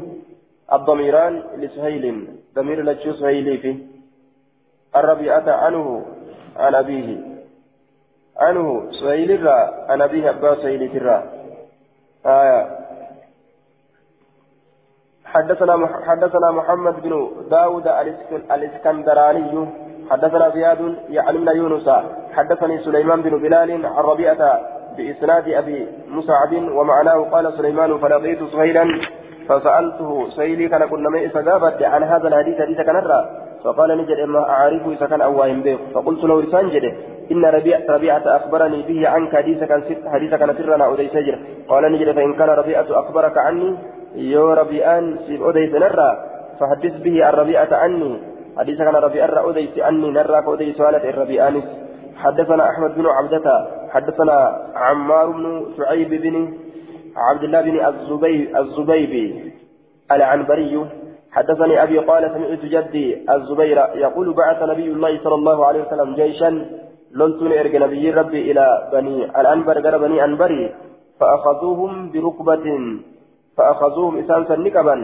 الضميران 0.73 1.43
لسهيل 1.57 2.27
ضمير 2.55 2.83
لجو 2.83 3.13
سهيلي 3.13 3.59
فيه. 3.59 3.77
الربيعة 4.97 5.51
عنه 5.51 6.07
عن 6.57 6.75
أبيه. 6.75 7.19
عنه 8.37 8.91
سهيل 8.91 9.31
الرا 9.31 9.91
عن 9.91 10.03
أبيه 10.03 10.31
أبا 10.31 10.55
سهيل 10.55 10.83
الرا. 10.97 11.25
آية 12.27 12.79
حدثنا 15.35 15.89
حدثنا 16.07 16.51
محمد 16.51 17.03
بن 17.03 17.31
داود 17.51 17.89
الاسكندراني 18.55 19.67
حدثنا 20.11 20.49
زياد 20.51 20.81
من 21.47 21.57
يونس 21.57 21.89
حدثني 22.37 22.79
سليمان 22.79 23.23
بن 23.23 23.39
بلال 23.39 23.87
عن 23.87 24.05
ربيعة 24.05 24.61
بإسناد 24.97 25.49
أبي 25.49 25.89
مسعد 26.09 26.53
ومعناه 26.55 27.19
قال 27.33 27.53
سليمان 27.53 27.99
فلقيت 27.99 28.39
سهيلا 28.53 28.85
فسألته 29.49 30.29
سيلي 30.29 30.69
كان 30.69 30.87
كنا 30.89 31.11
ما 31.11 31.27
إسقابت 31.27 31.83
عن 31.83 32.03
هذا 32.03 32.29
الحديث 32.29 32.61
حديث 32.61 32.81
كان 32.81 33.25
فقال 33.65 33.99
نجد 33.99 34.19
إما 34.19 34.51
أعرفه 34.51 34.93
إذا 34.93 35.07
كان 35.07 35.21
أواهم 35.21 35.63
به 35.63 35.79
فقلت 35.95 36.25
له 36.25 36.43
لسان 36.43 36.71
إن 37.33 37.45
ربيعة 37.45 37.83
ربيعة 37.89 38.23
أخبرني 38.37 38.83
به 38.83 39.09
عنك 39.09 39.37
حديث 39.37 39.65
كان 39.65 39.83
حديث 40.07 40.35
كان 40.35 40.55
سرنا 40.59 40.85
أودي 40.85 41.09
سجر 41.09 41.39
قال 41.69 41.93
نجد 41.93 42.13
فإن 42.13 42.35
كان 42.35 42.49
ربيعة 42.49 42.87
أخبرك 42.91 43.39
عني 43.39 43.77
يو 44.15 44.53
ربيعان 44.53 45.19
سيب 45.27 45.43
أودي 45.43 45.71
سنرى 45.73 46.11
فحدث 46.61 46.95
به 47.03 47.29
الربيعة 47.29 47.69
عني 47.73 48.21
حديث 48.59 48.79
كان 48.79 48.95
ربيعة 48.95 49.27
أودي 49.27 49.83
عني 49.83 50.11
نرى 50.11 50.39
أودي 50.47 50.73
سؤالة 50.73 51.11
الربيعان 51.11 51.63
حدثنا 52.17 52.71
أحمد 52.71 52.95
بن 52.95 53.07
عبدة 53.07 53.47
حدثنا 53.91 54.37
عمار 54.75 55.31
بن 55.31 55.67
شعيب 55.77 56.11
بن 56.11 56.55
عبد 57.17 57.43
الله 57.45 57.61
بن 57.63 57.87
الزبيب 57.87 58.57
الزبيبي 58.57 59.53
العنبري. 60.13 60.87
حدثني 61.33 61.83
أبي 61.83 61.99
قال 61.99 62.31
سمعت 62.35 62.63
جدي 62.75 63.33
الزبير 63.35 63.79
يقول 63.95 64.35
بعث 64.35 64.63
نبي 64.63 64.89
الله 64.93 65.21
صلى 65.25 65.35
الله 65.35 65.67
عليه 65.67 65.83
وسلم 65.87 66.15
جيشا 66.15 66.51
لنتن 67.15 67.53
إرق 67.53 67.75
نبي 67.75 68.11
ربي 68.11 68.51
إلى 68.51 68.89
بني 68.93 69.41
الأنبر 69.41 69.81
قال 69.81 69.99
بني 69.99 70.25
أنبري 70.25 70.75
فأخذوهم 71.21 72.11
بركبة 72.13 72.67
فأخذوهم 73.57 74.19
إسانسا 74.19 74.57
نكبا 74.57 74.97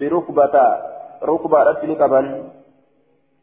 بركبة 0.00 0.54
ركبة 1.22 1.62
رت 1.62 1.84
نكبا. 1.84 2.20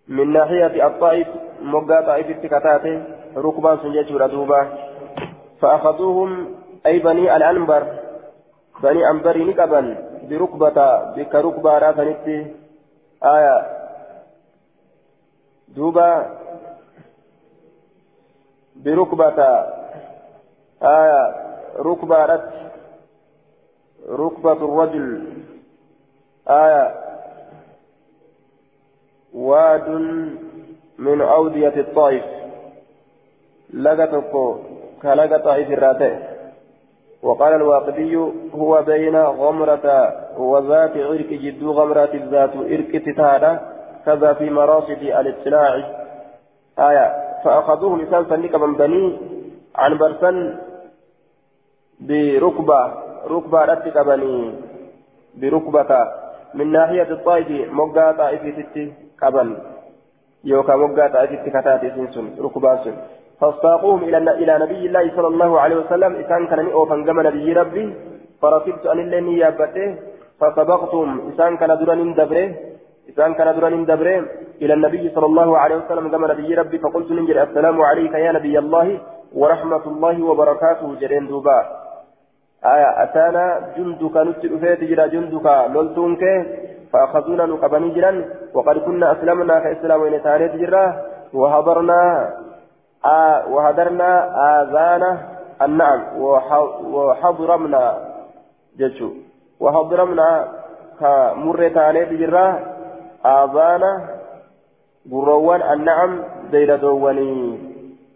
من 0.08 0.34
ناحية 0.34 0.88
الطائف 0.88 1.28
مقا 1.62 2.01
طائف 2.01 2.30
التكتات 2.30 2.86
ركبا 3.38 3.78
سنجت 3.82 4.12
ردوبا 4.12 4.68
فأخذوهم 5.62 6.56
أي 6.86 6.99
بني 6.99 7.36
الأنبر 7.36 7.84
بني 8.84 9.10
أنبري 9.10 9.43
نكبا 9.43 9.97
بركبة 10.30 10.78
بك 11.16 11.36
ركبة 11.36 11.78
رافنتي 11.78 12.56
آية. 13.24 13.58
دوبا. 15.68 16.38
بركبة. 18.76 19.39
آية. 20.84 21.36
ركبة 21.80 22.26
رت 22.26 22.49
ركبة 24.10 24.51
الرجل 24.51 25.24
آية 26.47 26.95
واد 29.34 29.89
من 30.97 31.22
أودية 31.22 31.74
الطائف. 31.78 32.24
لقتك 33.74 34.32
كلقى 35.01 35.39
طائف 35.39 35.72
الراتئ 35.72 36.16
وقال 37.24 37.53
الواقدي 37.53 38.16
هو 38.56 38.84
بين 38.84 39.16
غمرة 39.16 40.14
وذات 40.38 40.97
عرك 40.97 41.34
جد 41.34 41.64
غمرة 41.64 42.10
ذات 42.32 42.56
عرك 42.56 42.91
تتادا 43.06 43.60
كذا 44.06 44.34
في 44.34 44.49
مراصد 44.49 45.01
الاطلاع. 45.01 45.74
آية 46.80 47.26
فأخذوه 47.43 47.97
لسان 47.97 48.26
سنك 48.30 48.56
من 48.56 48.74
بني 48.76 49.18
عن 49.76 49.97
برسن 49.97 50.58
بركبة 51.99 53.05
ركبة 53.30 53.65
رتك 53.65 53.97
بني 53.97 54.53
بركبة 55.41 55.91
من 56.53 56.71
ناحية 56.71 57.09
الطائف 57.11 57.73
مقا 57.73 58.11
طائف 58.11 58.41
ستي 58.57 58.93
قبل. 59.21 59.57
يوكا 60.43 60.76
مقا 60.76 61.07
طائف 61.07 61.32
كتاتي 61.45 61.89
سنسن 61.95 62.26
ركبة 62.39 62.84
سن. 62.84 62.95
فاستاقوهم 63.41 64.03
إلى 64.03 64.17
إلى 64.17 64.53
نبي 64.63 64.86
الله 64.88 65.05
صلى 65.15 65.28
الله 65.28 65.59
عليه 65.59 65.76
وسلم. 65.76 66.15
إسان 66.15 66.47
كان 66.47 66.71
أوفن 66.71 67.05
كما 67.05 67.23
نبي 67.23 67.53
ربي. 67.53 67.86
فرصبت 68.41 68.86
أن 68.86 68.99
اللي 68.99 69.38
يابته. 69.38 69.95
فسبقتم 70.39 71.09
إسان 71.34 71.57
كان 71.57 71.71
دران 71.80 72.13
دبره. 72.13 72.47
إسان 73.09 73.34
كان 73.34 73.59
دران 73.59 73.86
دبره. 73.86 74.26
إلى 74.61 74.73
النبي 74.73 75.03
صلى 75.15 75.26
الله 75.26 75.57
عليه 75.57 75.76
وسلم 75.76 76.05
كما 76.11 76.28
نبي 76.34 76.55
ربي. 76.55 76.78
فقلت 76.80 77.11
ننجل 77.11 77.38
السلام 77.38 77.82
عليك 77.82 78.13
يا 78.13 78.32
نبي 78.32 78.59
الله 78.59 78.88
ورحمة 79.36 79.86
الله 79.91 80.15
وبركاته. 80.23 80.88
جرين 81.01 81.28
دوبا. 81.28 81.84
آية 82.64 83.03
أتانا 83.03 83.45
جندك 83.78 84.16
نتل 84.18 84.56
أفيت 84.56 84.84
جرا 84.89 85.06
جندك 85.08 85.45
لولتونك 85.74 86.24
فأخذونا 86.93 87.45
نقبني 87.45 87.89
جرا 87.89 88.12
وقد 88.53 88.78
كنا 88.78 89.12
أسلمنا 89.12 89.60
كإسلام 89.60 90.01
وإن 90.01 90.24
تاريت 90.24 90.56
جرا 90.56 90.86
وحضرنا 91.34 92.01
آه 93.06 93.47
وهدرنا 93.53 94.10
آذان 94.62 95.03
النعم 95.62 96.01
وحضرمنا 96.95 97.84
جتشو 98.80 99.10
وحضرمنا 99.60 100.47
كمرة 100.99 101.68
تانيت 101.68 102.10
جرا 102.22 102.47
آذان 103.26 103.84
بروان 105.06 105.62
النعم 105.62 106.12
دير 106.51 106.76
دواني 106.76 107.74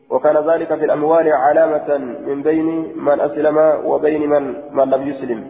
وكان 0.09 0.37
ذلك 0.49 0.69
في 0.79 0.85
الأموال 0.85 1.27
علامة 1.33 1.89
من 2.27 2.41
بين 2.41 2.67
من 3.07 3.17
أسلم 3.19 3.57
وبين 3.85 4.29
من 4.29 4.43
من 4.77 4.87
لم 4.89 5.01
يسلم. 5.09 5.41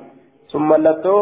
ثم 0.52 0.70
لتو 0.86 1.18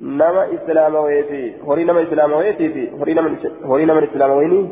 نما 0.00 0.42
إسلام 0.56 0.94
ويتي 0.94 1.42
هوري 1.66 1.84
نما 1.84 2.02
إسلام 2.02 2.32
ويتي 2.32 2.92
هوري 3.64 3.84
نما 3.84 4.04
إسلام 4.04 4.30
ويني؟ 4.30 4.62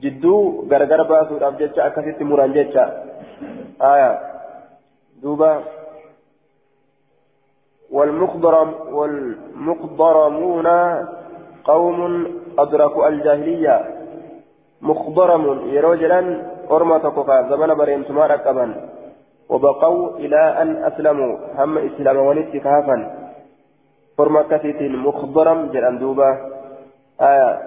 gargar 0.00 1.04
baasuudhaaf 1.04 1.58
jecha 1.60 1.84
akkasitti 1.84 2.24
muran 2.24 2.56
jecha 2.56 2.84
aya 3.78 4.10
duuba 5.22 5.52
والمخضرم 7.90 8.70
والمخضرمون 8.94 10.68
قوم 11.64 11.98
أدركوا 12.58 13.08
الجاهلية. 13.08 13.99
مخضرم. 14.82 15.68
يروجلا 15.68 16.20
أرمى 16.70 17.00
زمن 17.50 17.74
بريمتما 17.74 18.26
ركبا 18.26 18.66
وبقوا 19.48 20.16
إلى 20.16 20.62
أن 20.62 20.84
أسلموا. 20.84 21.38
هم 21.58 21.78
إسلام 21.78 22.16
ونت 22.16 22.56
كهفا 22.56 22.96
فرما 24.18 24.42
كثيت 24.42 24.82
مخضرم 24.82 25.66
جل 25.72 25.98
دوبا. 25.98 26.30
آية. 27.20 27.58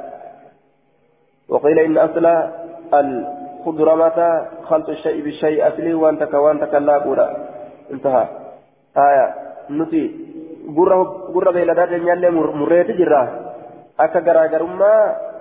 وقيل 1.50 1.80
إن 1.80 1.98
أصل 1.98 2.26
الخضرمة 2.94 4.48
خلط 4.64 4.90
الشيء 4.90 5.24
بالشيء 5.24 5.68
أصلي. 5.68 5.94
وأنت 5.94 6.24
كوانت 6.24 6.64
كلا 6.64 6.98
قولا 6.98 7.38
انتهى. 7.92 8.26
آية. 8.98 9.34
نتي. 9.70 10.06
قرة 10.78 11.04
قرة 11.34 11.52
بيلدات 11.52 11.92
ينالي 11.92 12.30
مريت 12.30 12.92
جرا. 12.92 13.54
أكا 14.00 14.20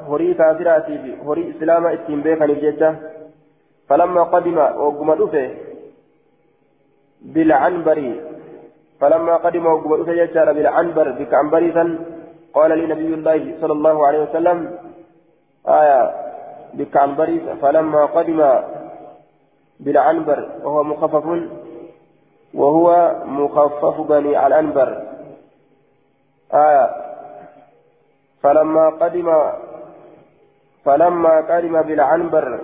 هوري 0.09 0.35
كافراتي 0.35 1.17
هوري 1.25 1.43
إسلاما 1.51 1.95
استنبيخا 1.95 2.47
نجيجا 2.47 2.91
فلما 3.89 4.23
قدم 4.23 4.59
وقم 4.59 5.15
دفه 5.15 5.51
بالعنبري 7.23 8.21
فلما 9.01 9.37
قدم 9.37 9.67
وقم 9.67 10.03
دفه 10.03 10.53
بالعنبر 10.53 11.11
بكعنبري 11.11 11.71
قال 12.55 12.71
لي 12.79 12.87
نبي 12.87 13.15
الله 13.15 13.55
صلى 13.61 13.73
الله 13.73 14.07
عليه 14.07 14.21
وسلم 14.23 14.79
آية 15.69 16.01
بكعنبر 16.75 17.29
فلما 17.63 18.07
قدم 18.07 18.41
بالعنبر 19.81 20.49
وهو 20.65 20.83
مخفف 20.85 21.27
وهو 22.55 23.17
مخفف 23.25 24.01
بني 24.01 24.47
العنبر 24.47 25.03
آية 26.55 26.91
فلما 28.43 28.89
قدم 28.89 29.29
فلما 30.85 31.41
قدم 31.41 31.83
بالعنبر 31.83 32.61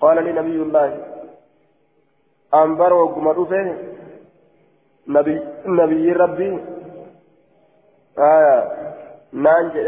قال 0.00 0.24
لنبي 0.24 0.62
الله 0.62 0.90
أنبر 2.54 2.92
وقم 2.92 3.46
نبي 5.08 5.42
نبي 5.66 6.12
ربي. 6.12 6.58
آية 8.18 8.68
نانجئ 9.32 9.86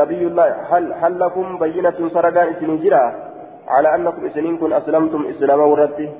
نبي 0.00 0.26
الله 0.26 0.50
هل 0.70 0.92
هل 0.92 1.20
لكم 1.20 1.58
بينة 1.58 2.08
سرقان 2.14 2.48
إسنجرا 2.48 3.32
على 3.68 3.94
أنكم 3.94 4.26
إسنين 4.26 4.72
أسلمتم 4.72 5.26
إسلاما 5.26 5.64
وردت 5.64 6.10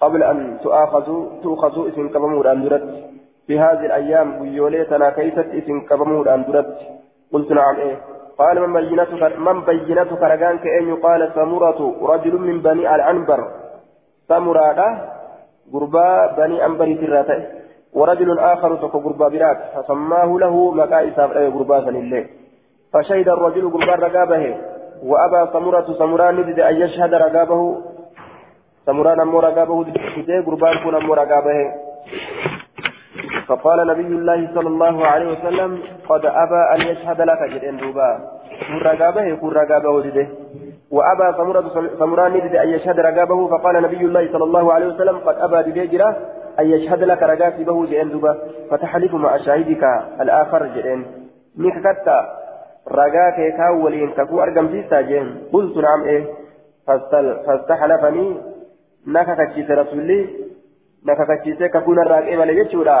قبل 0.00 0.22
أن 0.22 0.58
تؤاخذوا 0.62 1.42
تؤخذوا 1.42 1.88
إسن 1.88 2.08
كبمور 2.08 2.52
أن 2.52 2.62
في 3.46 3.58
هذه 3.58 3.86
الأيام 3.86 4.42
بيوليتنا 4.42 5.10
كيست 5.10 5.38
إسن 5.58 5.80
كبمور 5.80 6.34
أن 6.34 6.42
قلت 7.32 7.52
نعم 7.52 7.76
إيه. 7.76 7.96
قال 8.38 8.68
من 8.68 8.80
بينتك 8.80 9.38
من 9.38 9.60
بينتك 9.60 10.22
رجان 10.22 10.58
كأن 10.58 10.88
يقال 10.88 11.30
سمرة 11.34 11.94
رجل 12.02 12.34
من 12.38 12.62
بني 12.62 12.94
العنبر. 12.94 13.40
سمرة 14.28 14.80
غربا 15.74 16.08
بني 16.36 16.66
أنبر 16.66 16.88
تراته 17.00 17.40
ورجل 17.92 18.38
آخر 18.38 18.76
تكو 18.76 18.98
غربا 18.98 19.28
برات 19.28 19.58
فسماه 19.74 20.38
له 20.38 20.54
مكائس 20.70 21.18
غربا 21.54 21.80
سن 21.84 21.96
الله 21.96 22.26
فشهد 22.92 23.28
الرجل 23.28 23.70
قربان 23.72 23.98
رقابه 24.00 24.56
وأبى 25.04 25.52
سمرة 25.52 25.86
سمران 25.98 26.36
ندد 26.36 26.60
أن 26.60 26.76
يشهد 26.76 27.14
رقابه. 27.14 27.62
سمران 28.86 29.20
أمو 29.20 29.40
رقابه 29.40 29.84
دده 29.84 30.40
قربان 30.46 30.74
كون 30.82 30.94
أمو 30.94 31.14
رقابه. 31.14 31.58
فقال 33.46 33.86
نبي 33.86 34.06
الله 34.06 34.48
صلى 34.54 34.68
الله 34.68 35.06
عليه 35.06 35.28
وسلم 35.32 35.70
قد 36.08 36.26
أبى 36.26 36.60
أن 36.74 36.80
يشهد 36.90 37.20
لك. 37.20 37.40
جدين 37.52 37.76
دوبا. 37.76 38.10
رقابه 38.82 39.34
كون 39.34 39.52
رقابه 39.52 40.00
دده 40.02 40.26
وأبى 40.90 41.26
سمرة 41.36 41.64
سمران 41.98 42.32
ندد 42.32 42.54
أن 42.56 42.68
يشهد 42.68 43.00
رقابه 43.00 43.48
فقال 43.48 43.82
نبي 43.82 44.02
الله 44.08 44.32
صلى 44.32 44.44
الله 44.44 44.72
عليه 44.72 44.86
وسلم 44.86 45.16
قد 45.26 45.36
أبى 45.46 45.58
دده 45.70 46.16
أن 46.60 46.66
يشهد 46.66 47.02
لك 47.02 47.22
رقاتي 47.22 47.64
به 47.64 47.86
جدين 47.86 48.08
دوبا. 48.10 48.32
فتحلف 48.70 49.14
مع 49.14 49.36
شاهدك 49.36 49.84
الآخر. 50.20 50.66
جدين 50.66 51.00
ميك 51.56 51.76
كتا. 51.84 52.42
ragaa 52.86 53.32
kee 53.32 53.52
kaan 53.56 53.82
waliin 53.82 54.12
kakuu 54.14 54.40
argamsiistaa 54.40 55.02
jeen 55.02 55.28
qultu 55.50 55.82
naam 55.84 56.00
ee 56.12 56.22
fastaxlafanii 57.46 58.40
na 59.06 59.24
kakachiise 59.24 59.74
rasulli 59.74 60.16
na 61.04 61.16
kakachiise 61.16 61.68
kakuu 61.68 61.94
narraa 61.94 62.22
qeebale 62.22 62.54
jechuudha 62.54 62.96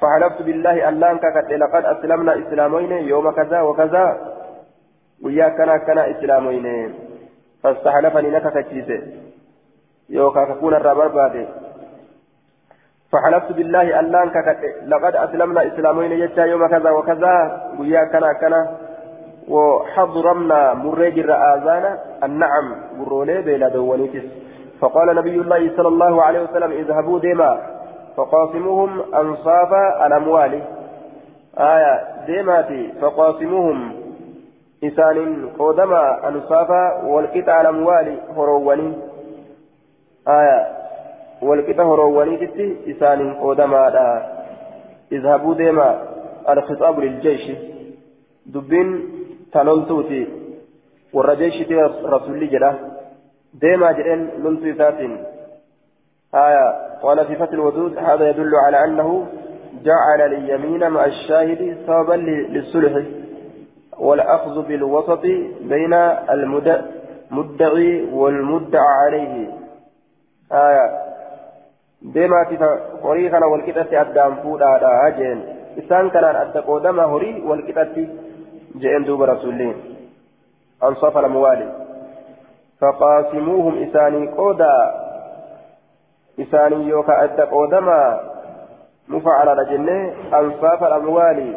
فحلفت 0.00 0.42
بالله 0.42 0.88
ألان 0.88 1.16
لقد 1.64 1.84
أسلمنا 1.84 2.38
إسلامين 2.38 2.92
يوم 2.92 3.30
كذا 3.30 3.60
وكذا. 3.60 4.06
ويا 5.24 5.48
كنا 5.48 5.76
كنا 5.78 6.10
إسلامين. 6.10 6.94
فاستحلفني 7.62 8.30
لك 8.30 8.46
كتشيسه 8.54 9.00
يوكا 10.10 10.44
ككون 10.44 10.74
الرابر 10.74 11.08
بعد 11.08 11.48
فحلفت 13.12 13.52
بالله 13.52 14.00
ألان 14.00 14.28
لقد 14.86 15.16
أسلمنا 15.16 15.66
إسلامين 15.66 16.12
يجتا 16.12 16.44
يوم 16.44 16.68
كذا 16.68 16.90
وكذا. 16.90 17.34
ويا 17.78 18.04
كنا 18.04 18.32
كنا. 18.40 18.76
وحضرمنا 19.48 20.74
مريج 20.74 21.18
الرآذان. 21.18 21.98
النعم 22.24 22.66
برولي 22.98 23.42
بلا 23.42 23.68
دوانيتس. 23.68 24.26
فقال 24.80 25.16
نبي 25.16 25.40
الله 25.40 25.76
صلى 25.76 25.88
الله 25.88 26.22
عليه 26.22 26.40
وسلم 26.42 26.70
اذهبوا 26.72 27.18
ديما. 27.18 27.75
فقاسموهم 28.16 29.14
أنصاف 29.14 29.72
الأموال. 30.06 30.62
آية 31.58 32.24
ديماتي 32.26 32.92
فقاسموهم 33.00 33.92
إسان 34.84 35.48
قدما 35.58 36.28
أنصاف 36.28 36.70
والقطع 37.04 37.60
الأموال 37.60 38.18
هرواني 38.36 38.92
آية 40.28 40.66
والقطع 41.42 41.82
هرواني 41.82 42.46
تتي 42.46 42.76
إسان 42.90 43.34
قدما 43.34 43.82
اذهبوا 45.12 45.54
ديما 45.54 46.02
الخطاب 46.48 47.00
للجيش. 47.00 47.52
دبين 48.46 48.88
تلولتوتي 49.52 50.26
والرجيشتي 51.12 51.74
رسول 52.04 52.48
جدا. 52.48 52.74
ديما 53.54 53.92
جرين 53.92 54.30
لولتو 54.38 54.68
ذاتين. 54.78 55.12
آية 56.36 56.74
قال 57.02 57.26
في 57.26 57.36
فتح 57.36 57.52
الودود 57.52 57.98
هذا 57.98 58.30
يدل 58.30 58.54
على 58.54 58.84
أنه 58.84 59.26
جعل 59.84 60.20
اليمين 60.20 60.88
مع 60.90 61.04
الشاهد 61.04 61.76
سببا 61.86 62.14
للصلح 62.14 63.04
والأخذ 63.98 64.62
بالوسط 64.62 65.22
بين 65.60 65.94
المدعي 66.30 68.04
والمدعى 68.12 68.86
عليه. 68.86 69.48
آية 70.52 71.06
هوري 73.02 73.28
كان 73.28 73.42
والكتة 73.42 74.00
أدام 74.00 74.34
فودا 74.34 74.66
هاجين 74.66 75.44
إسان 75.78 76.10
كان 76.10 76.24
أدى 76.24 76.58
قدما 76.58 77.02
هوري 77.02 77.42
والكتة 77.46 78.08
جئن 78.76 79.04
دوب 79.04 79.22
رسولين 79.22 79.74
أنصاف 80.82 81.18
الأموال 81.18 81.72
فقاسموهم 82.80 83.82
إساني 83.82 84.28
قودا 84.28 85.05
إساني 86.40 86.88
يوكا 86.88 87.24
أدى 87.24 87.42
قودما 87.42 88.20
مفعل 89.08 89.58
رجنة 89.58 90.14
أنصاف 90.34 90.84
الأموال 90.84 91.54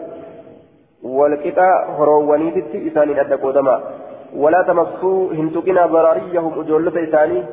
والكتا 1.04 1.86
هرواني 1.98 2.52
تتي 2.52 2.88
إساني 2.88 3.22
أدى 3.22 3.34
قودما 3.34 3.82
ولا 4.36 4.62
تمسوا 4.68 5.34
هنتقنا 5.34 5.86
ضراريهم 5.86 6.60
أجولة 6.60 7.10
إساني 7.10 7.44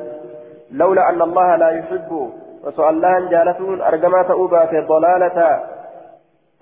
لولا 0.71 1.09
أن 1.09 1.21
الله 1.21 1.55
لا 1.55 1.69
يحب 1.69 2.31
وسؤال 2.63 2.95
الله 2.95 3.29
جالتون 3.29 3.81
أرجمات 3.81 4.31
أوبات 4.31 4.69
ضلالة 4.87 5.63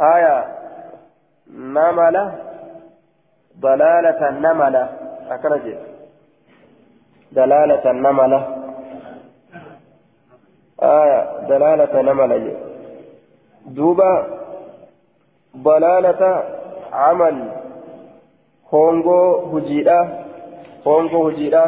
آية 0.01 0.45
له 2.09 2.33
ضلالة 3.59 4.29
النملة 4.29 4.89
أكرج 5.31 5.75
دلالة 7.31 7.91
النملة 7.91 8.64
آية 10.83 11.47
دلالة 11.49 12.01
نملة 12.01 12.55
دوبا 13.65 14.27
ضلالة 15.57 16.43
عمل. 16.93 17.51
هونغو 18.73 19.57
هجيرة 19.57 20.25
هونغو 20.87 21.29
هجيرة 21.29 21.65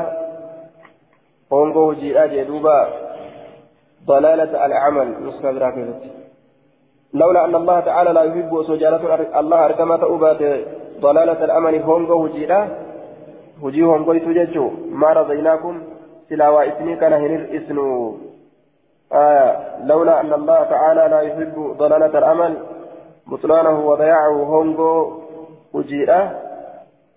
هونغو 1.53 1.91
هجيرة 1.91 2.25
جدوبا 2.25 2.87
ضلالة 4.07 4.65
العمل. 4.65 5.27
نسخة 5.27 5.51
براكبتي 5.51 6.11
لولا 7.13 7.45
أن 7.45 7.55
الله 7.55 7.79
تعالى 7.79 8.09
لا 8.13 8.23
يحب 8.23 8.63
سجارة 8.67 9.39
الله 9.39 9.65
أركمت 9.65 10.03
أبات 10.03 10.41
ضلالة 10.99 11.45
الأمل 11.45 11.81
هونغو 11.81 12.25
هجيرا 12.25 12.67
هجي 13.63 13.83
هونغو 13.83 14.13
يتوججو 14.13 14.71
ما 14.91 15.13
رضيناكم 15.13 15.83
سلا 16.29 16.67
اسمي 16.67 16.95
كان 16.95 17.13
هنر 17.13 17.41
اسنو 17.57 18.17
آه 19.13 19.77
لولا 19.85 20.21
أن 20.21 20.33
الله 20.33 20.63
تعالى 20.63 21.07
لا 21.07 21.21
يحب 21.21 21.75
ضلالة 21.77 22.17
الأمل 22.19 22.57
بطلانه 23.27 23.87
وضياعه 23.87 24.43
هونغو 24.43 25.21
هجيرا 25.75 26.31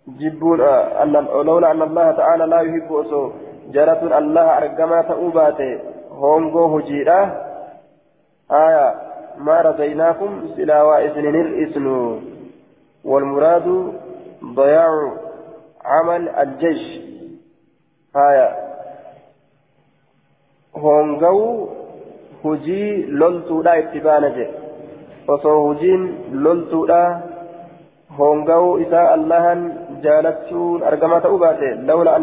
جبون 0.08 0.60
آه 0.60 1.04
لولا 1.42 1.70
أن 1.70 1.82
الله 1.82 2.10
تعالى 2.12 2.46
لا 2.46 2.60
يحب 2.60 2.92
أسو 2.92 3.30
جارة 3.72 4.18
الله 4.18 4.58
أرقما 4.58 5.02
تأوباته 5.02 5.78
هونغو 6.10 6.78
هجيرا 6.78 7.50
آية 8.50 8.94
ما 9.38 9.60
رضيناكم 9.60 10.48
سلا 10.56 10.82
وإسنين 10.82 11.68
اسنو 11.68 12.18
والمراد 13.04 13.92
ضياع 14.44 15.12
عمل 15.84 16.28
الجيش. 16.28 17.00
آية 18.16 18.69
هونغو 20.76 21.68
هجي 22.44 23.02
لولتودا 23.06 23.78
اتبانا 23.78 24.28
جي 24.28 24.46
osoo 25.32 25.58
hujiin 25.64 26.04
loltuudha 26.44 27.02
honga'uu 28.18 28.78
isaa 28.84 29.08
allahan 29.16 29.60
jaalachuun 30.04 30.82
argamaa 30.90 31.20
ta'uu 31.26 31.38
baate 31.42 31.68
lawla 31.90 32.14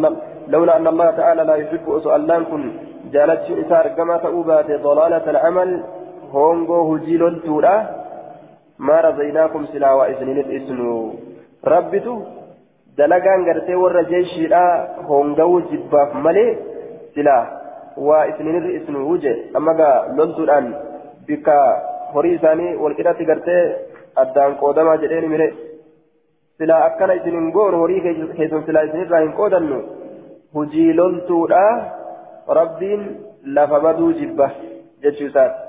anna 0.75 0.89
allaha 0.93 1.13
ta'ala 1.19 1.45
laa 1.49 1.57
yuhibbu 1.61 1.93
osoo 1.97 2.15
allahan 2.15 2.47
kun 2.49 2.65
jaalachuun 3.13 3.61
isaa 3.65 3.79
argamaa 3.85 4.19
ta'uu 4.25 4.43
baate 4.49 4.81
dalaalata 4.87 5.31
alcamal 5.35 5.71
hongoo 6.33 6.83
hujii 6.89 7.21
loltuudha 7.23 7.77
ما 8.87 9.01
رضيناكم 9.01 9.65
سلا 9.73 9.91
وإسنين 9.93 10.39
إسنو 10.57 11.13
ربتو 11.73 12.15
دلقان 12.97 13.39
قرتي 13.47 13.75
ور 13.75 14.01
جيشي 14.11 14.47
لا 14.53 14.65
هونغو 15.07 15.59
جباف 15.69 16.15
ملي 16.25 16.47
سلا 17.15 17.37
وإسنين 17.97 18.55
إسنو 18.77 19.11
وجه 19.11 19.35
أما 19.57 19.71
قا 19.79 19.91
لنتو 20.17 20.43
الآن 20.43 20.65
بك 21.27 21.49
horii 22.13 22.35
isaanii 22.39 22.75
walqixatti 22.83 23.25
gartee 23.29 23.63
addaan 24.21 24.53
qoodamaa 24.61 24.97
jedheen 25.01 25.29
mire 25.31 25.47
silaa 26.57 26.77
akkana 26.83 27.17
isin 27.19 27.35
hin 27.39 27.49
goonu 27.57 27.81
horii 27.83 28.01
keessan 28.05 28.63
silaa 28.67 28.83
isinirraa 28.87 29.19
hin 29.23 29.33
qoodannu 29.39 29.79
hujii 30.57 30.93
loltuudha 30.99 31.63
rabbiin 32.59 33.07
lafa 33.57 33.79
baduu 33.87 34.11
jibba 34.19 34.51
jechuu 35.05 35.31
isaati 35.31 35.65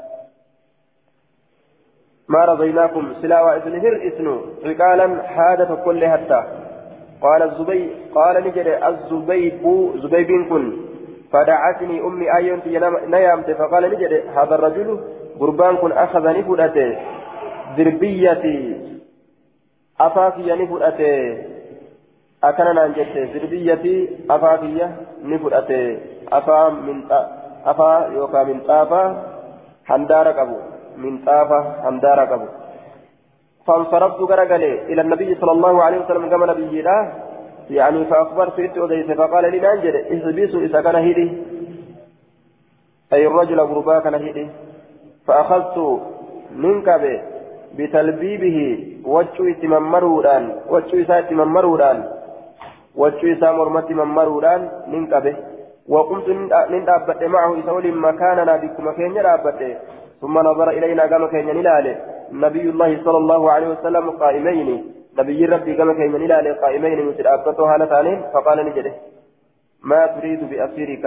ما 2.35 2.45
رضيناكم 2.45 3.05
سلا 3.23 3.39
هر 3.85 3.95
إسنو 4.09 4.35
عقالا 4.65 5.23
حادة 5.23 5.75
كل 5.85 6.07
حتى 6.07 6.41
قال 7.21 7.43
الزبي 7.43 7.83
قال 8.15 8.35
نجد 8.47 8.69
الزبيب 8.89 9.65
زبيب 10.03 10.31
كن 10.51 10.65
فدعتني 11.33 12.01
أمي 12.01 12.37
أيون 12.37 12.61
نيامت 13.07 13.51
فقال 13.51 13.83
نجد 13.91 14.13
هذا 14.37 14.55
الرجل 14.55 15.01
قربان 15.41 15.77
كن 15.77 15.93
أخذني 15.93 16.43
فؤته 16.43 16.97
ذربيتي. 17.77 18.59
أفافي 20.01 20.53
نفؤته 20.53 21.39
أكن 22.45 22.75
نانجت 22.75 23.15
ذربيتي 23.35 24.09
أفافية 24.31 24.97
نفؤته 25.23 25.99
أفا 26.33 26.69
من 26.69 26.97
أفا 27.67 28.11
يوكا 28.15 28.43
من 28.43 28.61
طافا 28.61 29.05
حندار 29.85 30.29
قبو. 30.29 30.59
من 30.97 31.19
طافة 31.27 31.83
حمدارة 31.83 32.25
قبو. 32.25 32.49
فانصرفت 33.67 34.21
غرقلي 34.21 34.73
إلى 34.91 35.01
النبي 35.01 35.35
صلى 35.35 35.53
الله 35.53 35.83
عليه 35.83 35.99
وسلم 35.99 36.29
كما 36.31 36.47
نبي 36.47 36.83
يعني 37.71 38.05
فأخبرت 38.05 38.59
إت 38.59 38.79
فقال 39.19 39.51
لي 39.51 39.61
نانجل 39.61 39.97
إحبسوا 39.97 40.61
إذا 40.61 40.81
كان 40.81 40.97
هيدي 40.97 41.33
أي 43.13 43.27
الرجل 43.27 43.61
غربا 43.61 43.99
كان 43.99 44.15
هيدي 44.15 44.49
فأخذت 45.27 46.01
منكب 46.57 47.21
بتلبيبه 47.79 48.87
وجه 49.05 49.53
تممرودان 49.63 50.53
وجه 50.69 51.03
إساء 51.03 51.21
تممرودان 51.23 52.09
وجه 52.97 53.33
إساء 53.33 53.53
مرمت 53.53 53.91
ممرودان 53.91 54.71
منكبه 54.87 55.37
وقمت 55.89 56.29
نندابت 56.71 57.23
معه 57.23 57.59
إسول 57.61 57.95
مكاننا 57.95 58.57
بكم 58.57 58.93
كين 58.93 59.15
دابت 59.15 59.61
ثم 60.21 60.39
نظر 60.39 60.71
إلينا 60.71 61.07
كما 61.07 61.27
كين 61.27 61.47
نلاله 61.47 61.97
نبي 62.33 62.71
الله 62.71 63.05
صلى 63.05 63.19
الله 63.19 63.53
عليه 63.53 63.69
وسلم 63.69 64.11
قائمين. 64.11 64.98
نبي 65.19 65.45
ربي 65.45 65.77
كما 65.77 65.93
كين 65.99 66.13
نلاله 66.13 66.53
قائمين 66.63 66.99
مثل 67.09 67.27
أبته 67.27 67.75
هالتانين 67.75 68.19
فقال 68.35 68.59
نجده 68.67 68.93
ما 69.83 70.07
تريد 70.07 70.51
بأسيرك؟ 70.51 71.05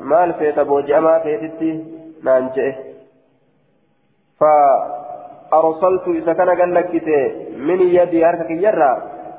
ما 0.00 0.24
الفيت 0.24 0.58
بوجأما 0.60 1.18
فيتتي؟ 1.18 1.84
نانجئه 2.24 2.74
فأرسلت 4.40 6.08
إذا 6.08 6.32
كان 6.32 6.50
قال 6.60 6.74
لك 6.74 6.92
من 7.56 7.80
يدي 7.80 8.26
أركك 8.28 8.50
يرى؟ 8.50 8.92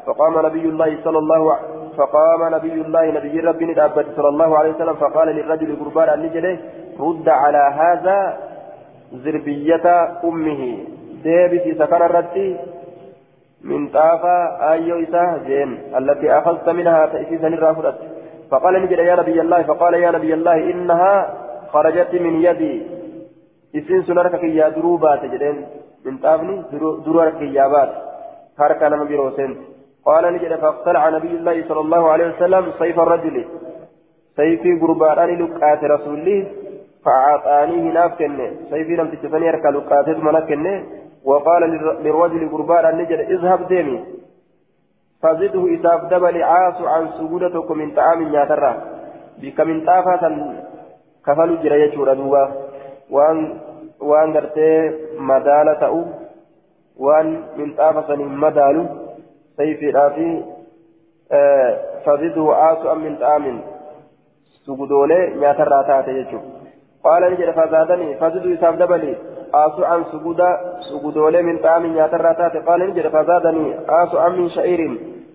فقام 0.06 0.46
نبي 0.46 0.66
الله 0.72 0.98
صلى 1.04 1.18
الله 1.18 1.54
عليه 1.54 1.74
فقام 1.98 2.56
نبي 2.56 2.74
الله 2.82 3.06
نبي 3.12 3.40
ربي 3.40 3.66
ندابت 3.66 4.06
صلى 4.16 4.30
الله 4.30 4.58
عليه 4.58 4.72
وسلم 4.76 4.94
فقال 4.94 5.28
للرجل 5.28 5.76
قربان 5.80 6.10
النجده 6.14 6.60
رد 7.00 7.30
على 7.30 7.64
هذا 7.82 8.38
زربية 9.14 9.86
أمه. 10.24 10.78
ديبت 11.24 11.66
سكن 11.80 12.02
الرتي 12.02 12.58
من 13.64 13.88
طافة 13.88 14.36
أيو 14.72 15.04
إساه 15.04 15.38
جين 15.48 15.70
التي 15.98 16.32
أخذت 16.38 16.70
منها 16.70 17.06
تأسيسا 17.06 17.48
الرافرة 17.48 17.96
فقال 18.52 18.74
نجد 18.84 19.00
يا 19.00 19.16
نبي 19.16 19.42
الله 19.42 19.64
فقال 19.64 19.94
يا 19.94 20.12
نبي 20.12 20.34
الله 20.34 20.58
إنها 20.72 21.34
خرجت 21.74 22.12
من 22.26 22.34
يدي. 22.48 22.82
إسين 23.76 24.02
سنرك 24.08 24.44
يا 24.44 24.70
دروبات 24.70 25.26
جدين 25.26 25.58
من 26.06 26.18
طافني 26.18 26.56
درورك 27.06 27.42
يا 27.42 27.68
بات. 27.68 27.92
هركا 28.60 28.90
نما 28.90 29.04
بيروسنت 29.04 29.58
قال 30.06 30.24
نجد 30.34 30.56
فاقتلع 30.56 31.10
نبي 31.10 31.32
الله 31.40 31.68
صلى 31.68 31.82
الله 31.86 32.04
عليه 32.12 32.28
وسلم 32.32 32.64
سيف 32.80 33.00
الرجل. 33.00 33.46
سيفي 34.36 34.72
قربان 34.82 35.30
لقات 35.42 35.82
رسوله 35.84 36.46
فأعطانيه 37.06 37.86
ناف 37.94 38.12
كنه 38.20 38.50
سيفي 38.70 38.96
لم 38.96 39.08
تتفني 39.08 39.50
أركا 39.50 39.68
لقات 39.68 40.08
ملك 40.10 40.52
وقال 41.26 41.62
للرجل 42.04 42.50
قربان 42.52 42.98
نجد 42.98 43.20
اذهب 43.20 43.68
ديمي. 43.68 44.04
فزده 45.22 45.76
إساف 45.76 46.02
دبل 46.12 46.44
عاص 46.44 46.82
عن 46.82 47.08
سجودتك 47.18 47.72
من 47.72 47.92
طعام 47.92 48.34
ياترى 48.34 48.74
بك 49.42 49.62
من 49.62 49.86
طافة 49.86 50.24
كفلوا 51.26 51.58
جرى 51.64 51.82
يجور 51.82 52.14
دوبا. 52.14 52.52
وان 53.10 53.60
وأن 54.00 54.34
درتي 54.34 54.92
مدالة 55.20 55.82
أو. 55.86 56.04
وأن 57.00 57.44
من 57.58 57.74
طافة 57.74 58.16
مدالو. 58.16 58.86
سيفي 59.58 59.92
في 59.92 60.44
فزده 62.06 62.56
عاص 62.56 62.86
من 62.98 63.16
طعام 63.16 63.62
سجودولي 64.66 65.42
ياترى 65.42 65.84
تاتي 65.88 66.40
قال 67.04 67.22
نجد 67.32 67.50
فزادني. 67.52 68.16
فزده 68.16 68.54
إساف 68.54 68.76
دبلي 68.76 69.16
آسو 69.54 69.84
عن 69.84 70.04
سجود 70.12 70.42
سجودولي 70.90 71.42
من 71.42 71.58
طعام 71.58 71.86
ياترى 71.98 72.34
تاتي 72.34 72.60
قال 72.60 72.90
نجد 72.90 73.08
فزادني. 73.08 73.66
آسو 73.90 74.18
عن 74.18 74.32
من 74.40 74.50
شعير 74.50 74.82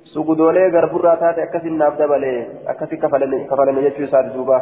سجودولي 0.05 0.69
غربرا 0.75 1.15
تاتي 1.15 1.43
أكسي 1.43 1.69
الناف 1.69 1.95
دبلي 1.99 2.47
أكسي 2.67 2.97
كفلني 2.97 3.45
كفلني 3.45 3.81
يجو 3.87 4.07
ساد 4.07 4.33
دوبا. 4.35 4.59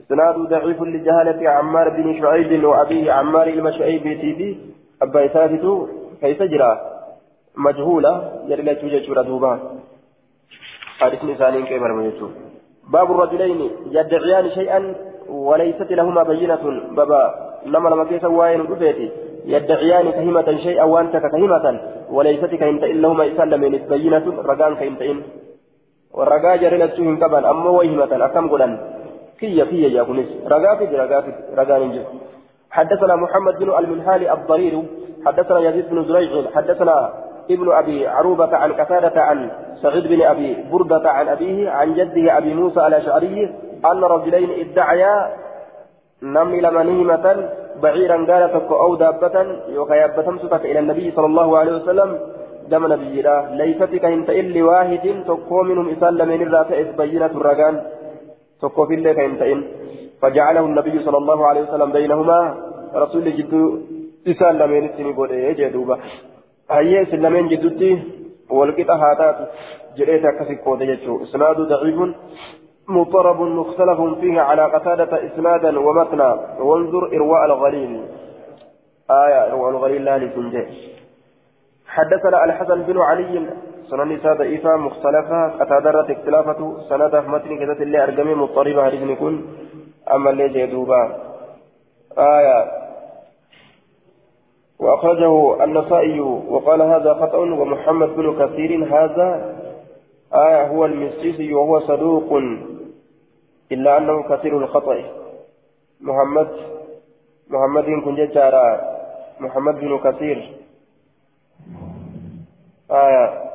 إسناد 0.00 0.34
ضعيف 0.34 0.82
لجهالة 0.82 1.50
عمار 1.50 1.88
بن 1.88 2.20
شعيب 2.20 2.64
وأبيه 2.64 3.12
عمار 3.12 3.46
المشعيب 3.46 4.02
تيبي 4.20 4.50
أبا 5.02 5.26
إساتو 5.26 5.86
كيف 6.20 6.42
جرى؟ 6.42 6.72
مجهولة 7.56 8.12
يرى 8.48 8.62
لا 8.62 8.72
توجد 8.72 9.24
دوبا. 9.28 9.52
حديث 11.00 11.24
نسانين 11.24 11.64
كيف 11.66 11.82
باب 12.92 13.10
الرجلين 13.10 13.70
يدعيان 13.90 14.50
شيئا 14.50 14.94
وليست 15.28 15.90
لهما 15.92 16.22
بينة. 16.22 16.64
بابا 16.96 17.51
نما 17.66 17.88
لما 17.88 18.04
كيس 18.04 18.24
واين 18.24 18.60
رفيتي 18.60 19.10
يدعيان 19.46 20.10
كهمة 20.10 20.56
شيئا 20.56 20.84
وانت 20.84 21.16
كهمة 21.16 21.80
وليست 22.10 22.52
كهمة 22.54 22.84
إلا 22.84 23.08
هما 23.08 23.26
إسلامين 23.26 23.74
بينة 23.90 24.24
رقان 24.50 24.74
كهمتين 24.76 25.22
والرقا 26.14 26.56
جرنا 26.56 26.86
تشوهن 26.86 27.16
كبان 27.16 27.44
أما 27.44 27.70
وهمة 27.70 28.12
أكم 28.26 28.48
قلن 28.50 28.72
كي 29.40 29.64
كي 29.64 29.82
يا 29.94 30.02
كنس 30.02 30.28
رقا 30.52 30.76
في 30.78 30.84
رقا 30.96 31.20
في 31.20 31.30
رقان 31.58 31.92
جه 31.92 32.04
حدثنا 32.70 33.16
محمد 33.16 33.54
بن 33.58 33.68
المنهال 33.78 34.28
الضرير 34.28 34.82
حدثنا 35.26 35.58
يزيد 35.60 35.86
بن 35.90 36.04
زريع 36.04 36.50
حدثنا 36.54 36.96
ابن 37.50 37.72
أبي 37.72 38.06
عروبة 38.06 38.56
عن 38.56 38.72
قتادة 38.72 39.22
عن 39.22 39.50
سعيد 39.82 40.06
بن 40.06 40.22
أبي 40.22 40.56
بردة 40.72 41.10
عن 41.10 41.28
أبيه 41.28 41.70
عن 41.70 41.94
جده 41.94 42.38
أبي 42.38 42.54
موسى 42.54 42.86
الأشعري 42.86 43.54
أن 43.92 44.00
رجلين 44.04 44.50
ادعيا 44.50 45.14
نمي 46.22 46.60
لمنيمة 46.60 47.26
بعيرا 47.82 48.16
قالت 48.30 48.54
أو 48.84 48.94
دابة 48.94 49.36
يوكا 49.68 50.36
ستك 50.42 50.64
إلى 50.70 50.78
النبي 50.78 51.10
صلى 51.16 51.26
الله 51.26 51.58
عليه 51.58 51.72
وسلم 51.72 52.18
دم 52.70 52.92
نبي 52.92 53.22
ليست 53.60 53.92
كهنت 54.02 54.30
إلا 54.30 54.64
واحد 54.64 55.04
تقو 55.26 55.62
منهم 55.62 55.86
إسال 55.88 56.18
من 56.30 56.42
الرافع 56.42 56.76
بينة 57.00 57.32
الرقان 57.40 57.74
تقو 58.62 58.86
في 58.86 58.94
الله 58.94 59.12
كهنت 59.12 59.42
إن 59.42 59.60
فجعله 60.22 60.64
النبي 60.70 60.96
صلى 61.06 61.18
الله 61.22 61.46
عليه 61.46 61.62
وسلم 61.62 61.92
بينهما. 61.92 62.38
رسول 62.94 63.24
جدو 63.38 63.62
إسال 64.30 64.60
من 64.70 64.84
السنين 64.88 65.16
قد 65.18 65.30
يجدوبا 65.30 65.96
هيا 66.70 67.04
سلمين 67.10 67.48
جدوتي؟ 67.48 67.90
والقطع 68.50 68.96
هاتات. 69.02 69.36
جريتا 69.96 70.30
كسي 70.38 70.56
قود 70.64 70.80
يجو 70.80 71.22
إسناد 71.22 71.58
ضعيف. 71.72 71.98
مضطرب 72.88 73.40
مختلف 73.40 74.00
فيه 74.20 74.40
على 74.40 74.64
قتادة 74.64 75.26
إسنادا 75.26 75.78
ومتنا. 75.78 76.56
وانظر 76.60 77.06
إرواء 77.16 77.44
الغليل. 77.44 78.04
آية 79.10 79.46
إرواء 79.50 79.70
الغليل 79.70 80.04
لا 80.04 80.18
لسنجي 80.18 80.66
حدثنا 81.86 82.44
الحسن 82.44 82.82
بن 82.82 83.00
علي 83.00 83.50
سنن 83.90 84.18
سادة 84.18 84.38
ضعيفة 84.38 84.76
مختلفة 84.76 85.48
قتادرة 85.48 86.12
اختلافة 86.12 86.76
سند 86.88 87.16
متن 87.16 87.58
كذا 87.58 87.72
اللي 87.72 88.02
أرقمي 88.02 88.34
مضطربة 88.34 88.84
حديث 88.84 89.02
يكون 89.10 89.46
أما 90.14 90.30
اللي 90.30 90.48
جدوبا 90.48 91.18
آية. 92.18 92.82
وأخرجه 94.80 95.64
النسائي 95.64 96.20
وقال 96.20 96.82
هذا 96.82 97.14
خطأ 97.14 97.38
ومحمد 97.38 98.08
بن 98.16 98.46
كثير 98.46 98.84
هذا 98.84 99.54
آية 100.34 100.66
هو 100.66 100.84
المسيسي 100.84 101.54
وهو 101.54 101.80
صدوق 101.80 102.32
إلا 103.72 103.98
أنه 103.98 104.22
كثير 104.22 104.58
الخطأ. 104.58 105.04
محمد 106.00 106.48
محمد 107.48 107.84
كن 107.84 108.14
ججارا 108.14 108.80
محمد 109.40 109.74
بن 109.74 109.98
كثير. 109.98 110.56
آية. 112.90 113.52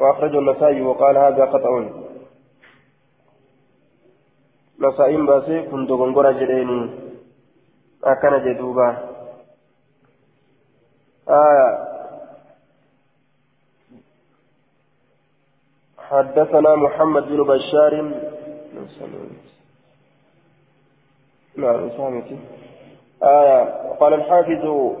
وأخرجه 0.00 0.38
النسائي 0.38 0.82
وقال 0.82 1.18
هذا 1.18 1.46
خطأ. 1.46 1.90
نسائي 4.80 5.16
باسي 5.16 5.62
كنت 5.62 5.90
غنغرا 5.90 6.32
جريني. 6.32 6.90
أكن 8.04 8.44
جدوبا. 8.44 8.96
آية. 11.28 11.89
حدثنا 16.10 16.76
محمد 16.76 17.22
بن 17.28 17.42
بشار. 17.42 18.12
نعم 21.56 21.90
سامتي 21.90 22.38
آية 23.22 23.60
قال 24.00 24.14
الحافظ 24.14 24.92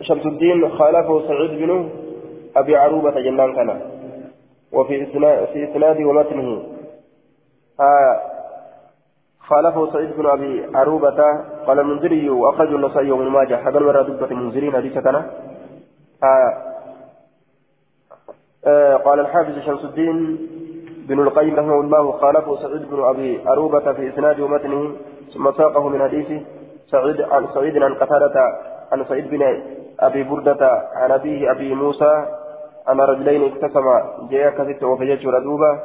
شمس 0.00 0.26
الدين 0.26 0.68
خالفه 0.78 1.28
سعيد 1.28 1.50
بن 1.50 1.90
أبي 2.56 2.76
عروبة 2.76 3.10
جنان 3.10 3.54
كان. 3.54 3.80
وفي 4.72 5.06
في 5.52 5.70
إسناد 5.70 6.00
ومتنه. 6.00 6.62
آية 7.80 8.20
خالفه 9.40 9.92
سعيد 9.92 10.16
بن 10.16 10.26
أبي 10.26 10.76
عروبة. 10.76 11.20
قال 11.66 11.78
المنذري 11.78 12.30
وأخرج 12.30 12.74
النسائي 12.74 13.10
وابن 13.10 13.28
ماجه. 13.28 13.68
هذا 13.68 13.78
المرة 13.78 14.02
دبة 14.02 14.26
المنذرين 14.26 14.72
حديث 14.72 14.98
كان. 14.98 15.14
آه 16.22 16.73
قال 19.04 19.20
الحافظ 19.20 19.58
شمس 19.58 19.84
الدين 19.84 20.38
بن 21.08 21.20
القيم 21.20 21.54
رحمه 21.56 21.80
الله 21.80 22.12
خالفه 22.12 22.56
سعيد 22.56 22.90
بن 22.90 23.02
أبي 23.04 23.48
أروبة 23.48 23.92
في 23.92 24.08
إسناد 24.08 24.40
ومتنه 24.40 24.92
ثم 25.34 25.52
ساقه 25.52 25.88
من 25.88 26.02
حديث 26.02 26.42
سعيد 26.86 27.20
عن 27.20 27.46
سعيد 27.54 27.82
عن 27.82 27.94
قتادة 27.94 28.40
عن 28.92 29.04
سعيد 29.04 29.30
بن 29.30 29.62
أبي 30.00 30.22
بردة 30.22 30.88
عن 30.94 31.10
أبيه 31.10 31.50
أبي 31.50 31.74
موسى 31.74 32.26
أن 32.90 33.00
رجلين 33.00 33.52
اقتسما 33.52 34.28
جاء 34.30 34.50
كثت 34.50 34.82
وفجت 34.82 35.26
ردوبة. 35.26 35.80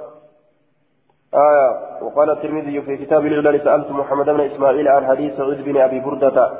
آية 1.33 1.69
وقال 2.01 2.29
الترمذي 2.29 2.81
في 2.81 2.97
كتاب 2.97 3.25
العلل 3.25 3.61
سألت 3.63 3.91
محمد 3.91 4.25
بن 4.25 4.39
إسماعيل 4.39 4.87
عن 4.87 5.07
حديث 5.07 5.37
سعيد 5.37 5.65
بن 5.65 5.77
أبي 5.77 5.99
بردة 5.99 6.51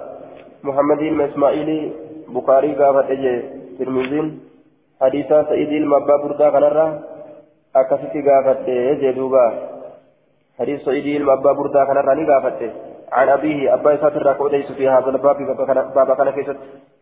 محمد 0.64 0.98
بن 0.98 1.22
إسماعيل 1.22 1.94
بخاري 2.28 2.76
قافت 2.76 3.10
أجي 3.12 3.44
ترمذي. 3.80 4.49
حديث 5.02 5.28
سعيد 5.28 5.70
المبا 5.70 6.16
بردة 6.24 6.50
كنرة 6.50 7.00
أكثت 7.76 8.14
قافت 8.28 8.70
أجي 8.70 9.12
دوبة 9.12 9.54
حديث 10.60 10.82
سعيد 10.82 11.06
المبا 11.22 11.52
بردة 11.52 11.86
كنرة 11.86 12.14
نقافت 12.14 12.72
عن 13.12 13.30
أبيه 13.30 13.74
أبا 13.74 13.96
ساتر 14.02 14.26
ركوديس 14.26 14.72
في 14.72 14.90
هذا 14.90 15.10
الباب 15.10 15.38
باب 15.96 16.16
كان 16.18 16.30
كيست 16.30 16.58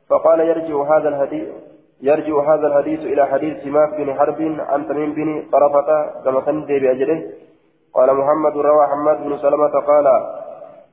فقال 0.10 0.40
يرجع 0.40 0.98
هذا 0.98 1.10
الحديث 1.10 1.48
يرجع 2.02 2.53
هذا 2.53 2.68
الحديث 2.68 2.99
إلى 2.99 3.26
حديث 3.26 3.64
سماك 3.64 3.90
بن 3.98 4.14
حرب 4.14 4.41
عن 4.60 4.88
تميم 4.88 5.14
بن 5.14 5.44
طرفة 5.52 5.90
كما 6.26 6.41
تنزي 6.41 6.80
بأجله 6.80 7.24
قال 7.94 8.14
محمد 8.14 8.57
روى 8.57 8.88
حماد 8.88 9.24
بن 9.24 9.38
سلمة 9.38 9.80
قال 9.88 10.07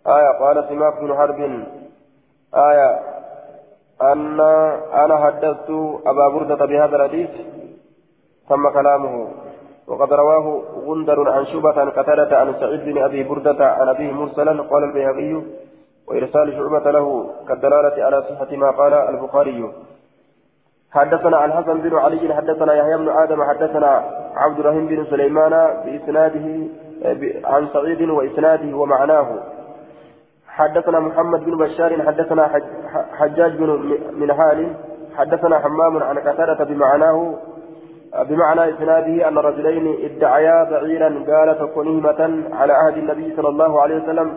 آية 0.07 0.39
قال 0.41 0.69
سماك 0.69 1.01
بن 1.01 1.15
حرب 1.15 1.41
آية 2.55 3.14
أن 4.03 4.41
أنا 5.05 5.17
حدثت 5.25 5.71
أبا 6.07 6.29
بردة 6.29 6.67
بهذا 6.67 6.97
الحديث 6.97 7.31
ثم 8.49 8.69
كلامه. 8.69 9.29
وقد 9.89 10.13
رواه 10.13 10.63
غندر 10.87 11.31
عن 11.31 11.47
شبة 11.47 11.81
عن 11.81 11.91
قتادة 11.91 12.39
عن 12.39 12.55
سعيد 12.61 12.85
بن 12.85 13.03
أبي 13.03 13.25
بردة 13.25 13.67
عن 13.67 13.89
أبيه 13.89 14.13
مرسلا 14.13 14.63
قال 14.63 14.85
البيهقي 14.85 15.43
وإرسال 16.09 16.53
شعبة 16.53 16.91
له 16.91 17.31
كالدلالة 17.49 18.05
على 18.05 18.23
صحة 18.23 18.57
ما 18.57 18.71
قال 18.71 18.95
البخاري. 18.95 19.73
حدثنا 20.93 21.45
الحسن 21.45 21.81
بن 21.81 21.97
علي 21.97 22.35
حدثنا 22.35 22.75
يحيى 22.75 22.97
بن 22.97 23.09
آدم 23.09 23.45
حدثنا 23.45 24.05
عبد 24.37 24.59
الرحيم 24.59 24.87
بن 24.87 25.05
سليمان 25.05 25.51
بإسناده 25.85 26.69
عن 27.45 27.69
سعيد 27.73 28.03
وإسناده 28.11 28.77
ومعناه. 28.77 29.54
حدثنا 30.59 31.01
محمد 31.01 31.45
بن 31.45 31.57
بشار 31.59 32.03
حدثنا 32.07 32.45
حجاج 33.19 33.53
بن 33.57 33.71
من 34.21 34.33
حال 34.33 34.59
حدثنا 35.17 35.59
حمام 35.59 36.03
عن 36.03 36.19
قتادة 36.19 36.65
بمعناه 36.65 37.35
بمعنى 38.29 38.71
إسناده 38.71 39.29
أن 39.29 39.39
رجلين 39.39 39.87
ادعيا 40.07 40.65
بعيرا 40.71 41.09
قال 41.29 41.59
تكونهمة 41.59 42.21
على 42.53 42.73
عهد 42.73 42.97
النبي 42.97 43.37
صلى 43.37 43.49
الله 43.49 43.81
عليه 43.81 43.97
وسلم 44.03 44.29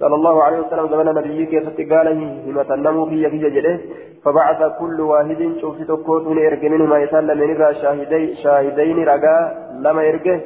صلى 0.00 0.14
الله 0.14 0.42
عليه 0.42 0.58
وسلم 0.58 0.88
زمن 0.88 1.08
النبي 1.08 1.46
كيف 1.46 1.92
قال 1.92 2.06
همة 2.46 2.74
النمو 2.74 3.06
في 3.06 3.30
في 3.30 3.38
جده 3.38 3.80
فبعث 4.24 4.78
كل 4.80 5.00
واحد 5.00 5.52
شوف 5.60 5.76
تكوتون 5.82 6.38
إرق 6.46 6.62
منهما 6.64 6.98
يسأل 6.98 7.38
من 7.38 7.74
شاهدي 7.82 8.34
شاهدين 8.34 8.98
رقا 9.04 9.36
لما 9.84 10.02
يرقه 10.02 10.40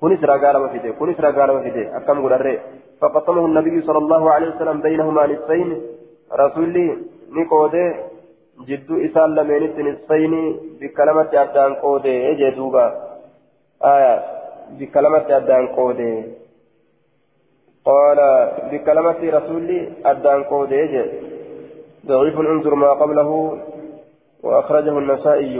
كنس 0.00 0.24
رقا 0.24 0.52
لما 0.52 0.68
فيده 0.68 0.90
كنس 1.00 1.20
رقا 1.20 1.46
لما 1.46 1.60
فيده 1.60 1.96
أكم 1.96 2.22
قرر 2.24 2.58
فقسمه 3.00 3.46
النبي 3.46 3.76
صلى 3.86 3.98
الله 3.98 4.30
عليه 4.30 4.48
وسلم 4.56 4.80
بينهما 4.80 5.26
نصفين. 5.26 5.68
رسولي 6.32 6.86
نقوده 7.30 7.94
lameenitti 9.36 9.82
nisfayni 9.82 10.42
bikka 10.80 11.04
lamatti 11.04 11.36
addaan 11.36 11.76
qoode 11.82 12.12
jee 12.38 12.56
duuba 12.56 12.84
bikka 14.78 15.02
lamatti 15.02 15.32
addaan 15.32 15.68
qoode 15.76 16.10
قال 17.86 18.18
بكلمة 18.70 19.20
رسولي 19.38 19.78
أدان 20.04 20.42
قودي 20.50 21.02
ضعيف 22.06 22.36
انظر 22.38 22.74
ما 22.74 22.90
قبله 22.92 23.58
وأخرجه 24.42 24.98
النسائي. 24.98 25.58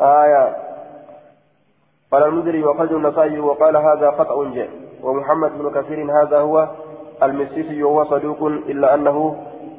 آية 0.00 0.56
قال 2.10 2.22
المدري 2.22 2.62
وأخرجه 2.62 2.96
النسائي 2.96 3.38
وقال 3.40 3.76
هذا 3.76 4.10
خطأ 4.10 4.54
جاء 4.54 4.70
ومحمد 5.02 5.58
بن 5.58 5.70
كثير 5.70 6.22
هذا 6.22 6.38
هو 6.38 6.68
المسيسي 7.22 7.82
وهو 7.82 8.04
صدوق 8.04 8.42
إلا 8.42 8.94
أنه 8.94 9.36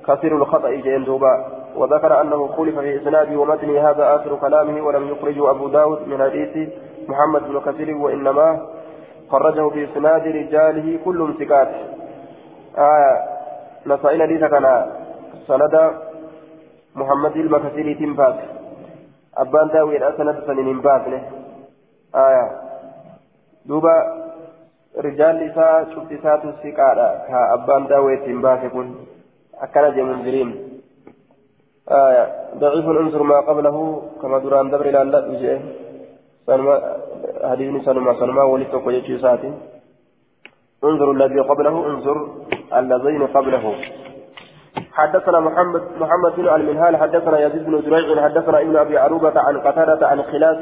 كثير 0.07 0.37
الخطأ 0.37 0.69
جين 0.69 1.03
دوبا. 1.03 1.45
وذكر 1.75 2.21
أنه 2.21 2.47
خلف 2.47 2.79
في 2.79 3.01
إسناده 3.01 3.37
ومتنه 3.37 3.89
هذا 3.89 4.15
آخر 4.15 4.35
كلامه 4.35 4.81
ولم 4.81 5.07
يخرجه 5.07 5.51
أبو 5.51 5.67
داود 5.67 6.07
من 6.07 6.17
حديث 6.23 6.69
محمد 7.07 7.41
بن 7.43 7.59
كثير 7.59 7.97
وإنما 7.97 8.67
خرجه 9.29 9.69
في 9.69 9.83
إسناد 9.83 10.27
رجاله 10.27 10.99
كلهم 11.05 11.35
ثقات. 11.39 11.67
آية 12.77 13.13
نسائل 13.85 14.21
حديث 14.21 14.43
كان 14.43 14.85
سند 15.47 15.91
محمد 16.95 17.35
المكثير 17.35 17.97
تنبات. 17.99 18.35
أبان 19.37 19.67
داوي 19.67 19.99
سند 20.17 20.43
سنين 20.47 20.81
باسنه 20.81 21.21
آية 22.15 22.51
دوبا 23.65 24.28
رجال 24.97 25.35
إساء 25.51 26.07
إساء 26.11 26.51
تسيقادا 26.51 27.07
كأبان 27.27 27.87
داوي 27.87 28.17
تنبات 28.17 28.65
كن 28.73 28.87
أكنا 29.63 29.89
جي 29.89 30.03
منذرين 30.03 30.49
آية 31.91 32.25
ضعيف 32.55 32.85
انظر 32.85 33.23
ما 33.23 33.39
قبله 33.39 33.77
كما 34.21 34.37
دران 34.39 34.69
دبر 34.71 34.87
لا 34.91 35.03
لا 35.03 35.19
بجيه 35.27 35.59
حديث 37.43 37.85
سلمى 37.85 38.13
سلمى 38.19 38.41
ولتوك 38.41 38.87
يجيساتي 38.87 39.51
انظر 40.83 41.11
الذي 41.11 41.39
قبله 41.39 41.75
انظر 41.87 42.17
الذين 42.73 43.27
قبله 43.27 43.75
حدثنا 44.99 45.39
محمد 45.39 45.83
محمد 45.99 46.31
بن 46.37 46.47
المنهال 46.55 46.97
حدثنا 46.97 47.37
يزيد 47.45 47.63
بن 47.65 47.81
زريع 47.81 48.23
حدثنا 48.23 48.61
ابن 48.61 48.75
أبي 48.75 48.97
عروبة 48.97 49.35
عن 49.35 49.55
قتادة 49.65 50.07
عن 50.07 50.19
خلاف 50.21 50.59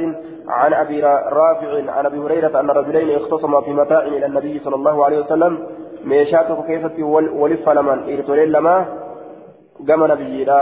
عن 0.47 0.73
أبي 0.73 1.01
رافع 1.41 1.71
عن 1.95 2.05
أبي 2.05 2.19
هريرة 2.19 2.59
أن 2.59 2.69
رجلين 2.69 3.09
اختصما 3.19 3.61
في 3.61 3.71
متاع 3.73 4.01
إلى 4.01 4.25
النبي 4.25 4.59
صلى 4.59 4.75
الله 4.75 5.05
عليه 5.05 5.19
وسلم. 5.19 5.53
meeshaatu 6.05 6.55
keessatti 6.67 7.03
waliif 7.03 7.63
falaman 7.65 8.03
dhiirtoleen 8.07 8.51
lama 8.55 8.75
gama 9.89 10.07
nabiyyiidha 10.07 10.59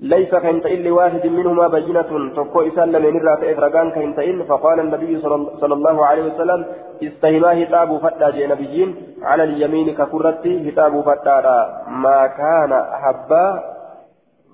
ليس 0.00 0.34
كنت 0.34 0.66
إلا 0.66 0.92
واحد 0.92 1.26
منهما 1.26 1.68
بينة 1.68 2.34
تقوى 2.36 2.68
إسان 2.68 2.92
لمن 2.92 3.16
الرات 3.16 3.44
إفرقان 3.44 3.90
كنت 3.90 4.18
إن 4.18 4.44
فقال 4.44 4.80
النبي 4.80 5.20
صلى 5.60 5.74
الله 5.74 6.06
عليه 6.06 6.22
وسلم 6.34 6.64
استهما 7.02 7.62
هتاب 7.62 7.98
فتا 7.98 8.30
جي 8.30 8.46
نبيين. 8.46 8.96
على 9.22 9.44
اليمين 9.44 9.94
ككرت 9.94 10.46
هتاب 10.46 11.00
فتا 11.00 11.84
ما 11.88 12.26
كان 12.26 12.72
أحبا 12.72 13.62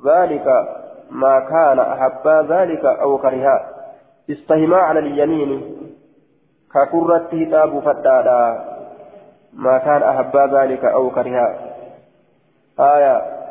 ذلك 0.07 0.47
ما 1.11 1.41
كان 1.41 1.79
أحبا 1.79 2.47
ذلك 2.49 2.85
أو 2.85 3.19
كرها. 3.19 3.57
استهما 4.31 4.77
على 4.77 4.99
اليمين 4.99 5.51
ككرت 6.75 7.35
هتاب 7.35 7.81
فتا 7.81 8.75
ما 9.57 9.79
كان 9.79 10.03
أحب 10.03 10.37
ذلك 10.37 10.85
أو 10.85 11.11
كره 11.11 11.55
آية 12.81 13.44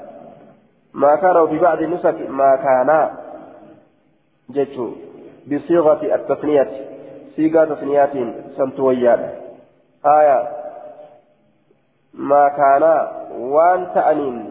ما 0.93 1.15
كان 1.15 1.47
في 1.47 1.59
بعض 1.59 1.81
النسخ 1.81 2.15
ما 2.29 2.55
كان 2.55 3.09
جتو 4.49 4.89
بصيغة 5.47 6.15
التثنية 6.15 6.71
صيغة 7.35 7.65
تثنيات 7.65 8.13
سنتويان. 8.57 9.29
آية 10.05 10.49
ما 12.13 12.49
كان 12.49 12.83
وان 13.39 13.87
تأنين. 13.95 14.49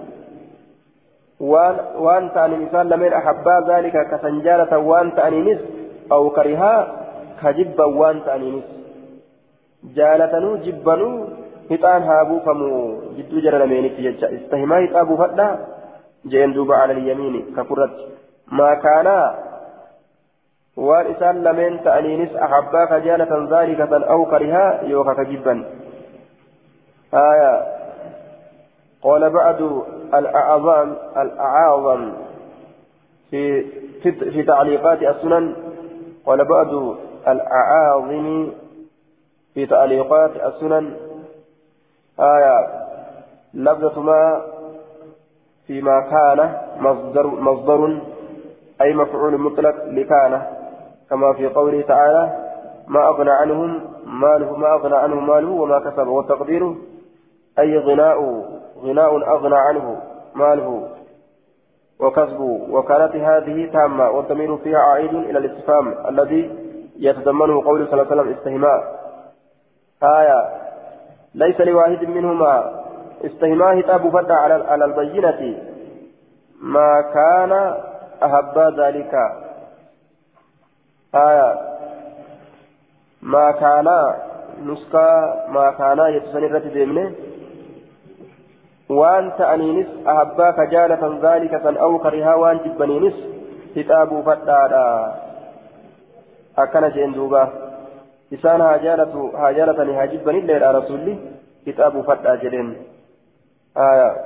وان 1.41 1.77
وان 1.97 2.33
تأنين 2.35 2.61
إنسان 2.63 2.89
لمن 2.89 3.13
أحب 3.13 3.49
ذلك 3.69 3.97
كسنجالة 4.11 4.79
وان 4.79 5.15
تأنينس 5.15 5.61
أو 6.13 6.31
كرها 6.31 6.75
كجب 7.43 7.81
وان 7.81 8.25
تأنينس 8.25 8.65
جالتنو 9.85 10.57
جبنو 10.57 11.11
hixaan 11.73 12.03
haa 12.07 12.25
buufamu 12.25 12.69
jidduu 13.17 13.41
jara 13.41 13.59
lameenitti 13.59 14.03
jecha 14.03 14.31
istahimaa 14.37 14.81
hixaa 14.85 15.05
ala 16.25 16.95
lyamiini 16.95 17.43
kakurratti 17.57 18.05
maa 18.47 18.77
kaanaa 18.77 19.35
waan 20.77 21.11
isaan 21.13 21.45
lameen 21.45 21.79
ta'aniinis 21.85 22.35
ahabbaa 22.49 22.87
ka 22.87 23.01
jaalatan 23.07 23.49
zaalikatan 23.49 24.05
aw 24.15 24.21
karihaa 24.35 24.83
yooka 24.93 25.15
ka 25.15 25.25
jibban 25.25 25.65
آية 27.15 27.55
قال 29.03 29.31
بعد 29.31 29.83
الأعظم 30.15 30.95
الأعاظم 31.17 32.13
في 33.31 33.63
في, 34.03 34.43
تعليقات 34.43 35.03
السنن 35.03 35.55
قال 36.27 36.45
بعد 36.45 36.97
الأعاظم 37.29 38.53
في 39.55 39.67
تعليقات 39.67 40.31
السنن 40.37 40.97
آية 42.21 42.83
لفظة 43.55 44.01
ما 44.01 44.43
فيما 45.67 46.01
كان 46.01 46.55
مصدر 46.81 47.27
مصدر 47.27 48.01
أي 48.81 48.95
مفعول 48.95 49.39
مطلق 49.39 49.85
لكان. 49.85 50.43
كما 51.11 51.33
في 51.33 51.47
قوله 51.47 51.83
تعالى 51.83 52.33
ما 52.89 53.09
أغنى 53.09 53.31
عنهم 53.31 53.81
ماله 54.07 54.57
ما 54.57 54.75
أغنى 54.75 54.97
عنه 54.97 55.15
ماله 55.15 55.51
وما 55.51 55.79
كسب. 55.79 56.07
والتقدير 56.07 56.75
أي 57.59 57.79
غناء 57.79 58.45
غناء 58.83 59.31
أغنى 59.35 59.57
عنه 59.57 59.97
ماله 60.35 60.89
وكسب. 62.01 62.41
وكانت 62.71 63.17
هذه 63.17 63.71
تامة 63.73 64.11
والضمير 64.11 64.57
فيها 64.57 64.79
عائد 64.79 65.15
إلى 65.15 65.39
الاستفهام 65.39 65.95
الذي 66.09 66.51
يتضمنه 66.97 67.65
قول 67.65 67.89
صلى 67.89 68.03
الله 68.03 68.13
عليه 68.13 68.23
وسلم 68.23 68.35
استهماء. 68.39 69.03
آية 70.03 70.63
ليس 71.35 71.61
لواحد 71.61 72.05
منهما 72.05 72.82
استهماء 73.25 73.81
هتاب 73.81 74.09
فتى 74.09 74.33
على 74.73 74.85
البينة. 74.85 75.41
ما 76.63 77.01
كان 77.15 77.53
أهبا 78.23 78.67
ذلك. 78.83 79.15
آية 81.15 81.51
ما 83.23 83.51
كان 83.51 83.89
نسكا 84.67 85.09
ما 85.49 85.71
كان 85.71 85.99
يتسني 85.99 86.47
الرد 86.47 86.73
ديمنه 86.73 87.13
وان 88.89 89.33
تأنينس 89.39 89.87
أهباك 90.07 90.59
جالة 90.71 91.19
ذلك 91.23 91.55
أو 91.67 91.99
كرها 91.99 92.35
وان 92.35 92.59
جبنينس 92.65 93.15
كتاب 93.77 94.21
فتادا 94.27 95.15
أكن 96.59 96.89
جين 96.89 97.13
دوبا. 97.13 97.49
إسان 98.35 98.61
هاجالة 98.61 99.33
هاجالة 99.35 100.03
هاجبني 100.03 100.39
الليل 100.39 100.75
رسولي. 100.75 101.15
كتاب 101.67 102.01
فتا 102.01 102.35
جدين. 102.35 102.77
آية 103.77 104.17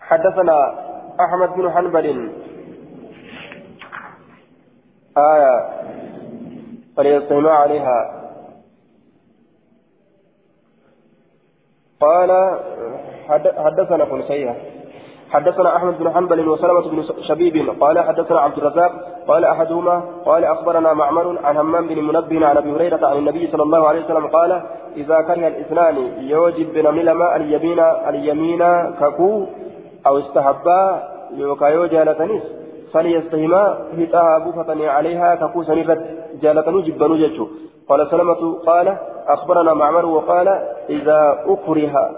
حدثنا 0.00 0.86
أحمد 1.20 1.48
بن 1.48 1.70
حنبل. 1.70 2.32
آية 5.18 5.68
فليستمع 6.96 7.52
عليها. 7.52 8.12
قال 12.00 12.60
حدثنا 13.56 14.04
قنسية 14.04 14.75
حدثنا 15.30 15.76
أحمد 15.76 15.98
بن 15.98 16.10
حنبل 16.10 16.48
وسلمة 16.48 16.88
بن 16.88 17.04
شبيب 17.28 17.70
قال 17.80 17.98
حدثنا 17.98 18.40
عبد 18.40 18.58
الرزاق 18.58 18.92
قال 19.28 19.44
أحدهما 19.44 20.02
قال 20.24 20.44
أخبرنا 20.44 20.92
معمر 20.92 21.38
عن 21.44 21.56
همام 21.56 21.86
بن 21.86 22.04
منبه 22.04 22.46
عن 22.46 22.56
أبي 22.56 22.70
هريرة 22.72 23.06
عن 23.06 23.16
النبي 23.16 23.48
صلى 23.52 23.62
الله 23.62 23.88
عليه 23.88 24.04
وسلم 24.04 24.26
قال 24.26 24.62
إذا 24.96 25.20
كره 25.20 25.48
الإثنان 25.48 25.96
يوجب 26.18 26.72
بن 26.72 26.94
ملما 26.94 27.36
اليمين 27.36 27.80
اليمين 27.80 28.62
ككو 29.00 29.46
أو 30.06 30.18
استحبا 30.18 31.02
يوكا 31.34 31.66
يوجا 31.66 32.04
لتنس 32.04 32.42
فليستهما 32.92 33.78
هتاها 33.98 34.38
بوفتني 34.38 34.88
عليها 34.88 35.34
ككو 35.34 35.62
سنفت 35.62 36.00
جالتنو 36.42 36.80
جبنو 36.80 37.16
جتشو 37.16 37.46
قال 37.88 38.10
سلمة 38.10 38.58
قال 38.66 38.96
أخبرنا 39.28 39.74
معمر 39.74 40.06
وقال 40.06 40.48
إذا 40.90 41.44
أكره 41.46 42.10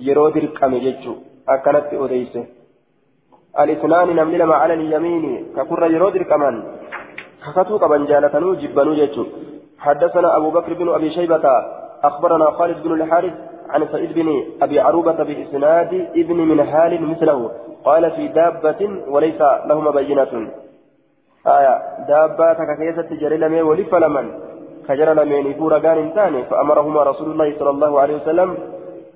يرود 0.00 0.36
الكم 0.36 0.78
جتشو 0.78 1.14
أكلت 1.48 1.88
أديسه 1.92 2.55
الاثنان 3.60 4.16
نملي 4.16 4.38
لما 4.38 4.54
على 4.54 4.74
اليمين 4.74 5.24
ككر 5.56 5.90
يرود 5.90 6.16
الكمان 6.16 6.54
كفتو 7.44 7.78
كبن 7.78 8.04
جالتنو 8.10 8.54
جبنو 8.54 8.94
جتشو 8.94 9.24
حدثنا 9.78 10.36
أبو 10.36 10.50
بكر 10.50 10.72
بن 10.74 10.88
أبي 10.88 11.10
شيبة 11.10 11.44
أخبرنا 12.04 12.50
خالد 12.50 12.82
بن 12.82 12.92
الحارث 12.92 13.34
عن 13.70 13.88
سعيد 13.92 14.12
بن 14.12 14.28
أبي 14.62 14.80
عروبة 14.80 15.22
بإسناد 15.28 15.92
ابن 16.16 16.36
من 16.36 16.64
حال 16.64 17.02
مثله. 17.02 17.50
قال 17.84 18.10
في 18.10 18.28
دابة 18.28 18.80
وليس 19.08 19.40
لهما 19.40 19.90
بينة. 19.90 20.32
آية 21.46 21.74
دابة 22.08 22.54
ككيسة 22.68 23.08
جري 23.20 23.36
لمن 23.36 23.62
ولف 23.62 23.94
لمن. 23.94 24.26
كجر 24.88 25.12
لمن 25.12 25.46
يفور 25.50 25.72
قال 25.74 25.98
إنسان 25.98 26.42
فأمرهما 26.42 27.02
رسول 27.02 27.30
الله 27.32 27.58
صلى 27.58 27.70
الله 27.70 28.00
عليه 28.00 28.16
وسلم 28.16 28.58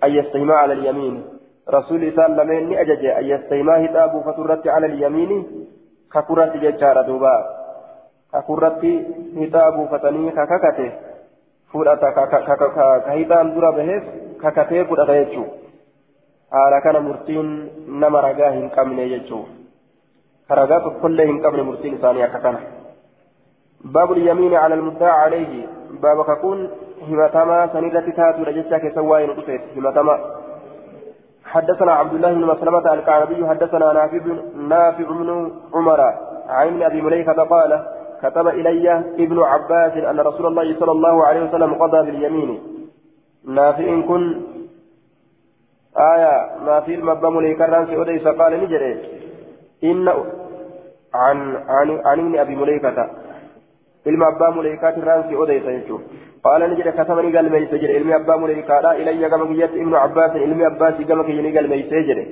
أن 0.05 0.11
يستهما 0.11 0.55
على 0.55 0.73
اليمين. 0.73 1.25
رسول 1.69 2.05
إسان 2.05 2.37
لمن 2.37 2.73
أجج 2.79 3.05
أن 3.07 3.25
يستهما 3.25 3.85
هتاب 3.85 4.23
فترت 4.27 4.69
على 4.69 4.87
اليمين 4.87 5.47
ككرت 6.13 6.57
ججار 6.57 7.03
دوبا. 7.03 7.37
ككرت 8.33 8.83
هتاب 9.37 9.89
فتني 9.91 10.31
كككته. 10.31 10.93
فورتا 11.73 12.11
كهيتان 13.07 13.55
درا 13.55 13.71
بهس 13.71 14.03
ككته 14.43 14.85
فورتا 14.85 15.15
يجو 15.15 15.45
haala 16.51 16.81
kana 16.81 17.01
murtiin 17.01 17.71
nama 17.87 18.21
ragaa 18.21 18.51
hin 18.51 18.71
qabne 18.75 19.05
jechuudha 19.09 19.53
karagaa 20.49 20.81
tokkollee 20.87 21.27
hin 21.27 21.39
qabne 21.45 21.63
murtiin 21.63 21.95
isaanii 21.95 22.23
akka 22.23 22.39
kana. 22.39 22.61
باب 23.85 24.13
اليمين 24.13 24.55
على 24.55 24.75
المدعى 24.75 25.11
عليه. 25.11 25.67
باب 25.91 26.25
ككون 26.25 26.71
همتما 27.09 27.67
سنيدة 27.73 28.11
تاتو 28.17 28.43
لجسا 28.43 28.79
كسواي 28.79 29.27
نقصيت 29.27 29.61
همتما 29.77 30.40
حدثنا 31.51 31.93
عبد 31.93 32.15
الله 32.15 32.33
بن 32.33 32.45
مسلمة 32.45 32.95
الكعبي 32.95 33.49
حدثنا 33.49 33.93
نافع 33.93 34.19
نافع 34.55 35.05
بن 35.05 35.53
عمر 35.75 36.01
عن 36.49 36.83
أبي 36.83 37.01
مليكة 37.03 37.33
قال 37.33 37.87
كتب 38.23 38.49
إلي 38.49 38.99
ابن 38.99 39.39
عباس 39.43 39.93
أن 39.93 40.21
رسول 40.21 40.47
الله 40.47 40.81
صلى 40.81 40.93
الله 40.93 41.27
عليه 41.27 41.43
وسلم 41.49 41.75
قضى 41.75 42.07
باليمين. 42.07 42.61
نافع 43.45 44.01
كن 44.09 44.41
آية 45.97 46.35
ما 46.67 46.81
في 46.81 46.95
المبا 46.95 47.29
مليكة 47.31 47.67
رانسي 47.67 47.97
وديس 47.97 48.29
قال 48.29 48.53
نجري. 48.65 48.93
إن 49.85 50.09
عن 51.15 51.57
عن 51.69 52.01
عن 52.07 52.19
ابن 52.21 52.39
أبي 52.39 52.57
مليكة. 52.57 53.11
Ilma 54.07 54.27
abbaa 54.27 54.51
muleekaati 54.51 55.01
irraan 55.01 55.25
si 55.29 55.37
odeysa 55.37 55.73
jechuudha. 55.73 56.05
Qaala 56.45 56.69
ni 56.69 56.77
jedhe 56.77 56.93
katabani 56.93 57.31
galmeeyse 57.31 57.79
jedhe. 57.79 57.97
Ilmi 58.01 58.13
abbaa 58.13 58.39
muleekaadha 58.39 58.97
ilayya 58.97 59.29
gama 59.29 59.47
kiyyatti 59.47 59.79
ibnu 59.79 59.97
abbaasin 59.97 60.43
ilmi 60.43 60.65
abbaasii 60.65 61.05
gama 61.05 61.25
kiyya 61.25 61.43
ni 61.43 61.53
galmeeyse 61.53 62.05
jedhe. 62.11 62.25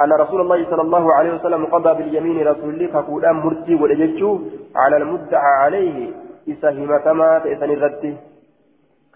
أن 0.00 0.12
رسول 0.12 0.40
الله 0.40 0.70
صلى 0.70 0.82
الله 0.82 1.14
عليه 1.14 1.34
وسلم 1.34 1.66
قضى 1.66 1.94
باليمين 1.94 2.46
رسول 2.46 2.74
الله 2.74 2.86
فقولا 2.86 3.32
مرتي 3.32 3.74
ولجتشو 3.74 4.38
على 4.76 4.96
المدعى 4.96 5.52
عليه 5.62 6.10
إسهمة 6.48 7.12
ما 7.12 7.38
تأسن 7.38 7.70
الرد 7.70 8.16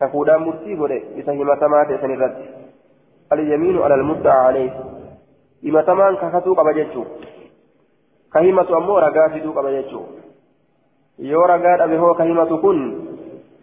كقولا 0.00 0.38
مرتي 0.38 0.74
ولي 0.74 1.02
إسهمة 1.20 1.66
ما 1.66 1.84
تأسن 1.84 2.10
الرد 2.10 2.38
اليمين 3.32 3.82
على 3.82 3.94
المدعى 3.94 4.38
عليه 4.38 4.70
إما 5.66 5.82
تمان 5.82 6.16
كفتو 6.16 6.54
قبجتشو 6.54 7.04
كهمة 8.34 8.68
أمور 8.76 9.04
قافدو 9.16 9.52
قبجتشو 9.52 10.00
yoo 11.18 11.46
ragaa 11.46 11.76
dhabe 11.76 11.96
hoo 11.96 12.14
ka 12.14 12.24
himatu 12.24 12.58
kun 12.58 12.78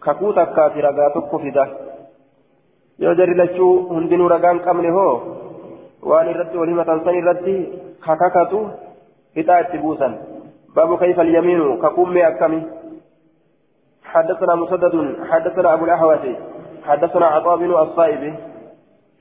kakuu 0.00 0.32
takkaati 0.32 0.80
ragaa 0.80 1.10
tokko 1.10 1.38
fida 1.38 1.68
yoo 2.98 3.14
jarri 3.14 3.34
lachuu 3.34 3.72
hundinuu 3.88 4.28
ragaan 4.28 4.60
qabne 4.60 4.90
hoo 4.90 5.14
waan 6.02 6.30
irratti 6.30 6.58
wal 6.58 6.68
himatan 6.68 7.04
san 7.04 7.14
irratti 7.14 7.56
kakakatu 8.06 8.70
hixaa 9.36 9.60
itti 9.60 9.78
buusan 9.78 10.16
baabu 10.74 10.98
kayfa 10.98 11.22
alyamiinu 11.22 11.76
kakuummee 11.84 12.24
akkami 12.30 12.62
حدثنا 14.14 14.54
مسدد 14.54 14.94
حدثنا 15.30 15.74
أبو 15.74 15.84
الأحوص 15.84 16.24
حدثنا 16.84 17.26
عطاء 17.26 17.56
بن 17.56 17.70
الصائب 17.74 18.34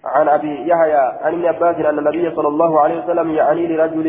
عن 0.06 0.30
أبي 0.30 0.68
يحيى 0.70 1.04
عن 1.24 1.34
ابن 1.34 1.46
عباس 1.46 1.76
أن 1.76 2.00
النبي 2.00 2.36
صلى 2.36 2.48
الله 2.48 2.80
عليه 2.80 3.04
وسلم 3.04 3.32
يعني 3.32 3.68
لرجل 3.68 4.08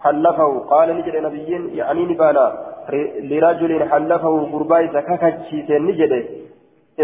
حلفه 0.00 0.58
قال 0.58 0.96
نجد 0.96 1.16
نبي 1.16 1.76
يعني 1.76 2.06
نبانا 2.06 2.71
لرجل 3.30 3.88
حلفه 3.90 4.34
قرباي 4.52 4.88
ككتشي 4.88 5.78
نجد 5.78 6.12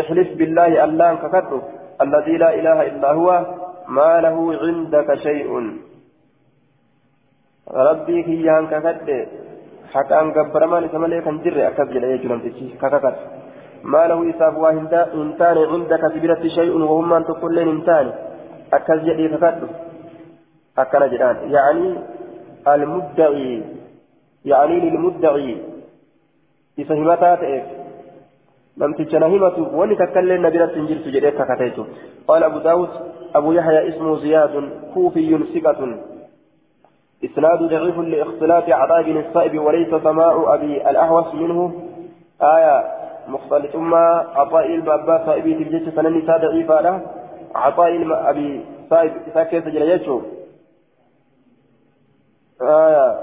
احلف 0.00 0.28
بالله 0.38 0.84
الله 0.84 1.14
ككته 1.14 1.62
الذي 2.04 2.36
لا 2.36 2.54
إله 2.54 2.78
إلا 2.86 3.12
هو 3.12 3.46
ما 3.88 4.20
له 4.20 4.36
عندك 4.62 5.14
شيء. 5.14 5.48
ربي 7.68 8.22
كيان 8.22 8.66
ككته 8.66 9.26
حتى 9.92 10.14
أن 10.20 10.28
قبرمان 10.36 10.88
سمالي 10.92 11.20
كان 11.20 11.36
جري 11.44 11.68
أكد 11.68 11.88
جل 11.92 12.04
يجلم 12.04 12.40
كككت. 12.82 13.16
ما 13.92 14.02
له 14.10 14.30
إساف 14.30 14.54
وإنتان 14.62 15.56
عندك 15.72 16.02
سبيرة 16.14 16.42
شيء 16.58 16.74
وهم 16.90 17.12
أن 17.12 17.24
تقول 17.24 17.54
لين 17.54 17.68
إنتان 17.68 18.06
أكد 18.72 18.98
جل 19.04 19.36
ككته 19.36 19.68
أكد 20.78 21.02
جلان 21.12 21.36
يعني 21.56 21.88
المدعي. 22.68 23.77
يعني 24.48 24.80
للمدعي. 24.80 25.56
إسهمتا 26.80 27.34
تئف 27.34 27.64
لم 28.76 28.92
تجنهمة 28.92 29.56
ولي 29.78 29.94
تكلم 29.96 30.46
نبينا 30.46 30.66
تنجل 30.66 30.98
سجدت 31.04 31.34
ككتيته 31.38 31.86
قال 32.28 32.44
أبو 32.44 32.58
داود 32.58 32.88
أبو 33.34 33.52
يحيى 33.52 33.88
اسمه 33.88 34.16
زياد 34.18 34.54
كوفي 34.94 35.38
ثقة. 35.54 35.80
إسناد 37.24 37.62
ضعيف 37.62 37.98
لاختلاف 37.98 38.70
عطاء 38.70 39.02
بن 39.02 39.16
الصائب 39.18 39.58
وليس 39.58 39.94
سماع 40.02 40.54
أبي 40.54 40.90
الأحوص 40.90 41.34
منه. 41.34 41.60
آية 42.42 42.76
مختلط 43.28 43.76
ما 43.76 44.26
عطاء 44.34 44.66
البابا 44.74 45.26
صائبي 45.26 45.54
تبجيش 45.54 45.94
سنني 45.94 46.20
ضعيفة 46.20 46.80
له. 46.80 47.00
عطاء 47.54 47.90
أبي 48.30 48.64
صائب 48.90 49.12
ساكت 49.34 49.68
جليته 49.68 50.22
آية 52.62 53.18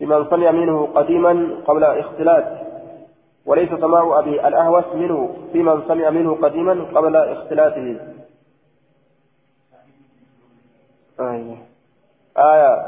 لمن 0.00 0.30
سمع 0.30 0.50
منه 0.50 0.86
قديما 0.86 1.56
قبل 1.66 1.84
اختلاط 1.84 2.44
وليس 3.46 3.68
سماع 3.68 4.18
أبي 4.18 4.48
الأهوس 4.48 4.84
منه 4.94 5.36
في 5.52 5.62
من 5.62 5.82
سمع 5.88 6.10
منه 6.10 6.34
قديما 6.42 6.86
قبل 6.94 7.16
اختلاطه. 7.16 7.96
آية. 11.20 11.56
آية. 12.38 12.86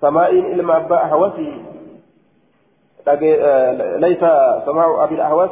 سماع 0.00 0.28
إلما 0.28 0.76
أبا 0.76 1.04
أهوسي 1.04 1.62
ليس 3.98 4.20
سماع 4.66 5.04
أبي 5.04 5.14
الأهوس 5.14 5.50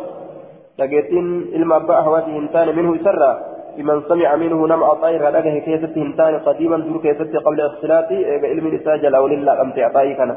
لقيتين 0.78 1.42
إلما 1.42 1.76
أبا 1.76 1.98
أهوسي 1.98 2.36
إنسان 2.36 2.76
منه 2.76 3.04
سرّا. 3.04 3.51
لمن 3.76 4.02
سمع 4.08 4.36
منه 4.36 4.66
نمع 4.66 4.94
طائر 4.94 5.28
لقه 5.28 5.58
كيست 5.58 5.98
هنتان 5.98 6.38
قديما 6.38 6.76
دور 6.76 7.02
كيست 7.02 7.36
قبل 7.36 7.60
اختلاط 7.60 8.12
علم 8.52 8.66
الإساجل 8.66 9.16
ولله 9.16 9.52
قمت 9.52 9.78
أطائي 9.78 10.14
كان. 10.14 10.36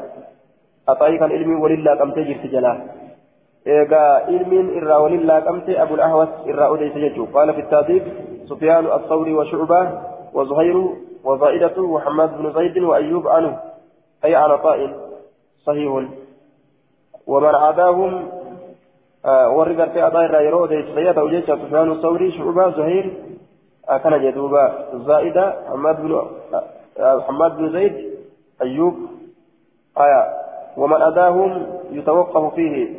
أطائي 0.88 1.18
كان 1.18 1.32
علمي 1.32 1.54
ولله 1.54 1.94
قمت 1.94 2.18
جرت 2.18 2.46
جلاه 2.46 2.78
إيغا 3.66 4.04
علم 4.28 4.52
إرى 4.76 4.96
ولله 5.02 5.40
قمت 5.40 5.68
أبو 5.68 5.94
الأحوس 5.94 6.28
إرى 6.46 6.74
أديس 6.74 6.96
يجو 6.96 7.24
قال 7.34 7.54
في 7.54 7.60
التاديب 7.60 8.02
سفيان 8.48 8.86
الثوري 8.86 9.34
وشعبة 9.34 10.00
وزهير 10.34 10.76
وزائدة 11.24 11.82
وحماد 11.82 12.38
بن 12.38 12.52
زيد 12.52 12.78
وأيوب 12.78 13.28
عنه 13.28 13.58
أي 14.24 14.34
عن 14.34 14.50
عطاء 14.50 14.90
صحيح. 15.66 15.92
ومن 17.26 17.54
عداهم 17.54 18.28
آه 19.24 19.62
الرأيرو 20.26 20.66
ديس 20.66 20.84
خيات 20.94 21.18
أو 21.18 21.28
جيش 21.28 21.44
سفيان 21.44 21.92
الثوري 21.92 22.32
شعبة 22.32 22.70
زهير 22.70 23.25
كان 23.86 24.22
جدوبا 24.22 24.64
زائدة 24.94 25.54
حماد 25.70 26.02
بن 26.02 26.12
حماد 26.98 27.56
بن 27.56 27.72
زيد 27.72 27.94
أيوب 28.62 28.94
آية. 29.98 30.22
ومن 30.76 31.02
أداهم 31.02 31.66
يتوقف 31.90 32.54
فيه. 32.54 32.94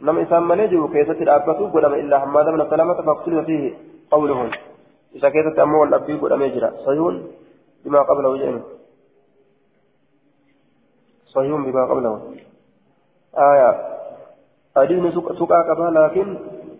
لم 0.00 0.18
إسام 0.18 0.48
من 0.48 0.58
يجب 0.60 0.92
كيسة 0.92 1.12
الأبتو 1.12 1.66
قدم 1.66 1.94
إلا 1.94 2.18
حماد 2.18 2.46
بن 2.46 2.70
سلامة 2.70 3.02
فاقتل 3.02 3.44
فيه 3.44 3.74
قولهم. 4.10 4.50
إذا 5.14 5.28
كيسة 5.28 5.62
أمو 5.62 5.84
الأبي 5.84 6.14
قدم 6.14 6.42
يجرى. 6.42 6.70
صحيح 6.86 7.12
بما 7.84 8.00
قبله 8.02 8.36
جئن 8.36 8.62
صحيح 11.26 11.52
بما 11.52 11.84
قبله. 11.90 12.34
آية. 13.38 13.70
أدين 14.76 15.12
سكا 15.12 15.90
لكن 15.90 16.38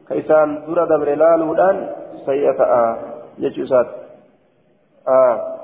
كيسان 0.08 0.62
درى 0.66 0.86
دبر 0.86 1.14
لالودان 1.14 1.76
سيئة. 2.26 2.62
آه 2.62 3.09
يجوسات 3.38 3.86
آه. 5.08 5.60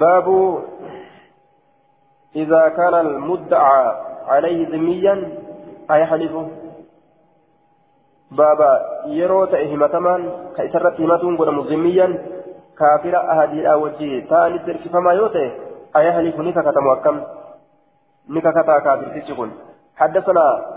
باب 0.00 0.58
إذا 2.36 2.68
كان 2.68 2.94
المدعى 2.94 3.94
عليه 4.26 4.68
ذميا 4.68 5.38
أيحلفه 5.90 6.48
بابا 8.30 8.72
يرو 9.06 9.44
تأهمتمان 9.44 10.20
كإسرت 10.56 11.00
همتون 11.00 11.36
قدم 11.36 11.60
ذميا 11.60 12.08
كافر 12.78 13.16
أهدي 13.16 13.72
أوجه 13.72 14.26
تاني 14.30 14.58
ترك 14.58 14.88
فما 14.92 15.12
يوته 15.12 15.52
أيحلف 15.96 16.40
نككة 16.40 16.80
مؤكم 16.80 17.20
نككة 18.28 18.78
كافر 18.78 19.20
تشكل 19.20 19.50
حدثنا 19.96 20.73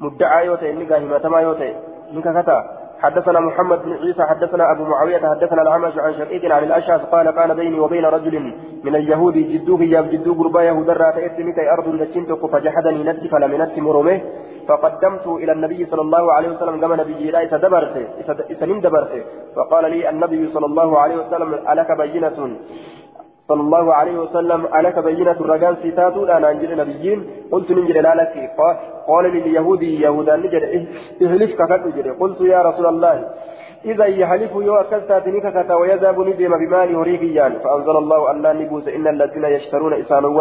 مدعى 0.00 0.46
يوته 0.46 0.72
نكا 0.72 0.98
همتما 0.98 1.40
يوته 1.40 1.74
نككة 2.12 2.80
حدثنا 3.02 3.40
محمد 3.40 3.82
بن 3.84 3.92
عيسى 3.92 4.22
حدثنا 4.22 4.72
أبو 4.72 4.84
معاوية 4.84 5.18
حدثنا 5.18 5.62
الأعمش 5.62 5.98
عن 5.98 6.12
شقيق 6.14 6.54
عن 6.54 6.64
الأشعث 6.64 7.00
قال 7.00 7.30
كان 7.30 7.54
بيني 7.54 7.80
وبين 7.80 8.04
رجل 8.04 8.34
من 8.84 8.96
اليهود 8.96 9.34
جدوه 9.34 9.82
يا 9.82 10.00
جدو 10.00 10.34
قربا 10.34 10.62
يهود 10.62 10.90
رات 10.90 11.16
إتمي 11.16 11.70
أرض 11.70 11.88
نجنتك 11.88 12.46
فجحدني 12.52 13.04
نفسي 13.04 13.28
فلم 13.28 13.52
نفسي 13.62 13.80
مرمه 13.80 14.20
فقدمت 14.68 15.26
إلى 15.26 15.52
النبي 15.52 15.86
صلى 15.86 16.00
الله 16.00 16.32
عليه 16.32 16.48
وسلم 16.48 16.80
كما 16.80 16.96
نبي 16.96 17.30
لا 17.30 17.42
إتدبرت 17.42 17.94
إتنم 18.50 18.80
دبرت. 18.80 19.12
فقال 19.56 19.90
لي 19.90 20.10
النبي 20.10 20.52
صلى 20.54 20.66
الله 20.66 20.98
عليه 20.98 21.16
وسلم 21.16 21.54
ألك 21.72 21.90
بينة؟ 21.98 22.38
صلى 23.50 23.62
الله 23.66 23.86
عليه 23.98 24.16
وسلم 24.24 24.60
ألك 24.78 24.96
بينة 25.08 25.38
الرجال 25.44 25.74
ستاتو 25.82 26.24
أنا 26.36 26.50
أنجل 26.50 26.70
نبيين 26.82 27.18
قلت 27.52 27.68
ننجل 27.76 27.96
لا 28.06 28.12
لك. 28.20 28.34
قال 29.10 29.24
لي 29.32 29.38
اليهودي 29.44 29.90
يهودا 30.04 30.36
نجل 30.36 30.62
إهلف 31.24 31.50
كفت 31.60 31.82
قلت 32.20 32.40
يا 32.54 32.60
رسول 32.68 32.86
الله 32.86 33.14
إذا 33.84 34.04
يحلف 34.04 34.52
يو 34.68 34.74
أكلتاتني 34.76 35.40
ككتا 35.40 35.74
ويذهب 35.74 36.18
ندم 36.28 36.52
بمال 36.62 36.88
هريقيان 37.00 37.52
فأنزل 37.64 37.96
الله 38.02 38.20
أن 38.30 38.36
لا 38.42 38.52
نبوس 38.52 38.86
إن 38.96 39.06
الذين 39.14 39.44
يشترون 39.44 39.92
إسانوا 40.02 40.32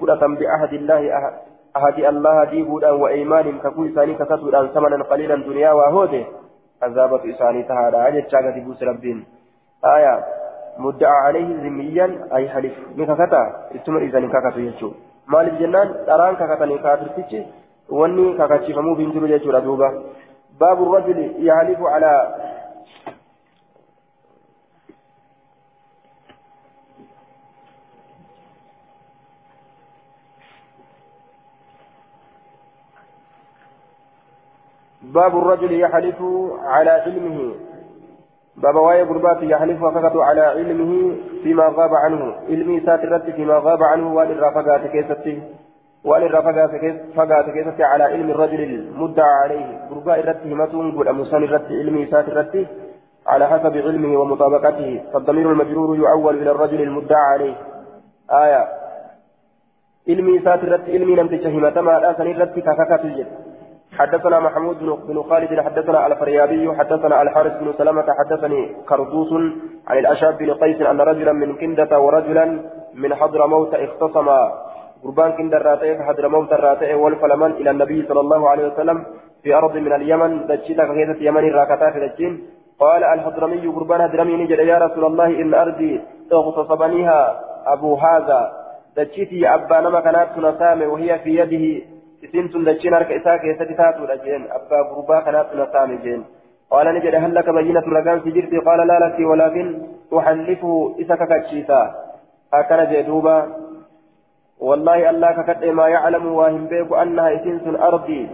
فرة 0.00 0.22
بعهد 0.40 0.72
الله 0.80 1.00
أهد 1.76 1.98
الله 2.12 2.36
ديبودا 2.52 2.90
وإيمان 2.90 3.46
ككو 3.64 3.80
إساني 3.86 4.14
كتسودا 4.20 4.66
ثمنا 4.74 5.04
قليلا 5.10 5.36
دنيا 5.48 5.72
وهوده. 5.78 6.24
عذابة 6.82 7.22
إساني 7.30 7.62
تهادا 7.62 7.98
عجل 8.06 8.24
شاكا 8.32 8.50
ديبوس 8.50 8.82
ربين. 8.82 9.18
آية 9.96 10.14
مدعى 10.78 11.16
عليه 11.26 11.48
ذميا 11.64 12.06
أي 12.34 12.48
حلف 12.48 12.74
نكاكتا 12.96 13.42
ثم 13.86 13.96
إذا 13.96 14.18
نكاكتا 14.20 14.60
يجو. 14.60 14.92
مالك 15.28 15.52
جنان 15.60 15.88
تران 16.06 16.34
كاكتا 16.36 16.64
نكاكتا 16.66 17.12
تيجي 17.16 17.46
واني 17.88 18.38
كاكتا 18.38 18.72
فمو 18.76 18.94
بنتو 18.94 19.26
يجو 19.26 19.50
ردوبا 19.50 19.88
باب 20.60 20.78
الرجل 20.82 21.18
يحلف 21.48 21.80
على 21.82 22.12
باب 35.02 35.38
الرجل 35.38 35.72
يحلف 35.80 36.22
على 36.64 36.90
علمه. 36.90 37.67
بابا 38.62 38.80
واي 38.80 39.02
غربات 39.02 39.42
يحلف 39.42 39.82
وككت 39.82 40.16
على 40.16 40.40
علمه 40.40 41.16
فيما 41.42 41.64
غاب 41.64 41.90
عنه. 42.04 42.34
علمي 42.48 42.80
ساترت 42.80 43.30
فيما 43.30 43.54
غاب 43.54 43.82
عنه. 43.82 44.14
وأن 44.14 44.30
الرافقات 44.30 44.80
كيستي. 44.86 45.42
وأن 46.04 46.22
الرافقات 46.22 46.70
كيستي 47.50 47.84
على 47.84 48.04
علم 48.04 48.30
الرجل 48.30 48.60
المدعى 48.64 49.34
عليه. 49.44 49.88
غرباء 49.90 50.20
الرت 50.20 50.46
همتون 50.46 50.98
قل 50.98 51.08
أمسان 51.08 51.44
الرت 51.44 51.66
علمي 51.70 52.06
ساترت 52.06 52.66
على 53.26 53.46
حسب 53.46 53.76
علمه 53.76 54.20
ومطابقته. 54.20 55.02
فالضمير 55.12 55.52
المجرور 55.52 55.96
يعول 55.96 56.42
إلى 56.42 56.50
الرجل 56.50 56.82
المدعى 56.82 57.26
عليه. 57.32 57.54
آية. 58.30 58.68
علمي 60.08 60.38
ساترت 60.38 60.84
علمي 60.88 61.14
لم 61.14 61.28
تشهمتما 61.28 61.98
الآسن 61.98 62.26
الرت 62.26 62.58
كككت 62.58 63.04
الجد. 63.04 63.47
حدثنا 63.96 64.40
محمود 64.40 64.78
بن 65.08 65.22
خالد 65.22 65.60
حدثنا 65.60 66.06
الفريابي 66.06 66.76
حدثنا 66.78 67.22
الحارث 67.22 67.54
بن 67.60 67.72
سلمة 67.78 68.06
حدثني 68.18 68.76
كردوس 68.88 69.32
عن 69.88 69.98
الأشاب 69.98 70.38
بن 70.38 70.50
قيس 70.54 70.80
أن 70.82 71.00
رجلا 71.00 71.32
من 71.32 71.56
كندة 71.56 72.00
ورجلا 72.00 72.44
من 72.94 73.14
حضرموت 73.14 73.74
اختصما 73.74 74.52
قربان 75.04 75.32
كند 75.32 75.54
الراتئ 75.54 76.02
حضرموت 76.02 76.52
الراتئ 76.52 76.94
والفلمان 76.94 77.50
إلى 77.50 77.70
النبي 77.70 78.06
صلى 78.08 78.20
الله 78.20 78.50
عليه 78.50 78.66
وسلم 78.66 79.06
في 79.42 79.54
أرض 79.54 79.76
من 79.76 79.92
اليمن 79.92 80.46
دجيتا 80.46 80.84
كهيدة 80.84 81.16
يمن 81.20 81.52
راكتا 81.52 81.90
في 81.90 82.08
دجين. 82.08 82.32
قال 82.80 83.04
الحضرمي 83.04 83.66
قربان 83.66 84.02
حضرمي 84.02 84.36
نجد 84.36 84.58
يا 84.58 84.78
رسول 84.78 85.04
الله 85.04 85.26
إن 85.42 85.54
أرضي 85.54 86.00
اغتصبنيها 86.32 87.40
أبو 87.66 87.94
هذا. 87.94 88.52
دجيتي 88.96 89.48
أبا 89.54 89.80
نما 89.80 90.00
كانت 90.00 90.38
نسامي 90.38 90.86
وهي 90.86 91.18
في 91.18 91.30
يده 91.40 91.97
isin 92.22 92.48
tun 92.52 92.64
dachiin 92.64 92.94
harka 92.94 93.14
isaa 93.14 93.38
keessatti 93.38 93.74
taatuudha 93.74 94.16
jeen. 94.24 94.50
Abbaa 94.58 94.84
gurbaa 94.90 95.22
kanaatti 95.22 95.56
na 95.56 95.72
saame 95.72 96.02
jeen. 96.02 96.26
قال 96.70 96.94
نجد 96.94 97.14
هل 97.14 97.34
لك 97.34 97.50
بينة 97.50 97.80
رقان 97.80 98.20
في 98.20 98.30
جرتي 98.30 98.58
قال 98.58 98.86
لا 98.88 98.98
لك 98.98 99.20
ولكن 99.20 99.82
أحلفه 100.18 100.94
إذا 100.98 101.14
ككتشيتا 101.14 101.94
أكن 102.54 102.92
جدوبا 102.92 103.56
والله 104.60 105.10
الله 105.10 105.32
ككت 105.32 105.64
ما 105.64 105.88
يعلم 105.88 106.26
واهم 106.26 106.66
بيك 106.66 106.92
أنها 106.92 107.34
إسنس 107.34 107.80
أرضي 107.80 108.28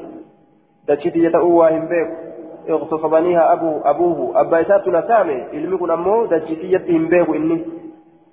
دشتي 0.89 1.19
يتأو 1.19 1.57
واهم 1.57 1.89
بيك 1.89 2.09
اغتصبنيها 2.71 3.53
أبو 3.53 3.81
أبوه 3.85 4.41
أبا 4.41 4.61
إسات 4.61 4.89
نسامي 4.89 5.43
علمكم 5.53 5.91
أمو 5.91 6.27
دشتي 6.27 6.73
يتهم 6.73 7.09
بيك 7.09 7.29
إني 7.29 7.65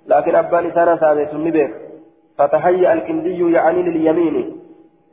لكن 0.06 0.34
أبا 0.34 0.60
نسانا 0.60 0.96
سامي 0.96 1.26
سني 1.26 1.50
بيك 1.50 1.70
فتهيأ 2.38 2.92
الكندي 2.92 3.52
يعني 3.52 3.82
لليمين 3.82 4.61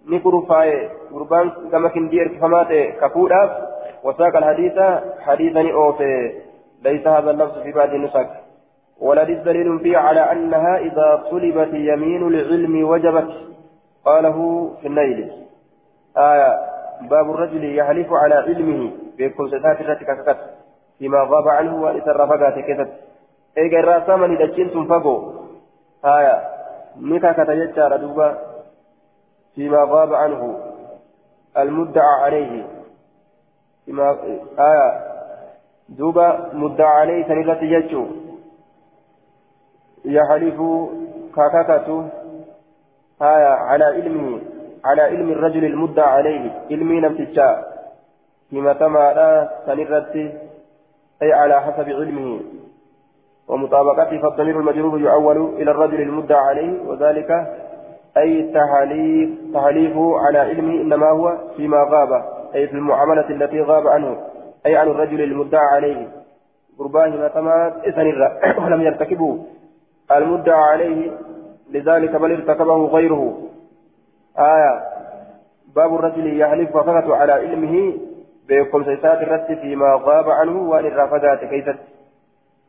ni 0.10 0.19
kurfaaye 0.27 0.77
gurbaan 1.11 1.52
gama 1.72 1.90
kindii 1.98 2.23
erkifamaa 2.26 2.64
ta'e 2.72 2.86
kafuudhaaf 3.02 3.57
وساق 4.03 4.38
الحديث 4.38 4.80
حديثا 5.19 5.72
أوفي 5.72 6.34
ليس 6.84 7.07
هذا 7.07 7.31
اللفظ 7.31 7.60
في 7.60 7.72
بعض 7.72 7.94
النسك 7.94 8.30
ولدي 9.02 9.36
دليل 9.36 9.80
فيه 9.80 9.98
على 9.98 10.31
أنها 10.31 10.77
إذا 10.77 11.23
طلبت 11.31 11.73
يمين 11.73 12.27
العلم 12.27 12.90
وجبت 12.90 13.31
قاله 14.06 14.69
في 14.81 14.88
النيل 14.88 15.31
آية 16.18 16.60
باب 17.02 17.31
الرجل 17.31 17.77
يحلف 17.77 18.14
على 18.14 18.36
علمه 18.36 18.91
بيكون 19.18 19.48
ستات 19.48 19.81
رتك 19.81 20.38
فيما 20.99 21.19
غاب 21.19 21.48
عنه 21.48 21.84
وإذا 21.84 22.11
رفقات 22.11 22.60
كتت 22.60 22.90
إيجا 23.57 23.80
الرأس 23.80 24.10
من 24.10 24.36
إذا 24.36 24.45
جنتم 24.45 24.86
فقو 24.86 25.34
آية 26.06 26.41
نكا 27.02 27.31
كتججار 27.31 27.95
دوبا 27.95 28.38
فيما 29.60 29.84
غاب 29.84 30.14
عنه 30.14 30.60
المدعى 31.57 32.22
عليه. 32.23 32.68
فيما 33.86 34.18
آية. 34.60 34.90
دوبا 35.90 36.49
مدعى 36.53 36.88
عليه 36.88 37.27
سنرة 37.27 37.64
يجو 37.64 38.06
يحلف 40.06 40.60
كاكاكاتو. 41.36 42.03
هايا 43.22 43.49
على 43.69 43.84
علمه. 43.84 44.41
على 44.86 45.02
علم 45.02 45.30
الرجل 45.31 45.65
المدعى 45.65 46.10
عليه. 46.10 46.61
علمي 46.72 46.99
نمتشا 46.99 47.49
فيما 48.49 48.73
تما 48.73 49.49
سنرة 49.65 50.15
أي 51.22 51.34
على 51.34 51.61
حسب 51.61 51.90
علمه. 51.90 52.40
ومطابقته 53.48 54.22
فالضمير 54.22 54.60
المجرور 54.60 55.02
يعول 55.02 55.38
إلى 55.60 55.72
الرجل 55.72 56.02
المدعى 56.02 56.40
عليه. 56.40 56.81
وذلك 56.88 57.30
أي 58.18 58.53
تحليف 58.53 59.30
تحليفه 59.53 60.19
على 60.19 60.40
علمه 60.40 60.81
إنما 60.81 61.10
هو 61.10 61.38
فيما 61.57 61.88
غاب 61.90 62.23
أي 62.56 62.68
في 62.68 62.73
المعاملة 62.73 63.30
التي 63.30 63.61
غاب 63.61 63.88
عنه 63.88 64.18
أي 64.65 64.76
عن 64.76 64.88
الرجل 64.88 65.22
المدعى 65.22 65.65
عليه. 65.65 66.07
قرباه 66.80 67.07
ما 67.07 67.27
تمات 67.27 67.73
إسن 67.86 68.07
ولم 68.64 68.81
يرتكبه. 68.81 69.45
المدعى 70.11 70.61
عليه 70.61 71.11
لذلك 71.72 72.15
بل 72.15 72.31
ارتكبه 72.31 72.86
غيره. 72.86 73.38
آية 74.40 74.81
باب 75.76 75.95
الرجل 75.95 76.40
يحلف 76.40 76.69
فقط 76.72 77.11
على 77.11 77.31
علمه 77.31 77.94
بكم 78.49 78.84
سيسات 78.84 79.22
الرد 79.22 79.57
فيما 79.61 79.99
غاب 80.03 80.30
عنه 80.30 80.69
وأن 80.69 80.86
الرافقات 80.86 81.40
كيست 81.40 81.76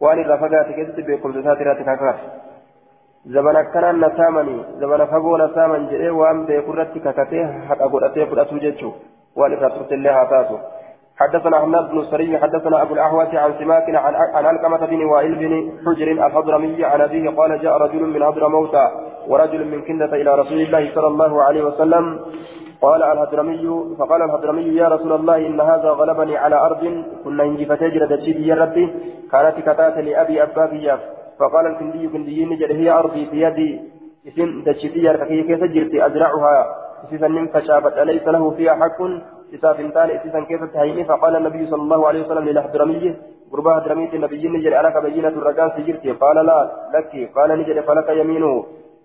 وأن 0.01 0.21
الرافقات 0.21 0.67
كيست 0.67 1.01
بكم 1.01 1.33
سيسات 1.33 1.61
الرد 1.61 1.77
كاكاف 1.77 2.40
زمن 3.27 3.63
كان 3.75 4.01
نسامني 4.01 4.57
زمن 4.81 5.07
فقو 5.07 5.37
نسامن 5.37 5.87
جئ 5.89 6.09
رد 6.79 6.99
كاكاته 7.05 7.61
حق 7.69 7.83
أقول 7.83 8.05
أتيه 8.05 8.25
قد 8.25 8.39
أتوججه 8.39 8.93
وأن 9.37 9.53
الرافقات 9.53 9.93
الله 9.93 10.23
هاتاته 10.23 10.59
حدثنا 11.21 11.59
أحمد 11.59 11.91
بن 11.91 12.05
سري 12.11 12.39
حدثنا 12.39 12.83
أبو 12.83 12.95
الأحوص 12.95 13.35
عن 13.35 13.53
سماك 13.59 13.91
عن 13.95 14.15
عن 14.15 14.47
علقمة 14.47 14.87
بن 14.87 15.05
وائل 15.05 15.35
بن 15.35 15.73
حجر 15.87 16.13
الحضرمي 16.13 16.85
عن 16.85 17.01
أبيه 17.01 17.31
قال 17.31 17.63
جاء 17.63 17.77
رجل 17.77 18.03
من 18.07 18.25
حضر 18.25 18.49
موتى 18.49 18.89
ورجل 19.29 19.65
من 19.69 19.83
كندة 19.83 20.13
إلى 20.21 20.35
رسول 20.35 20.61
الله 20.61 20.95
صلى 20.95 21.07
الله 21.07 21.43
عليه 21.43 21.63
وسلم 21.65 22.21
قال 22.83 23.03
الهدرمي 23.03 23.97
فقال 23.99 24.23
الهدرمي 24.23 24.63
يا 24.63 24.89
رسول 24.89 25.13
الله 25.13 25.47
إن 25.47 25.61
هذا 25.61 25.91
غلبني 25.91 26.37
على 26.37 26.57
أرض 26.57 27.05
كنا 27.25 27.65
فتجر 27.69 28.07
دجيبي 28.07 28.47
يا 28.47 28.55
ربي 28.55 28.85
كانت 29.33 29.57
كتات 29.61 29.99
لأبي 29.99 30.43
أبابي 30.43 30.93
فقال 31.41 31.67
الكندي 31.67 32.09
كندي 32.09 32.45
نجد 32.45 32.73
هي 32.73 32.91
أرضي 32.91 33.25
بيدي 33.33 33.71
إسم 34.29 34.63
دجيبي 34.67 35.03
يا 35.03 35.13
ربي 35.13 35.43
كيف 35.49 35.65
جرتي؟ 35.65 36.07
أزرعها. 36.07 36.57
إسم 37.05 37.47
فشابت 37.47 37.95
أليس 37.99 38.27
له 38.29 38.51
فيها 38.51 38.75
حق؟ 38.75 39.01
إساف 39.55 39.81
انتان 39.81 40.11
إسيسا 40.11 40.41
كيف 40.41 40.63
تهيني؟ 40.65 41.05
فقال 41.05 41.37
النبي 41.37 41.67
صلى 41.67 41.83
الله 41.83 42.09
عليه 42.09 42.21
وسلم 42.25 42.45
للحضرمي 42.49 43.17
قربا 43.53 43.81
حضرميت 43.81 44.15
النبي 44.15 44.49
نجد 44.49 44.73
ألك 44.81 44.97
بينة 45.05 45.29
الرجال 45.29 45.69
سجرتي 45.77 46.11
قال 46.23 46.37
لا 46.47 46.59
لك. 46.95 47.13
قال 47.37 47.51
نجد 47.61 47.81
فلك 47.89 48.09
يمينه 48.21 48.65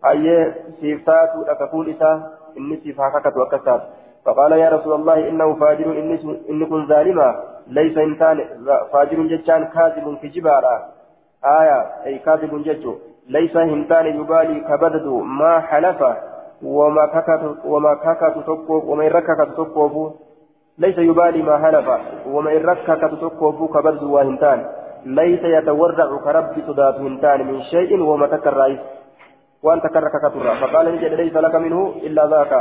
أي 0.09 0.53
سيفتات 0.81 1.31
لك 1.49 1.61
إسا. 1.91 2.11
إني 2.57 2.75
سيفاكك 2.83 3.35
وكسات 3.37 3.81
فقال 4.25 4.51
يا 4.51 4.69
رسول 4.75 4.93
الله 4.99 5.29
إنه 5.29 5.47
فاجر 5.61 5.87
إني 6.49 6.65
كن 6.65 6.81
ظالما. 6.91 7.29
ليس 7.67 7.97
إنسان 7.97 8.37
فاجر 8.91 9.19
جتان 9.31 9.61
كاذب 9.73 10.05
كجبارا 10.21 10.94
آية 11.45 11.79
أي 12.05 12.17
كاذب 12.17 12.63
جتو 12.63 12.93
ليس 13.29 13.55
إنسان 13.55 14.05
يبالي 14.05 14.59
كبدد 14.59 15.07
ما 15.39 15.59
حلف 15.59 16.03
وما 16.63 17.05
كاكت 17.05 17.55
وما 17.65 17.93
كاكت 17.93 18.37
تكوف 18.47 18.83
وما 18.85 19.03
يرككت 19.05 19.49
تكوف 19.57 20.13
ليس 20.77 20.97
يبالي 20.97 21.41
ما 21.41 21.57
حلف 21.57 21.87
وما 22.27 22.51
يرككت 22.51 23.13
تكوف 23.21 23.57
كبدد 23.73 24.03
وهنتان 24.03 24.65
ليس 25.05 25.43
يتورع 25.43 26.17
كرب 26.25 26.45
صدات 26.67 26.95
هنتان 26.95 27.47
من 27.47 27.61
شيء 27.61 28.01
وما 28.01 28.27
تكر 28.27 28.77
وأن 29.63 29.81
تكرك 29.81 30.11
كترى 30.23 30.51
فقال 30.61 30.95
نجد 30.95 31.13
ليس 31.13 31.33
لك 31.33 31.55
منه 31.55 31.93
إلا 32.03 32.27
ذاك. 32.27 32.53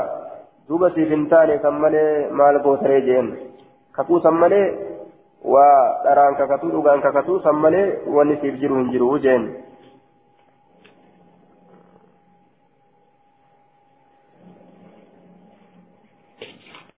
دوبا 0.69 0.89
سيفنتان 0.89 1.59
سمالي 1.63 2.29
مال 2.31 2.57
ودران 5.45 6.35
ككتو 6.35 6.69
دوغان 6.69 7.01
ككتو 7.01 7.39
سمالي 7.39 7.83
ونسيف 8.07 8.55
جرو 8.55 8.83
جرو 8.93 9.17
جين 9.17 9.43